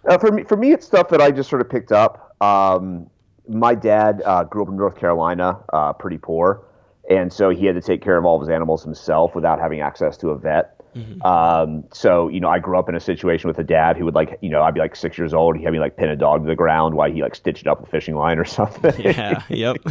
Uh, 0.08 0.18
for 0.18 0.30
me, 0.30 0.44
for 0.44 0.56
me, 0.56 0.72
it's 0.72 0.86
stuff 0.86 1.08
that 1.08 1.20
I 1.20 1.32
just 1.32 1.50
sort 1.50 1.60
of 1.60 1.68
picked 1.68 1.90
up. 1.90 2.36
Um, 2.40 3.10
my 3.48 3.74
dad 3.74 4.22
uh, 4.24 4.44
grew 4.44 4.62
up 4.62 4.68
in 4.68 4.76
North 4.76 4.96
Carolina, 4.96 5.58
uh, 5.72 5.92
pretty 5.92 6.18
poor, 6.18 6.64
and 7.10 7.32
so 7.32 7.50
he 7.50 7.66
had 7.66 7.74
to 7.74 7.82
take 7.82 8.02
care 8.02 8.16
of 8.16 8.24
all 8.24 8.36
of 8.36 8.42
his 8.42 8.50
animals 8.50 8.84
himself 8.84 9.34
without 9.34 9.58
having 9.58 9.80
access 9.80 10.16
to 10.18 10.30
a 10.30 10.38
vet. 10.38 10.75
Mm-hmm. 10.96 11.22
Um, 11.22 11.84
so 11.92 12.28
you 12.28 12.40
know, 12.40 12.48
I 12.48 12.58
grew 12.58 12.78
up 12.78 12.88
in 12.88 12.94
a 12.94 13.00
situation 13.00 13.48
with 13.48 13.58
a 13.58 13.64
dad 13.64 13.96
who 13.96 14.04
would 14.06 14.14
like, 14.14 14.38
you 14.40 14.48
know, 14.48 14.62
I'd 14.62 14.74
be 14.74 14.80
like 14.80 14.96
six 14.96 15.18
years 15.18 15.34
old, 15.34 15.56
he'd 15.56 15.64
have 15.64 15.72
me 15.72 15.78
like 15.78 15.96
pin 15.96 16.08
a 16.08 16.16
dog 16.16 16.42
to 16.42 16.46
the 16.46 16.56
ground 16.56 16.94
while 16.94 17.10
he 17.10 17.22
like 17.22 17.34
stitched 17.34 17.66
up 17.66 17.82
a 17.82 17.86
fishing 17.86 18.14
line 18.14 18.38
or 18.38 18.44
something. 18.58 18.98
Yeah. 19.00 19.42
Yep. 19.48 19.76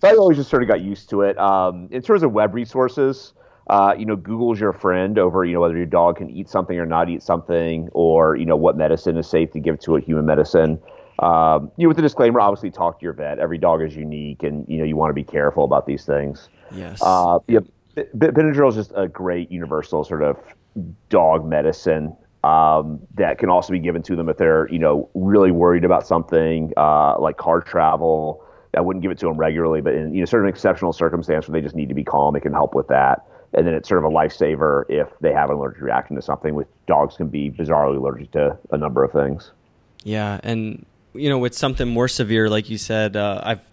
so 0.00 0.08
I 0.08 0.14
always 0.14 0.36
just 0.36 0.50
sort 0.50 0.62
of 0.62 0.68
got 0.68 0.80
used 0.80 1.08
to 1.10 1.22
it. 1.22 1.38
Um, 1.38 1.88
in 1.90 2.02
terms 2.02 2.22
of 2.22 2.32
web 2.32 2.54
resources, 2.54 3.32
uh, 3.68 3.94
you 3.96 4.04
know, 4.04 4.16
Google's 4.16 4.60
your 4.60 4.72
friend 4.72 5.18
over, 5.18 5.44
you 5.44 5.54
know, 5.54 5.60
whether 5.60 5.76
your 5.76 5.86
dog 5.86 6.16
can 6.18 6.28
eat 6.30 6.48
something 6.48 6.78
or 6.78 6.84
not 6.84 7.08
eat 7.08 7.22
something, 7.22 7.88
or 7.92 8.36
you 8.36 8.44
know, 8.44 8.56
what 8.56 8.76
medicine 8.76 9.16
is 9.16 9.28
safe 9.28 9.52
to 9.52 9.60
give 9.60 9.78
to 9.80 9.96
a 9.96 10.00
human 10.00 10.26
medicine. 10.26 10.80
Um, 11.20 11.70
you 11.76 11.84
know, 11.84 11.88
with 11.88 11.96
the 11.96 12.02
disclaimer, 12.02 12.40
obviously 12.40 12.70
talk 12.70 12.98
to 12.98 13.04
your 13.04 13.12
vet. 13.12 13.38
Every 13.38 13.56
dog 13.56 13.82
is 13.82 13.94
unique, 13.94 14.42
and 14.42 14.66
you 14.68 14.78
know, 14.78 14.84
you 14.84 14.96
want 14.96 15.10
to 15.10 15.14
be 15.14 15.24
careful 15.24 15.64
about 15.64 15.86
these 15.86 16.04
things. 16.04 16.48
Yes. 16.74 17.00
Uh, 17.02 17.38
Benadryl 17.96 18.68
is 18.70 18.74
just 18.74 18.92
a 18.94 19.08
great 19.08 19.50
universal 19.50 20.04
sort 20.04 20.22
of 20.22 20.36
dog 21.08 21.46
medicine 21.46 22.16
um, 22.44 23.00
that 23.14 23.38
can 23.38 23.48
also 23.48 23.72
be 23.72 23.78
given 23.78 24.02
to 24.02 24.16
them 24.16 24.28
if 24.28 24.36
they're 24.36 24.68
you 24.70 24.78
know 24.78 25.08
really 25.14 25.50
worried 25.50 25.84
about 25.84 26.06
something 26.06 26.72
uh, 26.76 27.18
like 27.18 27.36
car 27.36 27.60
travel. 27.60 28.44
I 28.76 28.80
wouldn't 28.80 29.02
give 29.02 29.12
it 29.12 29.18
to 29.18 29.26
them 29.26 29.36
regularly, 29.36 29.80
but 29.80 29.94
in 29.94 30.12
you 30.12 30.20
know 30.20 30.26
sort 30.26 30.44
of 30.44 30.48
exceptional 30.48 30.92
circumstance 30.92 31.48
where 31.48 31.58
they 31.58 31.64
just 31.64 31.76
need 31.76 31.88
to 31.88 31.94
be 31.94 32.04
calm, 32.04 32.36
it 32.36 32.40
can 32.40 32.52
help 32.52 32.74
with 32.74 32.88
that. 32.88 33.24
And 33.54 33.66
then 33.66 33.74
it's 33.74 33.88
sort 33.88 34.04
of 34.04 34.10
a 34.10 34.14
lifesaver 34.14 34.84
if 34.88 35.08
they 35.20 35.32
have 35.32 35.48
an 35.48 35.56
allergic 35.56 35.80
reaction 35.80 36.16
to 36.16 36.22
something. 36.22 36.54
With 36.54 36.66
dogs 36.86 37.16
can 37.16 37.28
be 37.28 37.50
bizarrely 37.50 37.96
allergic 37.96 38.32
to 38.32 38.58
a 38.72 38.76
number 38.76 39.04
of 39.04 39.12
things. 39.12 39.52
Yeah, 40.02 40.40
and 40.42 40.84
you 41.14 41.30
know 41.30 41.38
with 41.38 41.54
something 41.54 41.88
more 41.88 42.08
severe, 42.08 42.50
like 42.50 42.68
you 42.68 42.76
said, 42.76 43.16
uh, 43.16 43.40
I've 43.42 43.66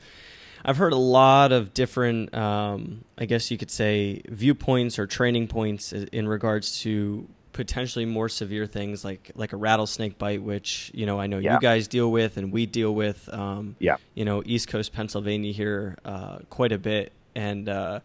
I've 0.63 0.77
heard 0.77 0.93
a 0.93 0.97
lot 0.97 1.51
of 1.51 1.73
different, 1.73 2.33
um, 2.35 3.03
I 3.17 3.25
guess 3.25 3.51
you 3.51 3.57
could 3.57 3.71
say, 3.71 4.21
viewpoints 4.27 4.99
or 4.99 5.07
training 5.07 5.47
points 5.47 5.91
in 5.93 6.27
regards 6.27 6.79
to 6.81 7.27
potentially 7.53 8.05
more 8.05 8.29
severe 8.29 8.65
things 8.65 9.03
like 9.03 9.31
like 9.35 9.53
a 9.53 9.57
rattlesnake 9.57 10.17
bite, 10.17 10.41
which 10.41 10.91
you 10.93 11.05
know 11.05 11.19
I 11.19 11.27
know 11.27 11.39
yeah. 11.39 11.55
you 11.55 11.59
guys 11.59 11.87
deal 11.87 12.11
with 12.11 12.37
and 12.37 12.51
we 12.51 12.65
deal 12.65 12.93
with. 12.93 13.27
Um, 13.33 13.75
yeah. 13.79 13.97
You 14.15 14.25
know, 14.25 14.43
East 14.45 14.67
Coast 14.67 14.93
Pennsylvania 14.93 15.51
here 15.51 15.97
uh, 16.05 16.39
quite 16.49 16.71
a 16.71 16.77
bit, 16.77 17.11
and 17.35 17.67
uh, 17.67 17.99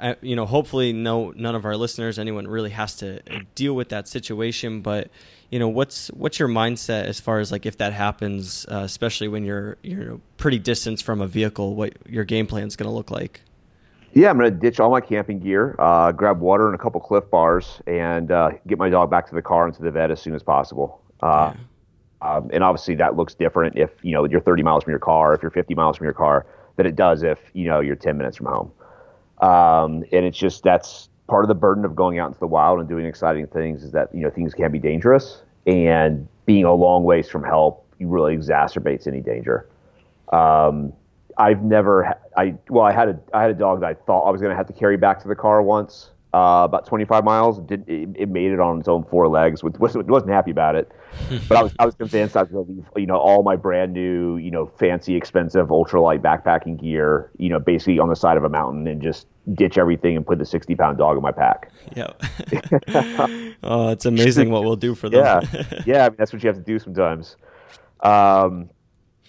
I, 0.00 0.16
you 0.20 0.36
know, 0.36 0.46
hopefully, 0.46 0.92
no 0.92 1.30
none 1.30 1.54
of 1.54 1.64
our 1.64 1.76
listeners, 1.76 2.18
anyone 2.18 2.46
really 2.46 2.70
has 2.70 2.96
to 2.96 3.20
deal 3.54 3.74
with 3.74 3.90
that 3.90 4.08
situation, 4.08 4.80
but 4.80 5.10
you 5.50 5.58
know 5.58 5.68
what's 5.68 6.08
what's 6.08 6.38
your 6.38 6.48
mindset 6.48 7.04
as 7.04 7.20
far 7.20 7.38
as 7.38 7.50
like 7.50 7.66
if 7.66 7.78
that 7.78 7.92
happens 7.92 8.66
uh, 8.70 8.82
especially 8.84 9.28
when 9.28 9.44
you're 9.44 9.76
you're 9.82 10.20
pretty 10.36 10.58
distance 10.58 11.00
from 11.00 11.20
a 11.20 11.26
vehicle 11.26 11.74
what 11.74 11.94
your 12.06 12.24
game 12.24 12.46
plan 12.46 12.66
is 12.66 12.76
going 12.76 12.88
to 12.88 12.94
look 12.94 13.10
like? 13.10 13.40
Yeah 14.12 14.30
i'm 14.30 14.38
going 14.38 14.52
to 14.52 14.58
ditch 14.58 14.80
all 14.80 14.90
my 14.90 15.00
camping 15.00 15.38
gear 15.38 15.74
uh, 15.78 16.12
grab 16.12 16.40
water 16.40 16.66
and 16.66 16.74
a 16.74 16.78
couple 16.78 17.00
Clif 17.00 17.30
Bars 17.30 17.80
and 17.86 18.30
uh, 18.30 18.50
get 18.66 18.78
my 18.78 18.88
dog 18.88 19.10
back 19.10 19.28
to 19.28 19.34
the 19.34 19.42
car 19.42 19.66
and 19.66 19.74
to 19.74 19.82
the 19.82 19.90
vet 19.90 20.10
as 20.10 20.20
soon 20.20 20.34
as 20.34 20.42
possible. 20.42 21.02
Uh, 21.20 21.52
yeah. 22.22 22.36
um, 22.36 22.50
and 22.52 22.62
obviously 22.62 22.94
that 22.94 23.16
looks 23.16 23.34
different 23.34 23.76
if 23.76 23.90
you 24.02 24.12
know 24.12 24.24
you're 24.24 24.40
30 24.40 24.62
miles 24.62 24.84
from 24.84 24.92
your 24.92 25.00
car 25.00 25.34
if 25.34 25.42
you're 25.42 25.50
50 25.50 25.74
miles 25.74 25.96
from 25.96 26.04
your 26.04 26.14
car 26.14 26.46
than 26.76 26.86
it 26.86 26.96
does 26.96 27.22
if 27.22 27.38
you 27.54 27.68
know 27.68 27.80
you're 27.80 27.96
10 27.96 28.16
minutes 28.16 28.36
from 28.36 28.46
home. 28.46 28.72
Um, 29.40 30.04
and 30.12 30.24
it's 30.24 30.38
just 30.38 30.62
that's 30.62 31.08
part 31.28 31.44
of 31.44 31.48
the 31.48 31.54
burden 31.54 31.84
of 31.84 31.94
going 31.94 32.18
out 32.18 32.26
into 32.26 32.40
the 32.40 32.46
wild 32.46 32.80
and 32.80 32.88
doing 32.88 33.06
exciting 33.06 33.46
things 33.46 33.84
is 33.84 33.92
that 33.92 34.12
you 34.14 34.22
know 34.22 34.30
things 34.30 34.54
can 34.54 34.72
be 34.72 34.78
dangerous, 34.78 35.42
and 35.66 36.26
being 36.46 36.64
a 36.64 36.74
long 36.74 37.04
ways 37.04 37.28
from 37.28 37.44
help 37.44 37.86
really 38.00 38.36
exacerbates 38.36 39.06
any 39.06 39.20
danger. 39.20 39.68
Um, 40.32 40.92
I've 41.36 41.62
never, 41.62 42.14
I 42.36 42.54
well, 42.68 42.84
I 42.84 42.92
had 42.92 43.08
a 43.08 43.20
I 43.32 43.42
had 43.42 43.50
a 43.50 43.54
dog 43.54 43.80
that 43.80 43.86
I 43.86 43.94
thought 43.94 44.26
I 44.26 44.30
was 44.30 44.40
going 44.40 44.50
to 44.50 44.56
have 44.56 44.66
to 44.66 44.72
carry 44.72 44.96
back 44.96 45.20
to 45.22 45.28
the 45.28 45.36
car 45.36 45.62
once, 45.62 46.10
uh, 46.34 46.62
about 46.64 46.86
25 46.86 47.24
miles. 47.24 47.58
It, 47.58 47.66
did, 47.66 47.88
it, 47.88 48.08
it, 48.14 48.28
made 48.28 48.52
it 48.52 48.60
on 48.60 48.80
its 48.80 48.88
own 48.88 49.04
four 49.04 49.28
legs. 49.28 49.62
Which 49.62 49.74
wasn't, 49.78 50.06
wasn't 50.06 50.32
happy 50.32 50.50
about 50.50 50.74
it, 50.76 50.90
but 51.48 51.56
I 51.56 51.62
was 51.62 51.72
I 51.78 51.86
was 51.86 51.94
convinced 51.94 52.36
I 52.36 52.42
was 52.42 52.50
going 52.50 52.66
to 52.66 52.72
leave 52.72 52.84
you 52.96 53.06
know 53.06 53.16
all 53.16 53.42
my 53.42 53.56
brand 53.56 53.92
new 53.92 54.36
you 54.36 54.50
know 54.50 54.66
fancy 54.78 55.16
expensive 55.16 55.68
ultralight 55.68 56.20
backpacking 56.20 56.80
gear 56.80 57.30
you 57.38 57.48
know 57.48 57.58
basically 57.58 57.98
on 57.98 58.08
the 58.08 58.16
side 58.16 58.36
of 58.36 58.44
a 58.44 58.48
mountain 58.48 58.86
and 58.86 59.00
just 59.00 59.26
ditch 59.54 59.78
everything 59.78 60.16
and 60.16 60.26
put 60.26 60.38
the 60.38 60.44
60 60.44 60.74
pound 60.74 60.98
dog 60.98 61.16
in 61.16 61.22
my 61.22 61.32
pack. 61.32 61.72
Yeah. 61.96 62.12
oh, 63.62 63.88
it's 63.88 64.04
amazing 64.04 64.50
what 64.50 64.64
we'll 64.64 64.76
do 64.76 64.94
for 64.94 65.08
them. 65.08 65.24
yeah, 65.24 65.80
yeah. 65.86 66.04
I 66.04 66.08
mean, 66.10 66.16
that's 66.18 66.32
what 66.32 66.42
you 66.42 66.48
have 66.48 66.56
to 66.56 66.62
do 66.62 66.78
sometimes. 66.78 67.36
Um, 68.00 68.68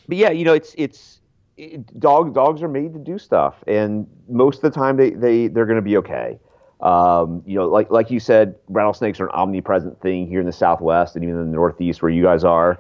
but 0.08 0.18
yeah, 0.18 0.32
you 0.32 0.44
know, 0.44 0.54
it's 0.54 0.76
it's 0.78 1.22
it, 1.56 2.00
dog 2.00 2.34
dogs 2.34 2.62
are 2.62 2.68
made 2.68 2.94
to 2.94 3.00
do 3.00 3.18
stuff, 3.18 3.64
and 3.68 4.08
most 4.28 4.58
of 4.58 4.62
the 4.62 4.72
time 4.72 4.98
they 4.98 5.12
they 5.12 5.48
they're 5.48 5.66
going 5.66 5.78
to 5.78 5.82
be 5.82 5.98
okay. 5.98 6.40
Um, 6.82 7.44
you 7.46 7.56
know, 7.56 7.68
like 7.68 7.92
like 7.92 8.10
you 8.10 8.20
said, 8.20 8.56
rattlesnakes 8.70 9.20
are 9.20 9.26
an 9.26 9.32
omnipresent 9.34 10.00
thing 10.02 10.28
here 10.28 10.40
in 10.40 10.46
the 10.46 10.54
Southwest 10.54 11.16
and 11.16 11.24
even 11.24 11.38
in 11.38 11.46
the 11.46 11.52
Northeast 11.52 12.02
where 12.02 12.12
you 12.12 12.24
guys 12.24 12.44
are. 12.44 12.80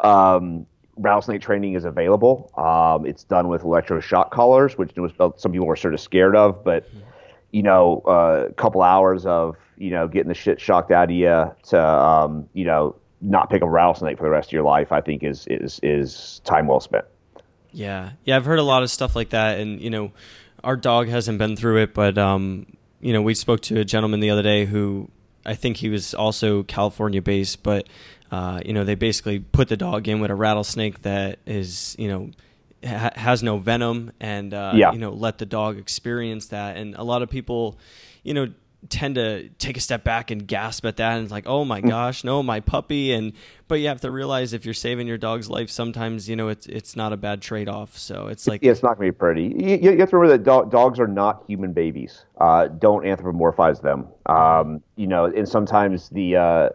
Um, 0.00 0.66
rattlesnake 0.96 1.40
training 1.40 1.74
is 1.74 1.84
available. 1.84 2.50
Um, 2.56 3.06
it's 3.06 3.24
done 3.24 3.48
with 3.48 3.62
electroshock 3.62 4.30
collars, 4.30 4.76
which 4.76 4.92
some 5.36 5.52
people 5.52 5.68
are 5.68 5.76
sort 5.76 5.94
of 5.94 6.00
scared 6.00 6.36
of, 6.36 6.62
but 6.64 6.88
you 7.52 7.62
know, 7.62 8.02
uh, 8.06 8.46
a 8.48 8.52
couple 8.52 8.82
hours 8.82 9.24
of 9.24 9.56
you 9.78 9.90
know 9.90 10.08
getting 10.08 10.28
the 10.28 10.34
shit 10.34 10.60
shocked 10.60 10.90
out 10.90 11.04
of 11.04 11.16
you 11.16 11.52
to 11.68 11.80
um, 11.80 12.48
you 12.52 12.64
know 12.64 12.94
not 13.20 13.50
pick 13.50 13.62
a 13.62 13.68
rattlesnake 13.68 14.18
for 14.18 14.24
the 14.24 14.30
rest 14.30 14.50
of 14.50 14.52
your 14.52 14.62
life, 14.62 14.92
I 14.92 15.00
think 15.00 15.22
is 15.22 15.46
is 15.48 15.80
is 15.82 16.40
time 16.44 16.66
well 16.66 16.80
spent. 16.80 17.04
Yeah, 17.72 18.12
yeah, 18.24 18.36
I've 18.36 18.44
heard 18.44 18.58
a 18.58 18.64
lot 18.64 18.82
of 18.82 18.90
stuff 18.90 19.16
like 19.16 19.30
that, 19.30 19.58
and 19.58 19.80
you 19.80 19.90
know, 19.90 20.12
our 20.64 20.76
dog 20.76 21.08
hasn't 21.08 21.38
been 21.38 21.56
through 21.56 21.82
it, 21.82 21.94
but 21.94 22.18
um, 22.18 22.66
you 23.00 23.12
know, 23.12 23.22
we 23.22 23.34
spoke 23.34 23.60
to 23.62 23.80
a 23.80 23.84
gentleman 23.84 24.20
the 24.20 24.30
other 24.30 24.42
day 24.42 24.64
who 24.64 25.08
I 25.46 25.54
think 25.54 25.78
he 25.78 25.88
was 25.88 26.14
also 26.14 26.62
California 26.64 27.22
based, 27.22 27.62
but 27.62 27.88
uh, 28.30 28.60
you 28.64 28.72
know, 28.72 28.84
they 28.84 28.94
basically 28.94 29.38
put 29.38 29.68
the 29.68 29.76
dog 29.76 30.08
in 30.08 30.20
with 30.20 30.30
a 30.30 30.34
rattlesnake 30.34 31.02
that 31.02 31.38
is, 31.46 31.96
you 31.98 32.08
know, 32.08 32.30
ha- 32.84 33.12
has 33.14 33.42
no 33.42 33.58
venom, 33.58 34.12
and 34.20 34.52
uh, 34.52 34.72
yeah. 34.74 34.92
you 34.92 34.98
know, 34.98 35.10
let 35.10 35.38
the 35.38 35.46
dog 35.46 35.78
experience 35.78 36.48
that. 36.48 36.76
And 36.76 36.94
a 36.94 37.02
lot 37.02 37.22
of 37.22 37.30
people, 37.30 37.78
you 38.22 38.34
know, 38.34 38.52
tend 38.88 39.16
to 39.16 39.48
take 39.58 39.76
a 39.76 39.80
step 39.80 40.04
back 40.04 40.30
and 40.30 40.46
gasp 40.46 40.86
at 40.86 40.96
that 40.98 41.16
and 41.16 41.24
it's 41.24 41.32
like 41.32 41.48
oh 41.48 41.64
my 41.64 41.80
mm. 41.80 41.88
gosh 41.88 42.22
no 42.22 42.42
my 42.44 42.60
puppy 42.60 43.12
and 43.12 43.32
but 43.66 43.76
you 43.76 43.88
have 43.88 44.00
to 44.00 44.10
realize 44.10 44.52
if 44.52 44.64
you're 44.64 44.72
saving 44.72 45.08
your 45.08 45.18
dog's 45.18 45.50
life 45.50 45.68
sometimes 45.68 46.28
you 46.28 46.36
know 46.36 46.48
it's 46.48 46.66
it's 46.66 46.94
not 46.94 47.12
a 47.12 47.16
bad 47.16 47.42
trade-off 47.42 47.98
so 47.98 48.28
it's 48.28 48.46
like 48.46 48.62
yeah, 48.62 48.70
it's 48.70 48.82
not 48.82 48.96
going 48.96 49.08
to 49.08 49.12
be 49.12 49.18
pretty. 49.18 49.42
You, 49.58 49.90
you, 49.90 49.98
have 49.98 50.10
to 50.10 50.16
remember 50.16 50.38
that 50.38 50.44
do- 50.44 50.70
dogs 50.70 51.00
are 51.00 51.08
not 51.08 51.42
human 51.48 51.72
babies 51.72 52.24
uh, 52.40 52.68
don't 52.68 53.04
anthropomorphize 53.04 53.82
them 53.82 54.06
um, 54.26 54.80
you 54.94 55.08
know 55.08 55.24
and 55.24 55.48
sometimes 55.48 56.08
the 56.10 56.36
uh, 56.36 56.68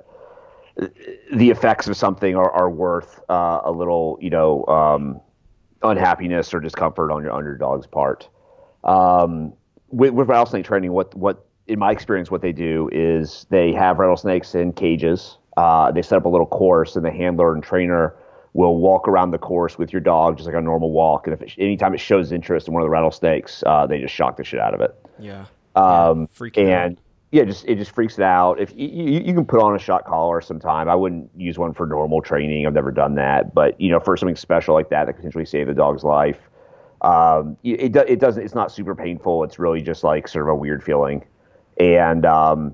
the 1.33 1.49
effects 1.49 1.87
of 1.87 1.95
something 1.95 2.35
are, 2.35 2.51
are 2.51 2.69
worth 2.69 3.21
uh, 3.29 3.61
a 3.63 3.71
little 3.71 4.17
you 4.21 4.29
know 4.29 4.65
um, 4.65 5.21
unhappiness 5.83 6.53
or 6.53 6.59
discomfort 6.59 7.11
on 7.11 7.23
your 7.23 7.31
on 7.31 7.43
your 7.43 7.55
dog's 7.55 7.87
part. 7.87 8.27
Um, 8.83 9.53
with, 9.89 10.13
with 10.13 10.27
rattlesnake 10.27 10.65
training 10.65 10.91
what 10.91 11.15
what 11.15 11.45
in 11.67 11.79
my 11.79 11.91
experience, 11.91 12.29
what 12.29 12.41
they 12.41 12.51
do 12.51 12.89
is 12.91 13.45
they 13.49 13.73
have 13.73 13.99
rattlesnakes 13.99 14.55
in 14.55 14.73
cages. 14.73 15.37
Uh, 15.55 15.91
they 15.91 16.01
set 16.01 16.17
up 16.17 16.25
a 16.25 16.29
little 16.29 16.47
course, 16.47 16.95
and 16.95 17.05
the 17.05 17.11
handler 17.11 17.53
and 17.53 17.63
trainer 17.63 18.15
will 18.53 18.77
walk 18.77 19.07
around 19.07 19.31
the 19.31 19.37
course 19.37 19.77
with 19.77 19.91
your 19.91 20.01
dog 20.01 20.37
just 20.37 20.45
like 20.45 20.55
a 20.55 20.61
normal 20.61 20.91
walk. 20.91 21.25
And 21.25 21.33
if 21.33 21.41
it, 21.41 21.53
anytime 21.57 21.93
it 21.93 21.99
shows 21.99 22.31
interest 22.31 22.67
in 22.67 22.73
one 22.73 22.83
of 22.83 22.85
the 22.85 22.89
rattlesnakes, 22.89 23.63
uh, 23.65 23.87
they 23.87 23.99
just 23.99 24.13
shock 24.13 24.37
the 24.37 24.43
shit 24.43 24.59
out 24.59 24.73
of 24.73 24.81
it. 24.81 24.95
Yeah. 25.19 25.45
Um, 25.75 26.27
yeah, 26.55 26.85
and 26.85 26.97
out. 26.97 27.03
yeah, 27.31 27.43
just 27.45 27.65
it 27.65 27.77
just 27.77 27.91
freaks 27.91 28.17
it 28.19 28.23
out. 28.23 28.59
If 28.59 28.73
you, 28.75 28.87
you, 28.87 29.19
you 29.21 29.33
can 29.33 29.45
put 29.45 29.59
on 29.59 29.75
a 29.75 29.79
shock 29.79 30.05
collar 30.05 30.41
sometime, 30.41 30.87
I 30.87 30.95
wouldn't 30.95 31.31
use 31.35 31.57
one 31.57 31.73
for 31.73 31.87
normal 31.87 32.21
training. 32.21 32.67
I've 32.67 32.73
never 32.73 32.91
done 32.91 33.15
that, 33.15 33.55
but 33.55 33.79
you 33.81 33.89
know, 33.89 33.99
for 33.99 34.15
something 34.17 34.35
special 34.35 34.75
like 34.75 34.89
that 34.89 35.05
that 35.05 35.13
could 35.13 35.21
potentially 35.21 35.45
save 35.45 35.65
the 35.65 35.73
dog's 35.73 36.03
life, 36.03 36.37
um, 37.01 37.57
it, 37.63 37.95
it 37.95 38.19
doesn't. 38.19 38.43
It's 38.43 38.53
not 38.53 38.71
super 38.71 38.93
painful. 38.93 39.43
It's 39.43 39.57
really 39.57 39.81
just 39.81 40.03
like 40.03 40.27
sort 40.27 40.45
of 40.45 40.49
a 40.49 40.55
weird 40.55 40.83
feeling 40.83 41.23
and 41.77 42.25
um, 42.25 42.73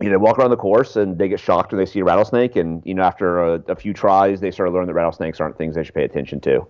you 0.00 0.10
know, 0.10 0.18
walk 0.18 0.38
around 0.38 0.50
the 0.50 0.56
course 0.56 0.96
and 0.96 1.18
they 1.18 1.28
get 1.28 1.40
shocked 1.40 1.72
when 1.72 1.78
they 1.78 1.86
see 1.86 2.00
a 2.00 2.04
rattlesnake. 2.04 2.56
And 2.56 2.82
you 2.84 2.94
know, 2.94 3.02
after 3.02 3.42
a, 3.42 3.62
a 3.68 3.76
few 3.76 3.92
tries, 3.92 4.40
they 4.40 4.50
start 4.50 4.68
to 4.68 4.72
learn 4.72 4.86
that 4.86 4.94
rattlesnakes 4.94 5.40
aren't 5.40 5.56
things 5.56 5.74
they 5.74 5.84
should 5.84 5.94
pay 5.94 6.04
attention 6.04 6.40
to. 6.40 6.66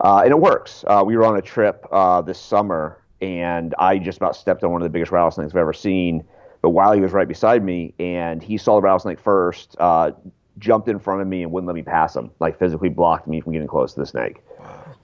Uh, 0.00 0.20
and 0.22 0.30
it 0.30 0.38
works. 0.38 0.84
Uh, 0.86 1.02
we 1.04 1.16
were 1.16 1.24
on 1.24 1.36
a 1.36 1.42
trip 1.42 1.86
uh, 1.90 2.20
this 2.20 2.38
summer, 2.38 3.02
and 3.20 3.74
I 3.78 3.98
just 3.98 4.18
about 4.18 4.36
stepped 4.36 4.62
on 4.62 4.70
one 4.70 4.82
of 4.82 4.86
the 4.86 4.90
biggest 4.90 5.10
rattlesnakes 5.10 5.52
I've 5.52 5.56
ever 5.56 5.72
seen. 5.72 6.24
But 6.60 6.70
Wiley 6.70 7.00
was 7.00 7.12
right 7.12 7.26
beside 7.26 7.64
me, 7.64 7.94
and 7.98 8.42
he 8.42 8.58
saw 8.58 8.76
the 8.76 8.82
rattlesnake 8.82 9.18
first, 9.18 9.76
uh, 9.78 10.10
jumped 10.58 10.88
in 10.88 10.98
front 10.98 11.22
of 11.22 11.28
me 11.28 11.42
and 11.42 11.52
wouldn't 11.52 11.68
let 11.68 11.74
me 11.74 11.82
pass 11.82 12.14
him, 12.14 12.30
like 12.40 12.58
physically 12.58 12.88
blocked 12.88 13.28
me 13.28 13.40
from 13.40 13.52
getting 13.52 13.68
close 13.68 13.94
to 13.94 14.00
the 14.00 14.06
snake. 14.06 14.42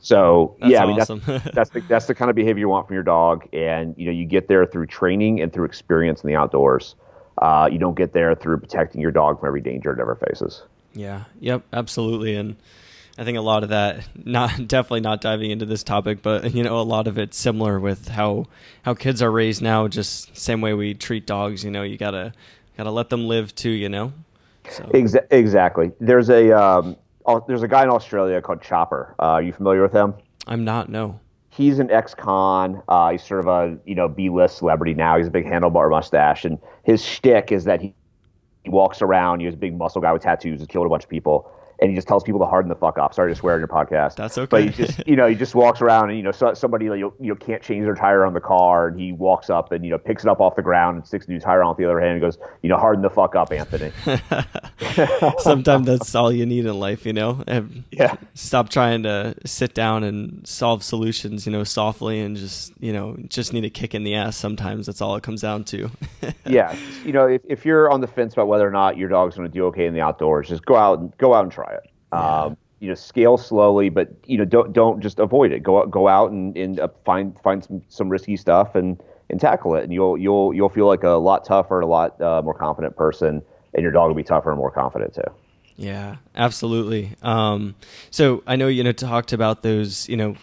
So 0.04 0.54
that's 0.60 0.70
yeah, 0.70 0.82
I 0.82 0.86
mean 0.86 1.00
awesome. 1.00 1.22
that's 1.24 1.44
that's 1.54 1.70
the, 1.70 1.80
that's 1.80 2.06
the 2.06 2.14
kind 2.14 2.28
of 2.28 2.36
behavior 2.36 2.60
you 2.60 2.68
want 2.68 2.86
from 2.86 2.94
your 2.94 3.02
dog, 3.02 3.48
and 3.54 3.94
you 3.96 4.04
know 4.04 4.12
you 4.12 4.26
get 4.26 4.48
there 4.48 4.66
through 4.66 4.86
training 4.86 5.40
and 5.40 5.50
through 5.50 5.64
experience 5.64 6.22
in 6.22 6.28
the 6.28 6.36
outdoors. 6.36 6.94
Uh, 7.38 7.68
you 7.72 7.78
don't 7.78 7.96
get 7.96 8.12
there 8.12 8.34
through 8.34 8.58
protecting 8.58 9.00
your 9.00 9.10
dog 9.10 9.40
from 9.40 9.46
every 9.46 9.62
danger 9.62 9.92
it 9.92 9.98
ever 9.98 10.14
faces. 10.14 10.62
Yeah. 10.92 11.24
Yep. 11.40 11.62
Absolutely. 11.72 12.36
And 12.36 12.56
I 13.16 13.24
think 13.24 13.38
a 13.38 13.40
lot 13.40 13.62
of 13.62 13.70
that, 13.70 14.06
not 14.14 14.50
definitely 14.68 15.00
not 15.00 15.22
diving 15.22 15.50
into 15.50 15.64
this 15.64 15.82
topic, 15.82 16.22
but 16.22 16.54
you 16.54 16.62
know, 16.62 16.78
a 16.78 16.82
lot 16.82 17.08
of 17.08 17.16
it's 17.16 17.38
similar 17.38 17.80
with 17.80 18.08
how 18.08 18.46
how 18.82 18.92
kids 18.92 19.22
are 19.22 19.30
raised 19.30 19.62
now. 19.62 19.88
Just 19.88 20.36
same 20.36 20.60
way 20.60 20.74
we 20.74 20.92
treat 20.92 21.26
dogs. 21.26 21.64
You 21.64 21.70
know, 21.70 21.82
you 21.82 21.96
gotta 21.96 22.34
gotta 22.76 22.90
let 22.90 23.08
them 23.08 23.26
live 23.26 23.54
too. 23.54 23.70
You 23.70 23.88
know. 23.88 24.12
So. 24.70 24.84
Exa- 24.94 25.26
exactly. 25.30 25.92
There's 26.00 26.30
a 26.30 26.52
um, 26.52 26.96
there's 27.46 27.62
a 27.62 27.68
guy 27.68 27.82
in 27.82 27.90
Australia 27.90 28.40
called 28.40 28.62
Chopper. 28.62 29.14
Uh, 29.18 29.22
are 29.22 29.42
you 29.42 29.52
familiar 29.52 29.82
with 29.82 29.92
him? 29.92 30.14
I'm 30.46 30.64
not. 30.64 30.88
No. 30.88 31.18
He's 31.50 31.78
an 31.78 31.90
ex-con. 31.90 32.82
Uh, 32.88 33.12
he's 33.12 33.22
sort 33.22 33.40
of 33.40 33.46
a 33.46 33.78
you 33.86 33.94
know 33.94 34.08
B-list 34.08 34.58
celebrity 34.58 34.94
now. 34.94 35.16
He's 35.16 35.28
a 35.28 35.30
big 35.30 35.44
handlebar 35.44 35.90
mustache, 35.90 36.44
and 36.44 36.58
his 36.82 37.04
shtick 37.04 37.52
is 37.52 37.64
that 37.64 37.80
he, 37.80 37.94
he 38.64 38.70
walks 38.70 39.02
around. 39.02 39.40
He's 39.40 39.54
a 39.54 39.56
big 39.56 39.76
muscle 39.76 40.00
guy 40.00 40.12
with 40.12 40.22
tattoos. 40.22 40.58
He's 40.60 40.66
killed 40.66 40.86
a 40.86 40.88
bunch 40.88 41.04
of 41.04 41.10
people 41.10 41.50
and 41.80 41.90
he 41.90 41.96
just 41.96 42.06
tells 42.06 42.22
people 42.22 42.40
to 42.40 42.46
harden 42.46 42.68
the 42.68 42.76
fuck 42.76 42.98
up. 42.98 43.14
Sorry 43.14 43.32
to 43.32 43.34
swear 43.34 43.54
on 43.54 43.60
your 43.60 43.68
podcast. 43.68 44.16
That's 44.16 44.38
okay. 44.38 44.48
But 44.48 44.64
he 44.64 44.70
just, 44.70 45.02
you 45.06 45.16
know, 45.16 45.26
he 45.26 45.34
just 45.34 45.54
walks 45.54 45.80
around 45.80 46.10
and 46.10 46.18
you 46.18 46.22
know, 46.22 46.32
so, 46.32 46.54
somebody 46.54 46.84
you 46.86 46.90
know, 46.90 47.14
you 47.20 47.28
know 47.28 47.34
can't 47.34 47.62
change 47.62 47.84
their 47.84 47.94
tire 47.94 48.24
on 48.24 48.34
the 48.34 48.40
car, 48.40 48.88
and 48.88 49.00
he 49.00 49.12
walks 49.12 49.50
up 49.50 49.72
and 49.72 49.84
you 49.84 49.90
know 49.90 49.98
picks 49.98 50.24
it 50.24 50.28
up 50.28 50.40
off 50.40 50.56
the 50.56 50.62
ground 50.62 50.96
and 50.96 51.06
sticks 51.06 51.26
a 51.26 51.30
new 51.30 51.40
tire 51.40 51.62
on 51.62 51.70
with 51.70 51.78
the 51.78 51.84
other 51.84 52.00
hand 52.00 52.12
and 52.12 52.20
goes, 52.20 52.38
you 52.62 52.68
know, 52.68 52.76
harden 52.76 53.02
the 53.02 53.10
fuck 53.10 53.34
up, 53.34 53.52
Anthony. 53.52 53.92
Sometimes 55.38 55.86
that's 55.86 56.14
all 56.14 56.32
you 56.32 56.46
need 56.46 56.66
in 56.66 56.78
life, 56.78 57.04
you 57.06 57.12
know. 57.12 57.42
Yeah. 57.90 58.16
Stop 58.34 58.68
trying 58.68 59.02
to 59.04 59.34
sit 59.44 59.74
down 59.74 60.04
and 60.04 60.46
solve 60.46 60.82
solutions, 60.82 61.46
you 61.46 61.52
know, 61.52 61.64
softly, 61.64 62.20
and 62.20 62.36
just 62.36 62.72
you 62.78 62.92
know, 62.92 63.16
just 63.28 63.52
need 63.52 63.64
a 63.64 63.70
kick 63.70 63.94
in 63.94 64.04
the 64.04 64.14
ass. 64.14 64.36
Sometimes 64.36 64.86
that's 64.86 65.00
all 65.00 65.16
it 65.16 65.22
comes 65.22 65.40
down 65.40 65.64
to. 65.64 65.90
yeah, 66.46 66.76
you 67.04 67.12
know, 67.12 67.26
if 67.26 67.42
if 67.48 67.64
you're 67.64 67.90
on 67.90 68.00
the 68.00 68.06
fence 68.06 68.32
about 68.34 68.46
whether 68.46 68.66
or 68.66 68.72
not 68.72 68.96
your 68.96 69.08
dog's 69.08 69.36
going 69.36 69.48
to 69.48 69.52
do 69.52 69.66
okay 69.66 69.86
in 69.86 69.94
the 69.94 70.00
outdoors, 70.00 70.48
just 70.48 70.64
go 70.64 70.76
out 70.76 70.98
and 70.98 71.16
go 71.18 71.34
out 71.34 71.42
and 71.42 71.52
try 71.52 71.64
try 71.64 71.73
it. 71.73 71.73
Yeah. 71.73 71.73
Um, 72.14 72.56
you 72.80 72.88
know, 72.88 72.94
scale 72.94 73.36
slowly, 73.38 73.88
but 73.88 74.08
you 74.26 74.36
know, 74.36 74.44
don't 74.44 74.72
don't 74.72 75.00
just 75.00 75.18
avoid 75.18 75.52
it. 75.52 75.62
Go 75.62 75.80
out, 75.80 75.90
go 75.90 76.06
out 76.06 76.30
and, 76.30 76.56
and 76.56 76.78
uh, 76.80 76.88
find 77.04 77.38
find 77.40 77.64
some, 77.64 77.82
some 77.88 78.08
risky 78.08 78.36
stuff 78.36 78.74
and 78.74 79.02
and 79.30 79.40
tackle 79.40 79.74
it, 79.74 79.84
and 79.84 79.92
you'll 79.92 80.18
you'll 80.18 80.52
you'll 80.52 80.68
feel 80.68 80.86
like 80.86 81.02
a 81.02 81.10
lot 81.10 81.44
tougher, 81.44 81.80
a 81.80 81.86
lot 81.86 82.20
uh, 82.20 82.42
more 82.42 82.54
confident 82.54 82.94
person, 82.96 83.42
and 83.72 83.82
your 83.82 83.92
dog 83.92 84.08
will 84.08 84.14
be 84.14 84.22
tougher 84.22 84.50
and 84.50 84.58
more 84.58 84.70
confident 84.70 85.14
too. 85.14 85.22
Yeah, 85.76 86.16
absolutely. 86.36 87.16
Um, 87.22 87.74
so 88.10 88.42
I 88.46 88.56
know 88.56 88.68
you 88.68 88.84
know 88.84 88.92
talked 88.92 89.32
about 89.32 89.62
those 89.62 90.08
you 90.08 90.16
know 90.16 90.36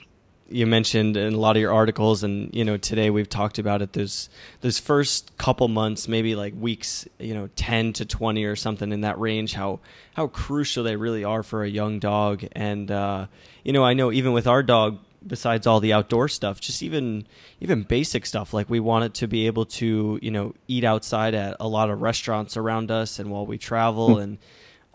you 0.52 0.68
mentioned 0.68 1.18
in 1.18 1.34
a 1.34 1.38
lot 1.38 1.56
of 1.56 1.62
your 1.62 1.74
articles 1.74 2.24
and 2.24 2.54
you 2.54 2.64
know 2.64 2.78
today 2.78 3.10
we've 3.10 3.30
talked 3.30 3.58
about 3.58 3.82
it 3.82 3.94
those 3.94 4.30
those 4.62 4.80
first 4.80 5.36
couple 5.38 5.68
months 5.68 6.08
maybe 6.08 6.36
like 6.36 6.54
weeks 6.60 7.08
you 7.20 7.34
know 7.34 7.50
10 7.56 7.94
to 7.94 8.06
20 8.06 8.44
or 8.46 8.56
something 8.56 8.92
in 8.92 9.02
that 9.02 9.18
range 9.20 9.54
how 9.54 9.80
how 10.16 10.28
crucial 10.28 10.84
they 10.84 10.96
really 10.96 11.24
are 11.24 11.44
for 11.44 11.64
a 11.64 11.70
young 11.70 12.00
dog 12.00 12.46
and 12.52 12.92
uh, 12.92 13.26
you 13.64 13.74
know 13.74 13.84
i 13.84 13.94
know 13.94 14.12
even 14.12 14.34
with 14.34 14.48
our 14.48 14.62
dog 14.62 15.00
besides 15.26 15.68
all 15.68 15.80
the 15.80 15.94
outdoor 15.94 16.28
stuff 16.28 16.60
just 16.60 16.82
even 16.82 17.26
even 17.60 17.84
basic 17.84 18.26
stuff 18.26 18.54
like 18.54 18.70
we 18.70 18.80
want 18.80 19.06
it 19.06 19.14
to 19.14 19.28
be 19.28 19.48
able 19.48 19.66
to 19.66 20.20
you 20.22 20.32
know 20.32 20.54
eat 20.68 20.84
outside 20.84 21.34
at 21.34 21.56
a 21.60 21.68
lot 21.68 21.90
of 21.90 22.02
restaurants 22.02 22.58
around 22.58 22.92
us 22.92 23.20
and 23.20 23.30
while 23.30 23.46
we 23.46 23.58
travel 23.58 24.16
hmm. 24.16 24.22
and 24.22 24.38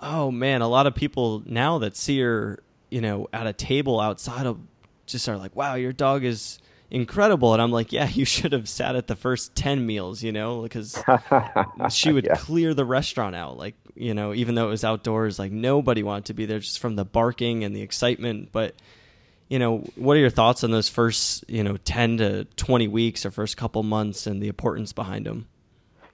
oh 0.01 0.31
man 0.31 0.63
a 0.63 0.69
lot 0.69 0.87
of 0.87 0.95
people 0.95 1.43
now 1.47 1.79
that 1.79 1.97
see 1.97 2.21
her 2.21 2.59
you 2.91 3.01
know 3.01 3.29
at 3.33 3.47
a 3.47 3.53
table 3.53 4.01
outside 4.01 4.47
of 4.47 4.59
just 5.07 5.29
are 5.29 5.37
like, 5.37 5.55
wow, 5.57 5.75
your 5.75 5.93
dog 5.93 6.25
is 6.25 6.59
incredible. 6.91 7.53
And 7.53 7.61
I'm 7.63 7.73
like, 7.73 7.93
yeah, 7.93 8.09
you 8.09 8.25
should 8.37 8.53
have 8.53 8.69
sat 8.69 8.97
at 8.97 9.07
the 9.07 9.17
first 9.17 9.55
10 9.55 9.85
meals, 9.87 10.23
you 10.23 10.33
know, 10.33 10.63
because 10.63 11.03
she 11.91 12.13
would 12.13 12.25
Yeah. 12.27 12.35
clear 12.37 12.75
the 12.75 12.85
restaurant 12.85 13.35
out. 13.35 13.57
Like, 13.57 13.75
you 13.95 14.15
know, 14.15 14.35
even 14.35 14.55
though 14.55 14.67
it 14.67 14.71
was 14.71 14.85
outdoors, 14.85 15.39
like 15.39 15.53
nobody 15.53 16.03
wanted 16.03 16.27
to 16.27 16.35
be 16.35 16.47
there 16.47 16.59
just 16.59 16.79
from 16.79 16.97
the 16.97 17.05
barking 17.05 17.65
and 17.65 17.75
the 17.75 17.83
excitement. 17.83 18.51
But, 18.53 18.75
you 19.49 19.59
know, 19.59 19.79
what 19.97 20.17
are 20.17 20.21
your 20.21 20.31
thoughts 20.31 20.65
on 20.65 20.71
those 20.71 20.89
first, 20.89 21.45
you 21.49 21.63
know, 21.65 21.77
10 21.79 22.19
to 22.19 22.45
20 22.57 22.89
weeks 22.89 23.25
or 23.25 23.31
first 23.31 23.57
couple 23.57 23.83
months 23.83 24.27
and 24.27 24.43
the 24.43 24.49
importance 24.49 24.93
behind 24.93 25.27
them? 25.27 25.47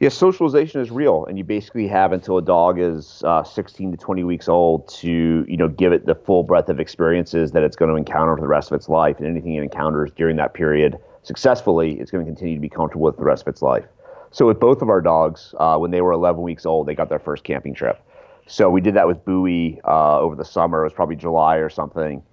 Yeah, 0.03 0.09
socialization 0.09 0.81
is 0.81 0.91
real, 0.91 1.27
and 1.27 1.39
you 1.39 1.45
basically 1.45 1.87
have 1.87 2.11
until 2.11 2.37
a 2.37 2.43
dog 2.43 2.81
is 2.81 3.23
uh, 3.25 3.45
16 3.45 3.93
to 3.93 3.97
20 3.97 4.25
weeks 4.25 4.49
old 4.49 4.89
to 4.89 5.47
you 5.47 5.57
know 5.57 5.69
give 5.69 5.93
it 5.93 6.07
the 6.07 6.17
full 6.17 6.43
breadth 6.43 6.69
of 6.69 6.81
experiences 6.81 7.53
that 7.53 7.63
it's 7.63 7.77
going 7.77 7.89
to 7.89 7.97
encounter 7.97 8.35
for 8.35 8.41
the 8.41 8.49
rest 8.49 8.73
of 8.73 8.75
its 8.75 8.89
life, 8.89 9.19
and 9.19 9.29
anything 9.29 9.55
it 9.55 9.63
encounters 9.63 10.11
during 10.17 10.35
that 10.39 10.55
period 10.55 10.99
successfully, 11.23 12.01
it's 12.01 12.11
going 12.11 12.25
to 12.25 12.29
continue 12.29 12.57
to 12.57 12.61
be 12.61 12.69
comfortable 12.69 13.05
with 13.05 13.17
the 13.17 13.23
rest 13.23 13.43
of 13.43 13.47
its 13.53 13.63
life. 13.63 13.85
So 14.33 14.45
with 14.45 14.59
both 14.59 14.83
of 14.83 14.89
our 14.89 15.01
dogs, 15.01 15.55
uh, 15.59 15.77
when 15.77 15.93
they 15.93 16.01
were 16.01 16.11
11 16.11 16.43
weeks 16.43 16.67
old, 16.67 16.89
they 16.89 16.97
got 16.97 17.09
their 17.09 17.21
first 17.21 17.45
camping 17.45 17.73
trip. 17.73 18.05
So 18.49 18.71
we 18.71 18.81
did 18.81 18.95
that 18.95 19.07
with 19.07 19.25
Bowie 19.25 19.81
uh, 19.85 20.19
over 20.19 20.35
the 20.35 20.45
summer. 20.45 20.81
It 20.81 20.87
was 20.87 20.95
probably 20.95 21.15
July 21.15 21.59
or 21.59 21.71
something, 21.71 22.25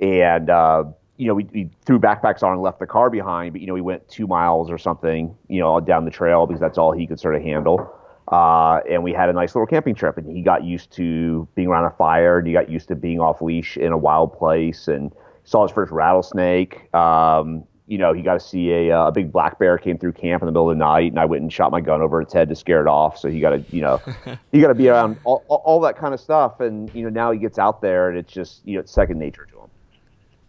and 0.00 0.48
uh, 0.48 0.84
you 1.16 1.26
know 1.26 1.34
we, 1.34 1.44
we 1.52 1.70
threw 1.84 1.98
backpacks 1.98 2.42
on 2.42 2.52
and 2.52 2.62
left 2.62 2.78
the 2.78 2.86
car 2.86 3.10
behind. 3.10 3.52
But 3.52 3.60
you 3.60 3.66
know 3.66 3.74
we 3.74 3.80
went 3.80 4.08
two 4.08 4.26
miles 4.26 4.70
or 4.70 4.78
something, 4.78 5.36
you 5.48 5.60
know, 5.60 5.80
down 5.80 6.04
the 6.04 6.10
trail 6.10 6.46
because 6.46 6.60
that's 6.60 6.78
all 6.78 6.92
he 6.92 7.06
could 7.06 7.20
sort 7.20 7.34
of 7.34 7.42
handle. 7.42 7.92
Uh, 8.28 8.80
and 8.90 9.04
we 9.04 9.12
had 9.12 9.28
a 9.28 9.32
nice 9.32 9.54
little 9.54 9.66
camping 9.66 9.94
trip, 9.94 10.16
and 10.16 10.34
he 10.34 10.42
got 10.42 10.64
used 10.64 10.90
to 10.92 11.46
being 11.54 11.68
around 11.68 11.84
a 11.84 11.96
fire, 11.96 12.38
and 12.38 12.46
he 12.46 12.52
got 12.52 12.68
used 12.68 12.88
to 12.88 12.96
being 12.96 13.20
off 13.20 13.40
leash 13.40 13.76
in 13.76 13.92
a 13.92 13.98
wild 13.98 14.36
place, 14.36 14.88
and 14.88 15.12
saw 15.44 15.62
his 15.62 15.72
first 15.72 15.92
rattlesnake. 15.92 16.92
Um, 16.92 17.64
you 17.86 17.98
know, 17.98 18.12
he 18.12 18.22
got 18.22 18.34
to 18.34 18.40
see 18.40 18.72
a, 18.72 18.98
uh, 18.98 19.08
a 19.08 19.12
big 19.12 19.30
black 19.30 19.60
bear 19.60 19.78
came 19.78 19.96
through 19.96 20.12
camp 20.12 20.42
in 20.42 20.46
the 20.46 20.52
middle 20.52 20.68
of 20.68 20.76
the 20.76 20.84
night, 20.84 21.12
and 21.12 21.20
I 21.20 21.24
went 21.24 21.42
and 21.42 21.52
shot 21.52 21.70
my 21.70 21.80
gun 21.80 22.02
over 22.02 22.20
its 22.20 22.32
head 22.32 22.48
to 22.48 22.56
scare 22.56 22.80
it 22.80 22.88
off. 22.88 23.16
So 23.16 23.28
he 23.28 23.38
got 23.38 23.50
to, 23.50 23.64
you 23.70 23.80
know, 23.80 24.00
he 24.52 24.60
got 24.60 24.68
to 24.68 24.74
be 24.74 24.88
around 24.88 25.18
all, 25.22 25.44
all, 25.46 25.62
all 25.64 25.80
that 25.80 25.96
kind 25.96 26.12
of 26.12 26.18
stuff, 26.18 26.58
and 26.58 26.92
you 26.94 27.04
know, 27.04 27.10
now 27.10 27.30
he 27.30 27.38
gets 27.38 27.58
out 27.58 27.80
there, 27.80 28.08
and 28.08 28.18
it's 28.18 28.32
just, 28.32 28.66
you 28.66 28.74
know, 28.74 28.80
it's 28.80 28.90
second 28.90 29.20
nature 29.20 29.46
to 29.46 29.60
him. 29.60 29.65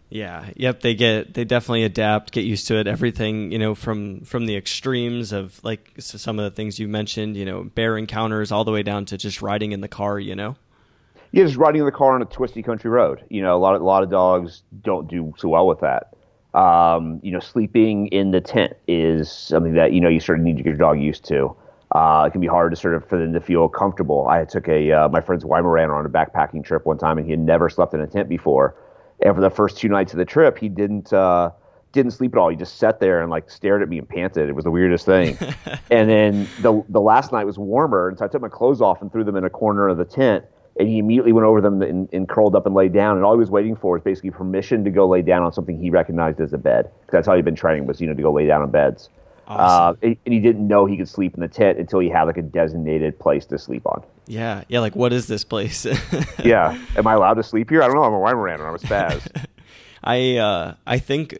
Yeah. 0.10 0.50
Yep. 0.56 0.82
They 0.82 0.96
get 0.96 1.34
they 1.34 1.44
definitely 1.44 1.84
adapt, 1.84 2.32
get 2.32 2.46
used 2.46 2.68
to 2.68 2.78
it. 2.80 2.88
Everything 2.88 3.52
you 3.52 3.60
know 3.60 3.76
from 3.76 4.22
from 4.22 4.46
the 4.46 4.56
extremes 4.56 5.32
of 5.34 5.62
like 5.64 5.94
s- 5.98 6.22
some 6.22 6.40
of 6.40 6.44
the 6.46 6.52
things 6.52 6.80
you 6.80 6.88
mentioned. 6.88 7.36
You 7.36 7.46
know, 7.46 7.64
bear 7.64 7.98
encounters 7.98 8.52
all 8.52 8.64
the 8.64 8.72
way 8.72 8.84
down 8.84 9.06
to 9.06 9.18
just 9.18 9.42
riding 9.42 9.74
in 9.74 9.82
the 9.82 9.88
car. 9.88 10.20
You 10.20 10.36
know. 10.36 10.56
Yeah, 11.34 11.44
just 11.44 11.58
riding 11.58 11.82
in 11.82 11.86
the 11.86 11.92
car 11.92 12.16
on 12.16 12.22
a 12.22 12.26
twisty 12.26 12.64
country 12.64 12.90
road. 12.90 13.24
You 13.30 13.42
know, 13.42 13.56
a 13.56 13.60
lot 13.60 13.76
of 13.76 13.82
a 13.82 13.86
lot 13.86 14.04
of 14.04 14.10
dogs 14.10 14.64
don't 14.82 15.10
do 15.10 15.34
so 15.38 15.50
well 15.50 15.68
with 15.68 15.82
that. 15.82 16.14
Um, 16.54 17.20
you 17.22 17.32
know, 17.32 17.40
sleeping 17.40 18.08
in 18.08 18.32
the 18.32 18.40
tent 18.42 18.74
is 18.88 19.30
something 19.30 19.74
that 19.74 19.92
you 19.92 20.00
know 20.00 20.10
you 20.10 20.22
sort 20.22 20.40
of 20.40 20.46
need 20.46 20.56
to 20.58 20.64
get 20.64 20.70
your 20.70 20.78
dog 20.78 21.02
used 21.02 21.26
to. 21.26 21.54
Uh, 21.92 22.26
it 22.28 22.32
can 22.32 22.42
be 22.42 22.48
hard 22.48 22.72
to 22.72 22.76
sort 22.78 22.96
of 22.96 23.08
for 23.08 23.18
them 23.18 23.34
to 23.34 23.42
feel 23.42 23.68
comfortable. 23.68 24.28
I 24.28 24.46
took 24.46 24.70
a 24.70 24.92
uh, 24.92 25.10
my 25.10 25.20
friend's 25.20 25.44
Weimaraner 25.44 25.98
on 25.98 26.06
a 26.06 26.10
backpacking 26.10 26.64
trip 26.64 26.86
one 26.86 26.98
time, 26.98 27.18
and 27.18 27.26
he 27.26 27.32
had 27.32 27.40
never 27.42 27.70
slept 27.70 27.94
in 27.94 28.00
a 28.00 28.08
tent 28.08 28.30
before. 28.30 28.76
And 29.22 29.36
for 29.36 29.42
the 29.42 29.50
first 29.50 29.78
two 29.78 29.90
nights 29.90 30.14
of 30.14 30.18
the 30.18 30.26
trip, 30.26 30.58
he 30.58 30.70
didn't 30.70 31.12
uh, 31.12 31.52
didn't 31.92 32.12
sleep 32.12 32.34
at 32.34 32.38
all. 32.38 32.50
He 32.50 32.56
just 32.56 32.78
sat 32.78 33.00
there 33.00 33.22
and 33.22 33.30
like 33.30 33.50
stared 33.50 33.82
at 33.82 33.90
me 33.90 33.98
and 33.98 34.08
panted. 34.08 34.50
It 34.50 34.54
was 34.54 34.66
the 34.66 34.72
weirdest 34.72 35.06
thing. 35.06 35.38
and 35.92 36.10
then 36.10 36.48
the 36.62 36.84
the 36.90 37.02
last 37.02 37.32
night 37.32 37.46
was 37.46 37.58
warmer, 37.58 38.10
and 38.10 38.18
so 38.18 38.26
I 38.26 38.28
took 38.28 38.42
my 38.42 38.50
clothes 38.50 38.82
off 38.82 39.02
and 39.02 39.12
threw 39.12 39.24
them 39.24 39.36
in 39.36 39.44
a 39.44 39.50
corner 39.50 39.88
of 39.88 39.98
the 39.98 40.06
tent. 40.06 40.46
And 40.80 40.88
he 40.88 41.00
immediately 41.00 41.34
went 41.34 41.48
over 41.48 41.60
them 41.60 41.82
and, 41.82 42.08
and 42.14 42.30
curled 42.30 42.56
up 42.56 42.68
and 42.68 42.76
laid 42.76 42.94
down. 42.94 43.16
And 43.16 43.26
all 43.26 43.34
he 43.34 43.40
was 43.40 43.50
waiting 43.50 43.76
for 43.76 43.94
was 43.94 44.04
basically 44.04 44.30
permission 44.30 44.84
to 44.84 44.92
go 44.92 45.08
lay 45.08 45.24
down 45.24 45.42
on 45.42 45.52
something 45.52 45.82
he 45.82 45.90
recognized 45.90 46.40
as 46.40 46.54
a 46.54 46.58
bed. 46.60 46.92
that's 47.12 47.26
how 47.26 47.36
he'd 47.36 47.46
been 47.46 47.56
training 47.56 47.88
was 47.88 48.00
you 48.00 48.06
know 48.06 48.14
to 48.14 48.22
go 48.22 48.32
lay 48.32 48.46
down 48.46 48.62
on 48.62 48.70
beds. 48.70 49.10
Awesome. 49.48 49.98
Uh, 50.04 50.08
and 50.08 50.18
and 50.26 50.34
he 50.34 50.40
didn't 50.40 50.68
know 50.68 50.86
he 50.86 50.98
could 50.98 51.10
sleep 51.10 51.34
in 51.34 51.40
the 51.40 51.48
tent 51.48 51.80
until 51.80 52.00
he 52.00 52.10
had 52.10 52.24
like 52.24 52.38
a 52.38 52.42
designated 52.42 53.18
place 53.20 53.46
to 53.48 53.58
sleep 53.58 53.86
on. 53.86 54.04
Yeah. 54.26 54.64
Yeah. 54.68 54.80
Like, 54.80 54.96
what 54.96 55.14
is 55.14 55.28
this 55.28 55.44
place? 55.44 55.86
Yeah, 56.44 56.80
am 56.96 57.08
I 57.08 57.14
allowed 57.14 57.34
to 57.36 57.44
sleep 57.44 57.70
here? 57.70 57.82
I 57.82 57.88
don't 57.88 57.96
know. 57.96 58.04
I'm 58.04 58.14
a 58.14 58.20
Weimaraner. 58.20 58.68
I'm 58.68 58.76
a 58.76 58.78
spaz. 58.78 59.46
I 60.04 60.38
uh, 60.38 60.76
I 60.86 61.00
think 61.00 61.40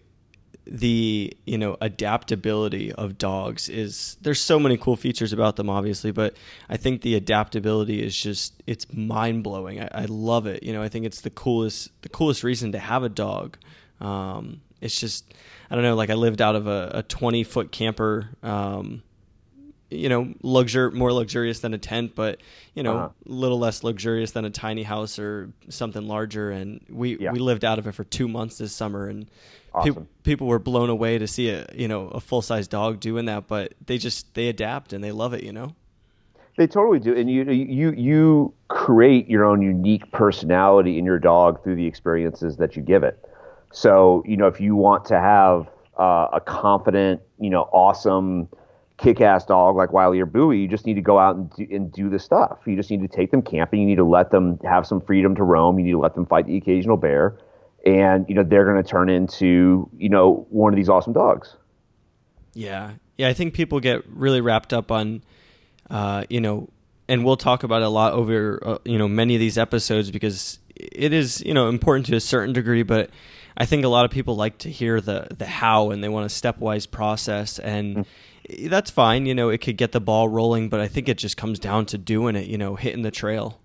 the 0.70 1.34
you 1.46 1.58
know 1.58 1.78
adaptability 1.80 2.92
of 2.94 3.18
dogs 3.18 3.70
is 3.70 4.18
there's 4.22 4.42
so 4.42 4.60
many 4.60 4.76
cool 4.76 4.96
features 4.98 5.32
about 5.32 5.56
them 5.56 5.70
obviously 5.70 6.12
but 6.12 6.36
i 6.70 6.76
think 6.76 7.02
the 7.02 7.16
adaptability 7.16 8.04
is 8.04 8.16
just 8.16 8.62
it's 8.68 8.86
mind-blowing 8.92 9.80
I, 9.80 9.90
I 9.94 10.06
love 10.06 10.46
it 10.46 10.64
you 10.64 10.74
know 10.74 10.84
i 10.84 10.90
think 10.90 11.06
it's 11.06 11.22
the 11.22 11.30
coolest 11.30 11.90
the 12.02 12.10
coolest 12.10 12.44
reason 12.44 12.74
to 12.74 12.80
have 12.80 13.04
a 13.04 13.10
dog 13.10 13.58
um, 14.02 14.62
it's 14.82 15.00
just 15.00 15.34
i 15.70 15.76
don't 15.76 15.84
know 15.84 15.96
like 15.96 16.10
i 16.10 16.14
lived 16.14 16.42
out 16.42 16.56
of 16.56 16.68
a, 16.68 16.92
a 16.96 17.04
20 17.04 17.44
foot 17.44 17.72
camper 17.72 18.30
um, 18.44 19.02
you 19.90 20.10
know, 20.10 20.26
luxur 20.44 20.92
more 20.92 21.14
luxurious 21.14 21.62
than 21.62 21.74
a 21.74 21.78
tent, 21.78 22.14
but 22.14 22.42
you 22.76 22.84
know, 22.84 22.98
Uh-huh. 22.98 23.10
a 23.26 23.32
little 23.32 23.58
less 23.58 23.86
luxurious 23.86 24.32
than 24.32 24.44
a 24.44 24.50
tiny 24.50 24.84
house 24.84 25.18
or 25.18 25.50
something 25.70 26.06
larger. 26.06 26.52
And 26.52 26.82
we 26.90 27.18
Yeah. 27.18 27.32
we 27.32 27.40
lived 27.40 27.64
out 27.64 27.80
of 27.80 27.88
it 27.88 27.94
for 27.94 28.04
two 28.04 28.28
months 28.28 28.58
this 28.58 28.74
summer, 28.74 29.08
and 29.08 29.28
Awesome. 29.74 30.10
people 30.24 30.46
were 30.48 30.60
blown 30.60 30.90
away 30.90 31.18
to 31.20 31.26
see 31.26 31.52
a 31.52 31.66
you 31.74 31.88
know 31.88 32.10
a 32.10 32.20
full 32.20 32.42
size 32.42 32.68
dog 32.68 33.00
doing 33.00 33.28
that. 33.28 33.48
But 33.48 33.76
they 33.86 33.98
just 33.98 34.34
they 34.34 34.50
adapt 34.50 34.92
and 34.92 35.02
they 35.02 35.14
love 35.14 35.34
it. 35.34 35.44
You 35.44 35.54
know. 35.54 35.74
They 36.58 36.68
totally 36.68 37.00
do, 37.00 37.16
and 37.16 37.32
you 37.32 37.50
you 37.50 37.92
you 37.92 38.54
create 38.68 39.30
your 39.30 39.46
own 39.46 39.62
unique 39.62 40.12
personality 40.12 40.98
in 41.00 41.06
your 41.06 41.18
dog 41.20 41.64
through 41.64 41.78
the 41.78 41.86
experiences 41.88 42.58
that 42.58 42.76
you 42.76 42.82
give 42.82 43.04
it. 43.04 43.24
So 43.72 44.24
you 44.26 44.38
know, 44.38 44.48
if 44.48 44.60
you 44.60 44.76
want 44.76 45.06
to 45.06 45.20
have 45.20 45.68
uh, 45.98 46.28
a 46.34 46.40
confident, 46.40 47.22
you 47.40 47.50
know, 47.50 47.64
awesome, 47.72 48.48
kick-ass 48.98 49.46
dog 49.46 49.76
like 49.76 49.94
Wiley 49.94 50.20
or 50.20 50.26
Bowie, 50.26 50.60
you 50.60 50.68
just 50.68 50.86
need 50.86 50.96
to 50.96 51.02
go 51.02 51.20
out 51.20 51.36
and 51.36 51.50
do, 51.52 51.68
and 51.70 51.92
do 51.92 52.10
the 52.10 52.20
stuff. 52.20 52.60
You 52.66 52.76
just 52.76 52.90
need 52.90 53.02
to 53.02 53.08
take 53.08 53.32
them 53.32 53.42
camping. 53.42 53.82
You 53.82 53.86
need 53.88 53.96
to 53.96 54.04
let 54.04 54.32
them 54.32 54.60
have 54.64 54.88
some 54.88 55.02
freedom 55.02 55.36
to 55.36 55.44
roam. 55.44 55.78
You 55.78 55.86
need 55.86 55.92
to 55.92 56.00
let 56.00 56.16
them 56.16 56.26
fight 56.26 56.48
the 56.48 56.58
occasional 56.58 56.98
bear, 56.98 57.38
and 57.86 58.26
you 58.28 58.36
know 58.36 58.44
they're 58.44 58.66
going 58.66 58.82
to 58.82 58.90
turn 58.90 59.10
into 59.10 59.90
you 59.98 60.10
know 60.10 60.48
one 60.50 60.74
of 60.74 60.78
these 60.78 60.90
awesome 60.90 61.14
dogs. 61.14 61.56
Yeah, 62.54 62.94
yeah. 63.18 63.28
I 63.28 63.34
think 63.34 63.54
people 63.54 63.80
get 63.80 64.04
really 64.10 64.42
wrapped 64.42 64.74
up 64.74 64.92
on, 64.92 65.24
uh, 65.92 66.24
you 66.28 66.42
know, 66.42 66.70
and 67.08 67.24
we'll 67.24 67.38
talk 67.38 67.64
about 67.64 67.84
it 67.84 67.86
a 67.86 67.90
lot 67.90 68.14
over, 68.14 68.60
uh, 68.66 68.78
you 68.84 68.98
know, 68.98 69.08
many 69.08 69.36
of 69.36 69.40
these 69.40 69.60
episodes 69.60 70.10
because 70.10 70.58
it 70.76 71.14
is, 71.14 71.42
you 71.42 71.54
know, 71.54 71.70
important 71.70 72.08
to 72.08 72.16
a 72.16 72.20
certain 72.20 72.54
degree. 72.54 72.82
But 72.82 73.12
I 73.58 73.66
think 73.66 73.84
a 73.84 73.88
lot 73.88 74.06
of 74.06 74.12
people 74.12 74.36
like 74.36 74.60
to 74.60 74.70
hear 74.70 75.02
the 75.02 75.28
the 75.36 75.46
how 75.46 75.90
and 75.90 76.04
they 76.04 76.10
want 76.10 76.26
a 76.26 76.34
stepwise 76.34 76.90
process, 76.90 77.58
and 77.60 78.06
that's 78.66 78.92
fine. 78.92 79.26
You 79.26 79.34
know, 79.34 79.50
it 79.50 79.60
could 79.60 79.78
get 79.78 79.92
the 79.92 80.00
ball 80.00 80.30
rolling, 80.30 80.70
but 80.70 80.80
I 80.80 80.88
think 80.88 81.10
it 81.10 81.18
just 81.18 81.38
comes 81.38 81.58
down 81.58 81.88
to 81.88 81.98
doing 81.98 82.36
it. 82.36 82.48
You 82.48 82.58
know, 82.58 82.76
hitting 82.76 83.02
the 83.02 83.12
trail. 83.12 83.60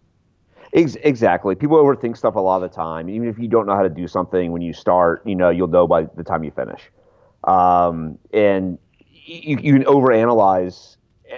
Exactly. 0.73 1.55
People 1.55 1.77
overthink 1.77 2.17
stuff 2.17 2.35
a 2.35 2.41
lot 2.41 2.63
of 2.63 2.71
the 2.71 2.75
time. 2.75 3.11
Even 3.11 3.29
if 3.29 3.39
you 3.39 3.47
don't 3.47 3.67
know 3.67 3.77
how 3.77 3.83
to 3.83 3.91
do 3.91 4.09
something 4.09 4.53
when 4.53 4.63
you 4.63 4.73
start, 4.73 5.21
you 5.27 5.35
know, 5.35 5.51
you'll 5.51 5.69
know 5.69 5.87
by 5.87 6.05
the 6.05 6.25
time 6.25 6.45
you 6.45 6.51
finish. 6.51 6.81
Um, 7.45 8.19
and 8.33 8.79
you, 9.11 9.59
you 9.59 9.73
can 9.75 9.85
overanalyze 9.85 10.97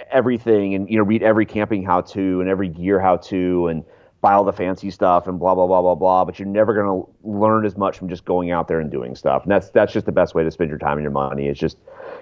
everything 0.09 0.73
and, 0.73 0.89
you 0.89 0.97
know, 0.97 1.03
read 1.03 1.21
every 1.21 1.45
camping 1.45 1.83
how 1.83 1.99
to 2.01 2.39
and 2.39 2.49
every 2.49 2.69
gear 2.69 2.97
how 2.97 3.17
to 3.17 3.67
and 3.67 3.83
buy 4.21 4.33
all 4.33 4.43
the 4.43 4.53
fancy 4.53 4.89
stuff 4.89 5.27
and 5.27 5.39
blah, 5.39 5.53
blah, 5.53 5.67
blah, 5.67 5.81
blah, 5.81 5.95
blah. 5.95 6.25
But 6.25 6.39
you're 6.39 6.47
never 6.47 6.73
going 6.73 6.87
to 6.87 7.09
learn 7.27 7.65
as 7.65 7.77
much 7.77 7.97
from 7.97 8.09
just 8.09 8.25
going 8.25 8.51
out 8.51 8.67
there 8.67 8.79
and 8.79 8.89
doing 8.89 9.15
stuff. 9.15 9.43
And 9.43 9.51
that's, 9.51 9.69
that's 9.69 9.93
just 9.93 10.05
the 10.05 10.11
best 10.11 10.35
way 10.35 10.43
to 10.43 10.51
spend 10.51 10.69
your 10.69 10.79
time 10.79 10.97
and 10.97 11.03
your 11.03 11.11
money. 11.11 11.47
It's 11.47 11.59
just, 11.59 11.77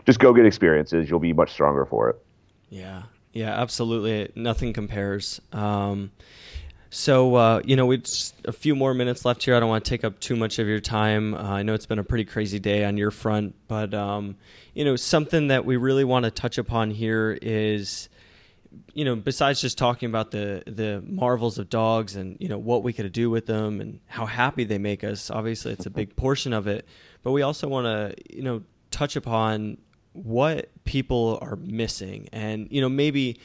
just 0.05 0.19
go 0.19 0.33
get 0.33 0.45
experiences. 0.45 1.09
You'll 1.09 1.19
be 1.19 1.33
much 1.33 1.51
stronger 1.51 1.85
for 1.85 2.09
it. 2.09 2.17
Yeah, 2.69 3.03
yeah, 3.31 3.59
absolutely. 3.59 4.31
Nothing 4.35 4.73
compares. 4.73 5.39
Um, 5.51 6.11
so 6.93 7.33
uh, 7.33 7.61
you 7.65 7.75
know, 7.75 7.87
we 7.87 7.97
just 7.97 8.35
a 8.45 8.51
few 8.51 8.75
more 8.75 8.93
minutes 8.93 9.25
left 9.25 9.43
here. 9.43 9.55
I 9.55 9.59
don't 9.59 9.67
want 9.67 9.83
to 9.83 9.89
take 9.89 10.03
up 10.03 10.19
too 10.19 10.35
much 10.35 10.59
of 10.59 10.67
your 10.67 10.79
time. 10.79 11.33
Uh, 11.33 11.41
I 11.41 11.63
know 11.63 11.73
it's 11.73 11.87
been 11.87 11.97
a 11.97 12.03
pretty 12.03 12.23
crazy 12.23 12.59
day 12.59 12.85
on 12.85 12.97
your 12.97 13.09
front, 13.09 13.55
but 13.67 13.95
um, 13.95 14.35
you 14.75 14.85
know, 14.85 14.95
something 14.95 15.47
that 15.47 15.65
we 15.65 15.75
really 15.75 16.03
want 16.03 16.25
to 16.25 16.31
touch 16.31 16.59
upon 16.59 16.91
here 16.91 17.35
is, 17.41 18.09
you 18.93 19.05
know, 19.05 19.15
besides 19.15 19.61
just 19.61 19.77
talking 19.77 20.09
about 20.09 20.31
the 20.31 20.63
the 20.65 21.03
marvels 21.05 21.57
of 21.57 21.69
dogs 21.69 22.15
and 22.15 22.37
you 22.39 22.47
know 22.47 22.57
what 22.57 22.83
we 22.83 22.93
could 22.93 23.11
do 23.11 23.29
with 23.29 23.45
them 23.45 23.81
and 23.81 23.99
how 24.07 24.25
happy 24.25 24.63
they 24.63 24.77
make 24.77 25.03
us. 25.03 25.29
Obviously, 25.29 25.71
it's 25.71 25.85
a 25.85 25.89
big 25.89 26.15
portion 26.17 26.53
of 26.53 26.67
it, 26.67 26.87
but 27.23 27.31
we 27.31 27.41
also 27.41 27.67
want 27.67 27.85
to 27.85 28.35
you 28.35 28.43
know 28.43 28.63
touch 28.91 29.15
upon 29.15 29.77
what 30.13 30.69
people 30.83 31.39
are 31.41 31.55
missing. 31.55 32.29
And 32.31 32.67
you 32.71 32.81
know 32.81 32.89
maybe 32.89 33.39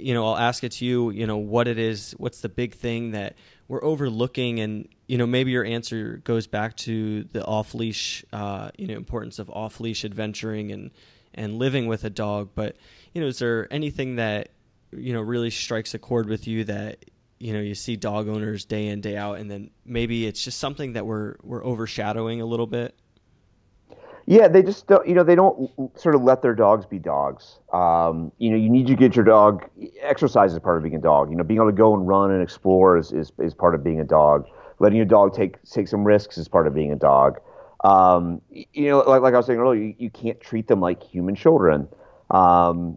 you 0.00 0.12
know 0.12 0.26
i'll 0.26 0.36
ask 0.36 0.64
it 0.64 0.72
to 0.72 0.84
you 0.84 1.10
you 1.10 1.24
know 1.24 1.36
what 1.36 1.68
it 1.68 1.78
is 1.78 2.16
what's 2.18 2.40
the 2.40 2.48
big 2.48 2.74
thing 2.74 3.12
that 3.12 3.36
we're 3.68 3.84
overlooking? 3.84 4.60
And 4.60 4.88
you 5.06 5.18
know 5.18 5.26
maybe 5.26 5.50
your 5.50 5.64
answer 5.64 6.20
goes 6.24 6.46
back 6.46 6.76
to 6.78 7.24
the 7.24 7.44
off 7.44 7.74
leash 7.74 8.24
uh, 8.32 8.70
you 8.76 8.86
know 8.86 8.94
importance 8.94 9.38
of 9.38 9.50
off 9.50 9.80
leash 9.80 10.04
adventuring 10.04 10.72
and 10.72 10.90
and 11.34 11.58
living 11.58 11.86
with 11.86 12.04
a 12.04 12.10
dog. 12.10 12.50
But 12.54 12.76
you 13.12 13.20
know 13.20 13.26
is 13.26 13.38
there 13.38 13.72
anything 13.72 14.16
that 14.16 14.50
you 14.98 15.12
know 15.12 15.20
really 15.20 15.50
strikes 15.50 15.94
a 15.94 15.98
chord 15.98 16.28
with 16.28 16.46
you 16.46 16.64
that 16.64 17.04
you 17.38 17.52
know 17.52 17.60
you 17.60 17.74
see 17.74 17.96
dog 17.96 18.28
owners 18.28 18.64
day 18.64 18.88
in 18.88 19.00
day 19.00 19.16
out 19.16 19.38
and 19.38 19.50
then 19.50 19.70
maybe 19.84 20.26
it's 20.26 20.42
just 20.42 20.58
something 20.58 20.92
that 20.94 21.06
we're 21.06 21.36
we're 21.42 21.64
overshadowing 21.64 22.40
a 22.40 22.46
little 22.46 22.66
bit 22.66 22.94
Yeah, 24.26 24.48
they 24.48 24.62
just 24.62 24.86
don't, 24.86 25.06
you 25.06 25.14
know, 25.14 25.22
they 25.22 25.34
don't 25.34 25.70
sort 25.98 26.14
of 26.14 26.22
let 26.22 26.40
their 26.40 26.54
dogs 26.54 26.86
be 26.86 26.98
dogs. 26.98 27.58
Um, 27.72 28.32
you 28.38 28.50
know, 28.50 28.56
you 28.56 28.70
need 28.70 28.86
to 28.86 28.94
get 28.94 29.14
your 29.14 29.24
dog, 29.24 29.68
exercise 30.00 30.54
is 30.54 30.58
part 30.60 30.78
of 30.78 30.82
being 30.82 30.94
a 30.94 31.00
dog. 31.00 31.30
You 31.30 31.36
know, 31.36 31.44
being 31.44 31.58
able 31.58 31.70
to 31.70 31.76
go 31.76 31.94
and 31.94 32.08
run 32.08 32.30
and 32.30 32.42
explore 32.42 32.96
is, 32.96 33.12
is, 33.12 33.32
is 33.38 33.52
part 33.52 33.74
of 33.74 33.84
being 33.84 34.00
a 34.00 34.04
dog. 34.04 34.46
Letting 34.78 34.96
your 34.96 35.06
dog 35.06 35.34
take, 35.34 35.62
take 35.64 35.88
some 35.88 36.04
risks 36.04 36.38
is 36.38 36.48
part 36.48 36.66
of 36.66 36.74
being 36.74 36.90
a 36.90 36.96
dog. 36.96 37.38
Um, 37.84 38.40
you 38.50 38.88
know, 38.88 38.98
like, 39.00 39.20
like 39.20 39.34
I 39.34 39.36
was 39.36 39.46
saying 39.46 39.58
earlier, 39.58 39.82
you, 39.82 39.94
you 39.98 40.10
can't 40.10 40.40
treat 40.40 40.68
them 40.68 40.80
like 40.80 41.02
human 41.02 41.34
children. 41.34 41.86
Um, 42.30 42.96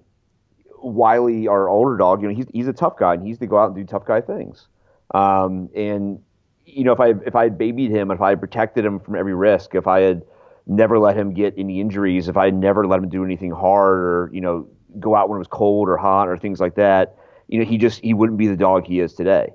Wiley, 0.82 1.48
our 1.48 1.68
older 1.70 1.98
dog, 1.98 2.22
you 2.22 2.30
know, 2.30 2.36
he's, 2.36 2.48
he's 2.54 2.68
a 2.68 2.74
tough 2.74 2.98
guy 2.98 3.14
and 3.16 3.26
he's 3.26 3.38
to 3.40 3.48
go 3.48 3.58
out 3.58 3.68
and 3.68 3.76
do 3.76 3.84
tough 3.84 4.06
guy 4.06 4.22
things. 4.22 4.68
Um, 5.14 5.70
and, 5.76 6.22
you 6.66 6.84
know, 6.84 6.92
if 6.92 7.00
I, 7.00 7.14
if 7.26 7.36
I 7.36 7.44
had 7.44 7.58
babied 7.58 7.92
him, 7.92 8.12
if 8.12 8.22
I 8.22 8.30
had 8.30 8.40
protected 8.40 8.86
him 8.86 9.00
from 9.00 9.16
every 9.16 9.34
risk, 9.34 9.76
if 9.76 9.88
I 9.88 10.02
had, 10.02 10.24
never 10.68 11.00
let 11.00 11.16
him 11.16 11.34
get 11.34 11.54
any 11.58 11.80
injuries, 11.80 12.28
if 12.28 12.38
I 12.38 12.46
had 12.46 12.54
never 12.54 12.86
let 12.86 13.00
him 13.00 13.10
do 13.10 13.24
anything 13.24 13.52
hard 13.52 14.00
or, 14.00 14.30
you 14.34 14.42
know, 14.42 14.68
go 15.00 15.16
out 15.16 15.30
when 15.30 15.38
it 15.38 15.40
was 15.40 15.48
cold 15.48 15.88
or 15.90 15.98
hot 15.98 16.28
or 16.28 16.38
things 16.38 16.60
like 16.60 16.76
that, 16.76 17.16
you 17.48 17.60
know, 17.60 17.66
he 17.66 17.78
just 17.78 18.02
he 18.02 18.14
wouldn't 18.14 18.38
be 18.38 18.48
the 18.48 18.58
dog 18.58 18.86
he 18.86 19.00
is 19.00 19.14
today. 19.14 19.54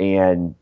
And 0.00 0.54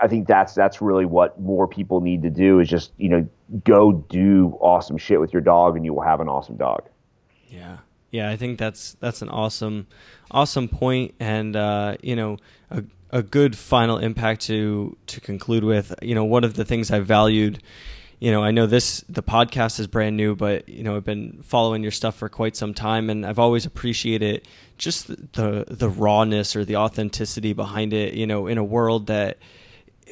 I 0.00 0.06
think 0.06 0.28
that's 0.28 0.54
that's 0.54 0.80
really 0.80 1.04
what 1.04 1.40
more 1.40 1.66
people 1.66 2.00
need 2.00 2.22
to 2.22 2.30
do 2.30 2.60
is 2.60 2.68
just, 2.68 2.92
you 2.96 3.08
know, 3.08 3.28
go 3.64 3.92
do 3.92 4.56
awesome 4.60 4.96
shit 4.96 5.20
with 5.20 5.32
your 5.32 5.42
dog 5.42 5.76
and 5.76 5.84
you 5.84 5.92
will 5.92 6.02
have 6.02 6.20
an 6.20 6.28
awesome 6.28 6.56
dog. 6.56 6.88
Yeah. 7.48 7.78
Yeah, 8.10 8.28
I 8.28 8.36
think 8.36 8.58
that's 8.58 8.94
that's 9.00 9.22
an 9.22 9.28
awesome 9.28 9.86
awesome 10.30 10.68
point 10.68 11.14
and 11.20 11.54
uh, 11.56 11.96
you 12.02 12.16
know, 12.16 12.38
a 12.70 12.84
a 13.10 13.22
good 13.22 13.56
final 13.56 13.98
impact 13.98 14.42
to 14.42 14.96
to 15.06 15.20
conclude 15.20 15.64
with. 15.64 15.94
You 16.02 16.14
know, 16.14 16.24
one 16.24 16.44
of 16.44 16.54
the 16.54 16.64
things 16.64 16.90
I 16.90 17.00
valued 17.00 17.62
you 18.20 18.30
know, 18.30 18.42
I 18.44 18.50
know 18.50 18.66
this 18.66 19.02
the 19.08 19.22
podcast 19.22 19.80
is 19.80 19.86
brand 19.86 20.16
new, 20.16 20.36
but 20.36 20.68
you 20.68 20.82
know, 20.82 20.94
I've 20.94 21.04
been 21.04 21.40
following 21.42 21.82
your 21.82 21.90
stuff 21.90 22.16
for 22.16 22.28
quite 22.28 22.54
some 22.54 22.74
time, 22.74 23.08
and 23.08 23.24
I've 23.24 23.38
always 23.38 23.64
appreciated 23.64 24.46
just 24.76 25.08
the 25.08 25.64
the 25.66 25.88
rawness 25.88 26.54
or 26.54 26.66
the 26.66 26.76
authenticity 26.76 27.54
behind 27.54 27.94
it. 27.94 28.12
You 28.12 28.26
know, 28.26 28.46
in 28.46 28.58
a 28.58 28.64
world 28.64 29.06
that 29.06 29.38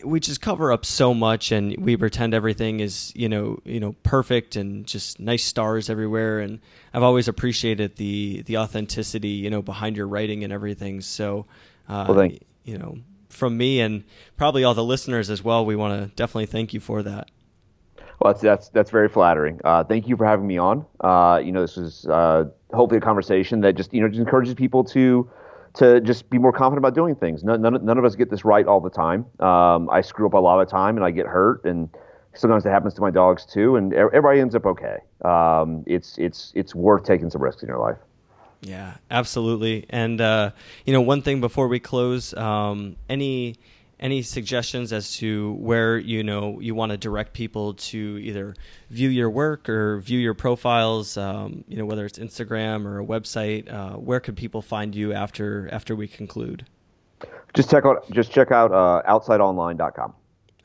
we 0.04 0.20
just 0.20 0.40
cover 0.40 0.72
up 0.72 0.84
so 0.84 1.14
much, 1.14 1.52
and 1.52 1.76
we 1.78 1.96
pretend 1.96 2.34
everything 2.34 2.80
is 2.80 3.12
you 3.14 3.28
know 3.28 3.60
you 3.64 3.80
know 3.80 3.94
perfect 4.02 4.56
and 4.56 4.86
just 4.86 5.20
nice 5.20 5.44
stars 5.44 5.90
everywhere. 5.90 6.40
And 6.40 6.60
I've 6.92 7.02
always 7.02 7.28
appreciated 7.28 7.96
the 7.96 8.42
the 8.42 8.58
authenticity 8.58 9.28
you 9.28 9.50
know 9.50 9.62
behind 9.62 9.96
your 9.96 10.06
writing 10.06 10.44
and 10.44 10.52
everything. 10.52 11.00
So, 11.00 11.46
uh, 11.88 12.06
well, 12.08 12.30
you 12.64 12.78
know, 12.78 12.98
from 13.28 13.56
me 13.56 13.80
and 13.80 14.04
probably 14.36 14.64
all 14.64 14.74
the 14.74 14.84
listeners 14.84 15.30
as 15.30 15.42
well, 15.42 15.64
we 15.64 15.76
want 15.76 16.02
to 16.02 16.14
definitely 16.16 16.46
thank 16.46 16.74
you 16.74 16.80
for 16.80 17.02
that. 17.02 17.30
Well, 18.20 18.32
that's 18.32 18.42
that's 18.42 18.68
that's 18.70 18.90
very 18.90 19.08
flattering. 19.08 19.60
Uh, 19.64 19.84
thank 19.84 20.08
you 20.08 20.16
for 20.16 20.24
having 20.26 20.46
me 20.46 20.58
on. 20.58 20.84
Uh, 21.00 21.40
you 21.42 21.52
know, 21.52 21.62
this 21.62 21.76
is 21.76 22.06
uh, 22.06 22.46
hopefully 22.72 22.98
a 22.98 23.00
conversation 23.00 23.60
that 23.60 23.76
just 23.76 23.94
you 23.94 24.00
know 24.00 24.08
just 24.08 24.20
encourages 24.20 24.54
people 24.54 24.82
to 24.84 25.30
to 25.74 26.00
just 26.00 26.28
be 26.30 26.38
more 26.38 26.52
confident 26.52 26.78
about 26.78 26.94
doing 26.94 27.14
things. 27.14 27.44
None, 27.44 27.60
none, 27.60 27.84
none 27.84 27.98
of 27.98 28.04
us 28.04 28.14
get 28.16 28.30
this 28.30 28.44
right 28.44 28.66
all 28.66 28.80
the 28.80 28.90
time. 28.90 29.26
Um, 29.40 29.88
I 29.90 30.00
screw 30.00 30.26
up 30.26 30.34
a 30.34 30.38
lot 30.38 30.60
of 30.60 30.68
time 30.68 30.96
and 30.96 31.04
I 31.04 31.10
get 31.10 31.26
hurt, 31.26 31.64
and 31.64 31.88
sometimes 32.34 32.64
it 32.66 32.70
happens 32.70 32.94
to 32.94 33.00
my 33.00 33.10
dogs 33.10 33.44
too. 33.44 33.76
And 33.76 33.92
everybody 33.92 34.40
ends 34.40 34.54
up 34.54 34.66
okay. 34.66 34.98
Um, 35.24 35.84
it's 35.86 36.16
it's 36.18 36.52
it's 36.54 36.74
worth 36.74 37.04
taking 37.04 37.30
some 37.30 37.42
risks 37.42 37.62
in 37.62 37.68
your 37.68 37.78
life. 37.78 37.98
Yeah, 38.60 38.94
absolutely. 39.10 39.86
And 39.90 40.20
uh, 40.20 40.50
you 40.84 40.92
know, 40.92 41.00
one 41.00 41.22
thing 41.22 41.40
before 41.40 41.68
we 41.68 41.78
close, 41.78 42.34
um, 42.34 42.96
any 43.08 43.56
any 44.00 44.22
suggestions 44.22 44.92
as 44.92 45.16
to 45.16 45.52
where 45.54 45.98
you 45.98 46.22
know 46.22 46.60
you 46.60 46.74
want 46.74 46.90
to 46.90 46.96
direct 46.98 47.32
people 47.32 47.74
to 47.74 48.18
either 48.22 48.54
view 48.90 49.08
your 49.08 49.30
work 49.30 49.68
or 49.68 49.98
view 50.00 50.18
your 50.18 50.34
profiles 50.34 51.16
um, 51.16 51.64
you 51.68 51.76
know 51.76 51.84
whether 51.84 52.04
it's 52.06 52.18
instagram 52.18 52.84
or 52.84 53.00
a 53.00 53.04
website 53.04 53.72
uh, 53.72 53.96
where 53.96 54.20
could 54.20 54.36
people 54.36 54.62
find 54.62 54.94
you 54.94 55.12
after 55.12 55.68
after 55.72 55.96
we 55.96 56.06
conclude? 56.06 56.66
Just 57.54 57.70
check 57.70 57.84
out 57.84 58.10
just 58.10 58.30
check 58.30 58.52
out 58.52 58.72
uh, 58.72 59.02
outsideonline.com 59.08 60.14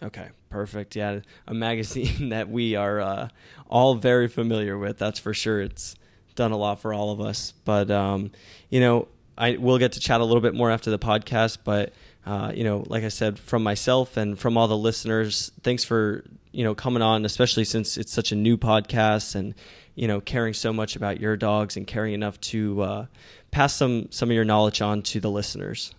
okay 0.04 0.30
perfect. 0.50 0.96
Yeah 0.96 1.22
a 1.48 1.54
magazine 1.54 2.30
that 2.30 2.50
we 2.50 2.76
are 2.76 3.00
uh, 3.02 3.30
all 3.68 3.96
very 3.96 4.28
familiar 4.28 4.78
with 4.78 4.98
that's 4.98 5.20
for 5.20 5.34
sure. 5.34 5.62
It's 5.62 5.96
done 6.36 6.52
a 6.52 6.58
lot 6.58 6.80
for 6.80 6.94
all 6.94 7.12
of 7.12 7.22
us. 7.22 7.54
But 7.66 7.90
um, 7.90 8.32
you 8.70 8.80
know 8.80 9.08
i 9.38 9.58
will 9.58 9.78
get 9.78 9.94
to 9.94 10.00
chat 10.00 10.22
a 10.22 10.24
little 10.24 10.42
bit 10.42 10.54
more 10.54 10.70
after 10.70 10.92
the 10.92 11.00
podcast 11.00 11.58
but 11.64 11.94
uh, 12.26 12.52
you 12.56 12.64
know, 12.64 12.84
like 12.88 13.04
I 13.04 13.10
said, 13.10 13.38
from 13.38 13.64
myself 13.64 14.18
and 14.18 14.40
from 14.40 14.58
all 14.58 14.68
the 14.68 14.78
listeners, 14.78 15.52
thanks 15.62 15.84
for 15.84 16.24
you 16.52 16.64
know 16.64 16.74
coming 16.74 17.02
on, 17.02 17.26
especially 17.26 17.66
since 17.66 17.98
it's 17.98 18.14
such 18.14 18.32
a 18.32 18.36
new 18.36 18.58
podcast 18.58 19.36
and 19.36 19.54
you 19.96 20.08
know 20.08 20.22
caring 20.22 20.54
so 20.54 20.72
much 20.72 20.96
about 20.96 21.20
your 21.20 21.36
dogs 21.36 21.76
and 21.76 21.86
caring 21.86 22.14
enough 22.14 22.40
to 22.42 22.82
uh, 22.82 23.06
pass 23.52 23.76
some 23.76 24.12
some 24.12 24.30
of 24.30 24.36
your 24.36 24.46
knowledge 24.46 24.82
on 24.82 25.02
to 25.02 25.20
the 25.20 25.30
listeners. 25.30 25.94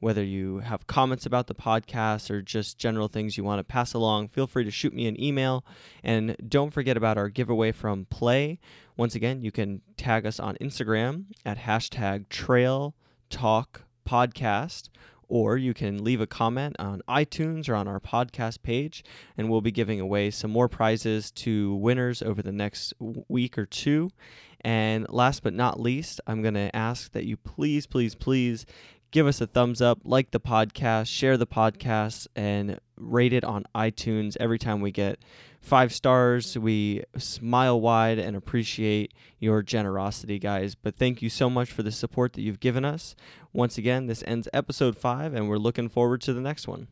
Whether 0.00 0.22
you 0.22 0.58
have 0.58 0.86
comments 0.86 1.24
about 1.24 1.46
the 1.46 1.54
podcast 1.54 2.30
or 2.30 2.42
just 2.42 2.78
general 2.78 3.08
things 3.08 3.36
you 3.36 3.44
want 3.44 3.60
to 3.60 3.64
pass 3.64 3.94
along, 3.94 4.28
feel 4.28 4.46
free 4.46 4.64
to 4.64 4.70
shoot 4.70 4.92
me 4.92 5.06
an 5.06 5.20
email. 5.20 5.64
And 6.02 6.36
don't 6.46 6.72
forget 6.72 6.96
about 6.96 7.16
our 7.16 7.28
giveaway 7.28 7.72
from 7.72 8.04
Play. 8.06 8.58
Once 8.96 9.14
again, 9.14 9.42
you 9.42 9.50
can 9.50 9.80
tag 9.96 10.26
us 10.26 10.38
on 10.38 10.56
Instagram 10.60 11.24
at 11.46 11.58
hashtag 11.58 12.28
Trail 12.28 12.94
Talk 13.30 13.82
Podcast, 14.06 14.90
or 15.28 15.56
you 15.56 15.72
can 15.72 16.04
leave 16.04 16.20
a 16.20 16.26
comment 16.26 16.76
on 16.78 17.02
iTunes 17.08 17.68
or 17.68 17.74
on 17.74 17.88
our 17.88 17.98
podcast 17.98 18.62
page, 18.62 19.02
and 19.36 19.48
we'll 19.48 19.60
be 19.60 19.72
giving 19.72 20.00
away 20.00 20.30
some 20.30 20.50
more 20.50 20.68
prizes 20.68 21.30
to 21.30 21.74
winners 21.76 22.20
over 22.20 22.42
the 22.42 22.52
next 22.52 22.92
week 23.00 23.56
or 23.56 23.66
two. 23.66 24.10
And 24.60 25.06
last 25.10 25.42
but 25.42 25.52
not 25.52 25.78
least, 25.78 26.20
I'm 26.26 26.40
going 26.40 26.54
to 26.54 26.74
ask 26.74 27.12
that 27.12 27.24
you 27.24 27.36
please, 27.36 27.86
please, 27.86 28.14
please 28.14 28.64
give 29.14 29.28
us 29.28 29.40
a 29.40 29.46
thumbs 29.46 29.80
up, 29.80 30.00
like 30.02 30.32
the 30.32 30.40
podcast, 30.40 31.06
share 31.06 31.36
the 31.36 31.46
podcast, 31.46 32.26
and 32.34 32.80
rate 32.96 33.32
it 33.32 33.44
on 33.44 33.64
iTunes 33.72 34.36
every 34.40 34.58
time 34.58 34.80
we 34.80 34.90
get 34.90 35.20
five 35.60 35.94
stars. 35.94 36.58
We 36.58 37.04
smile 37.16 37.80
wide 37.80 38.18
and 38.18 38.36
appreciate 38.36 39.14
your 39.38 39.62
generosity, 39.62 40.40
guys. 40.40 40.74
But 40.74 40.96
thank 40.96 41.22
you 41.22 41.30
so 41.30 41.48
much 41.48 41.70
for 41.70 41.84
the 41.84 41.92
support 41.92 42.32
that 42.32 42.42
you've 42.42 42.58
given 42.58 42.84
us. 42.84 43.14
Once 43.52 43.78
again, 43.78 44.08
this 44.08 44.24
ends 44.26 44.48
episode 44.52 44.98
five, 44.98 45.32
and 45.32 45.48
we're 45.48 45.58
looking 45.58 45.88
forward 45.88 46.20
to 46.22 46.34
the 46.34 46.40
next 46.40 46.66
one. 46.66 46.88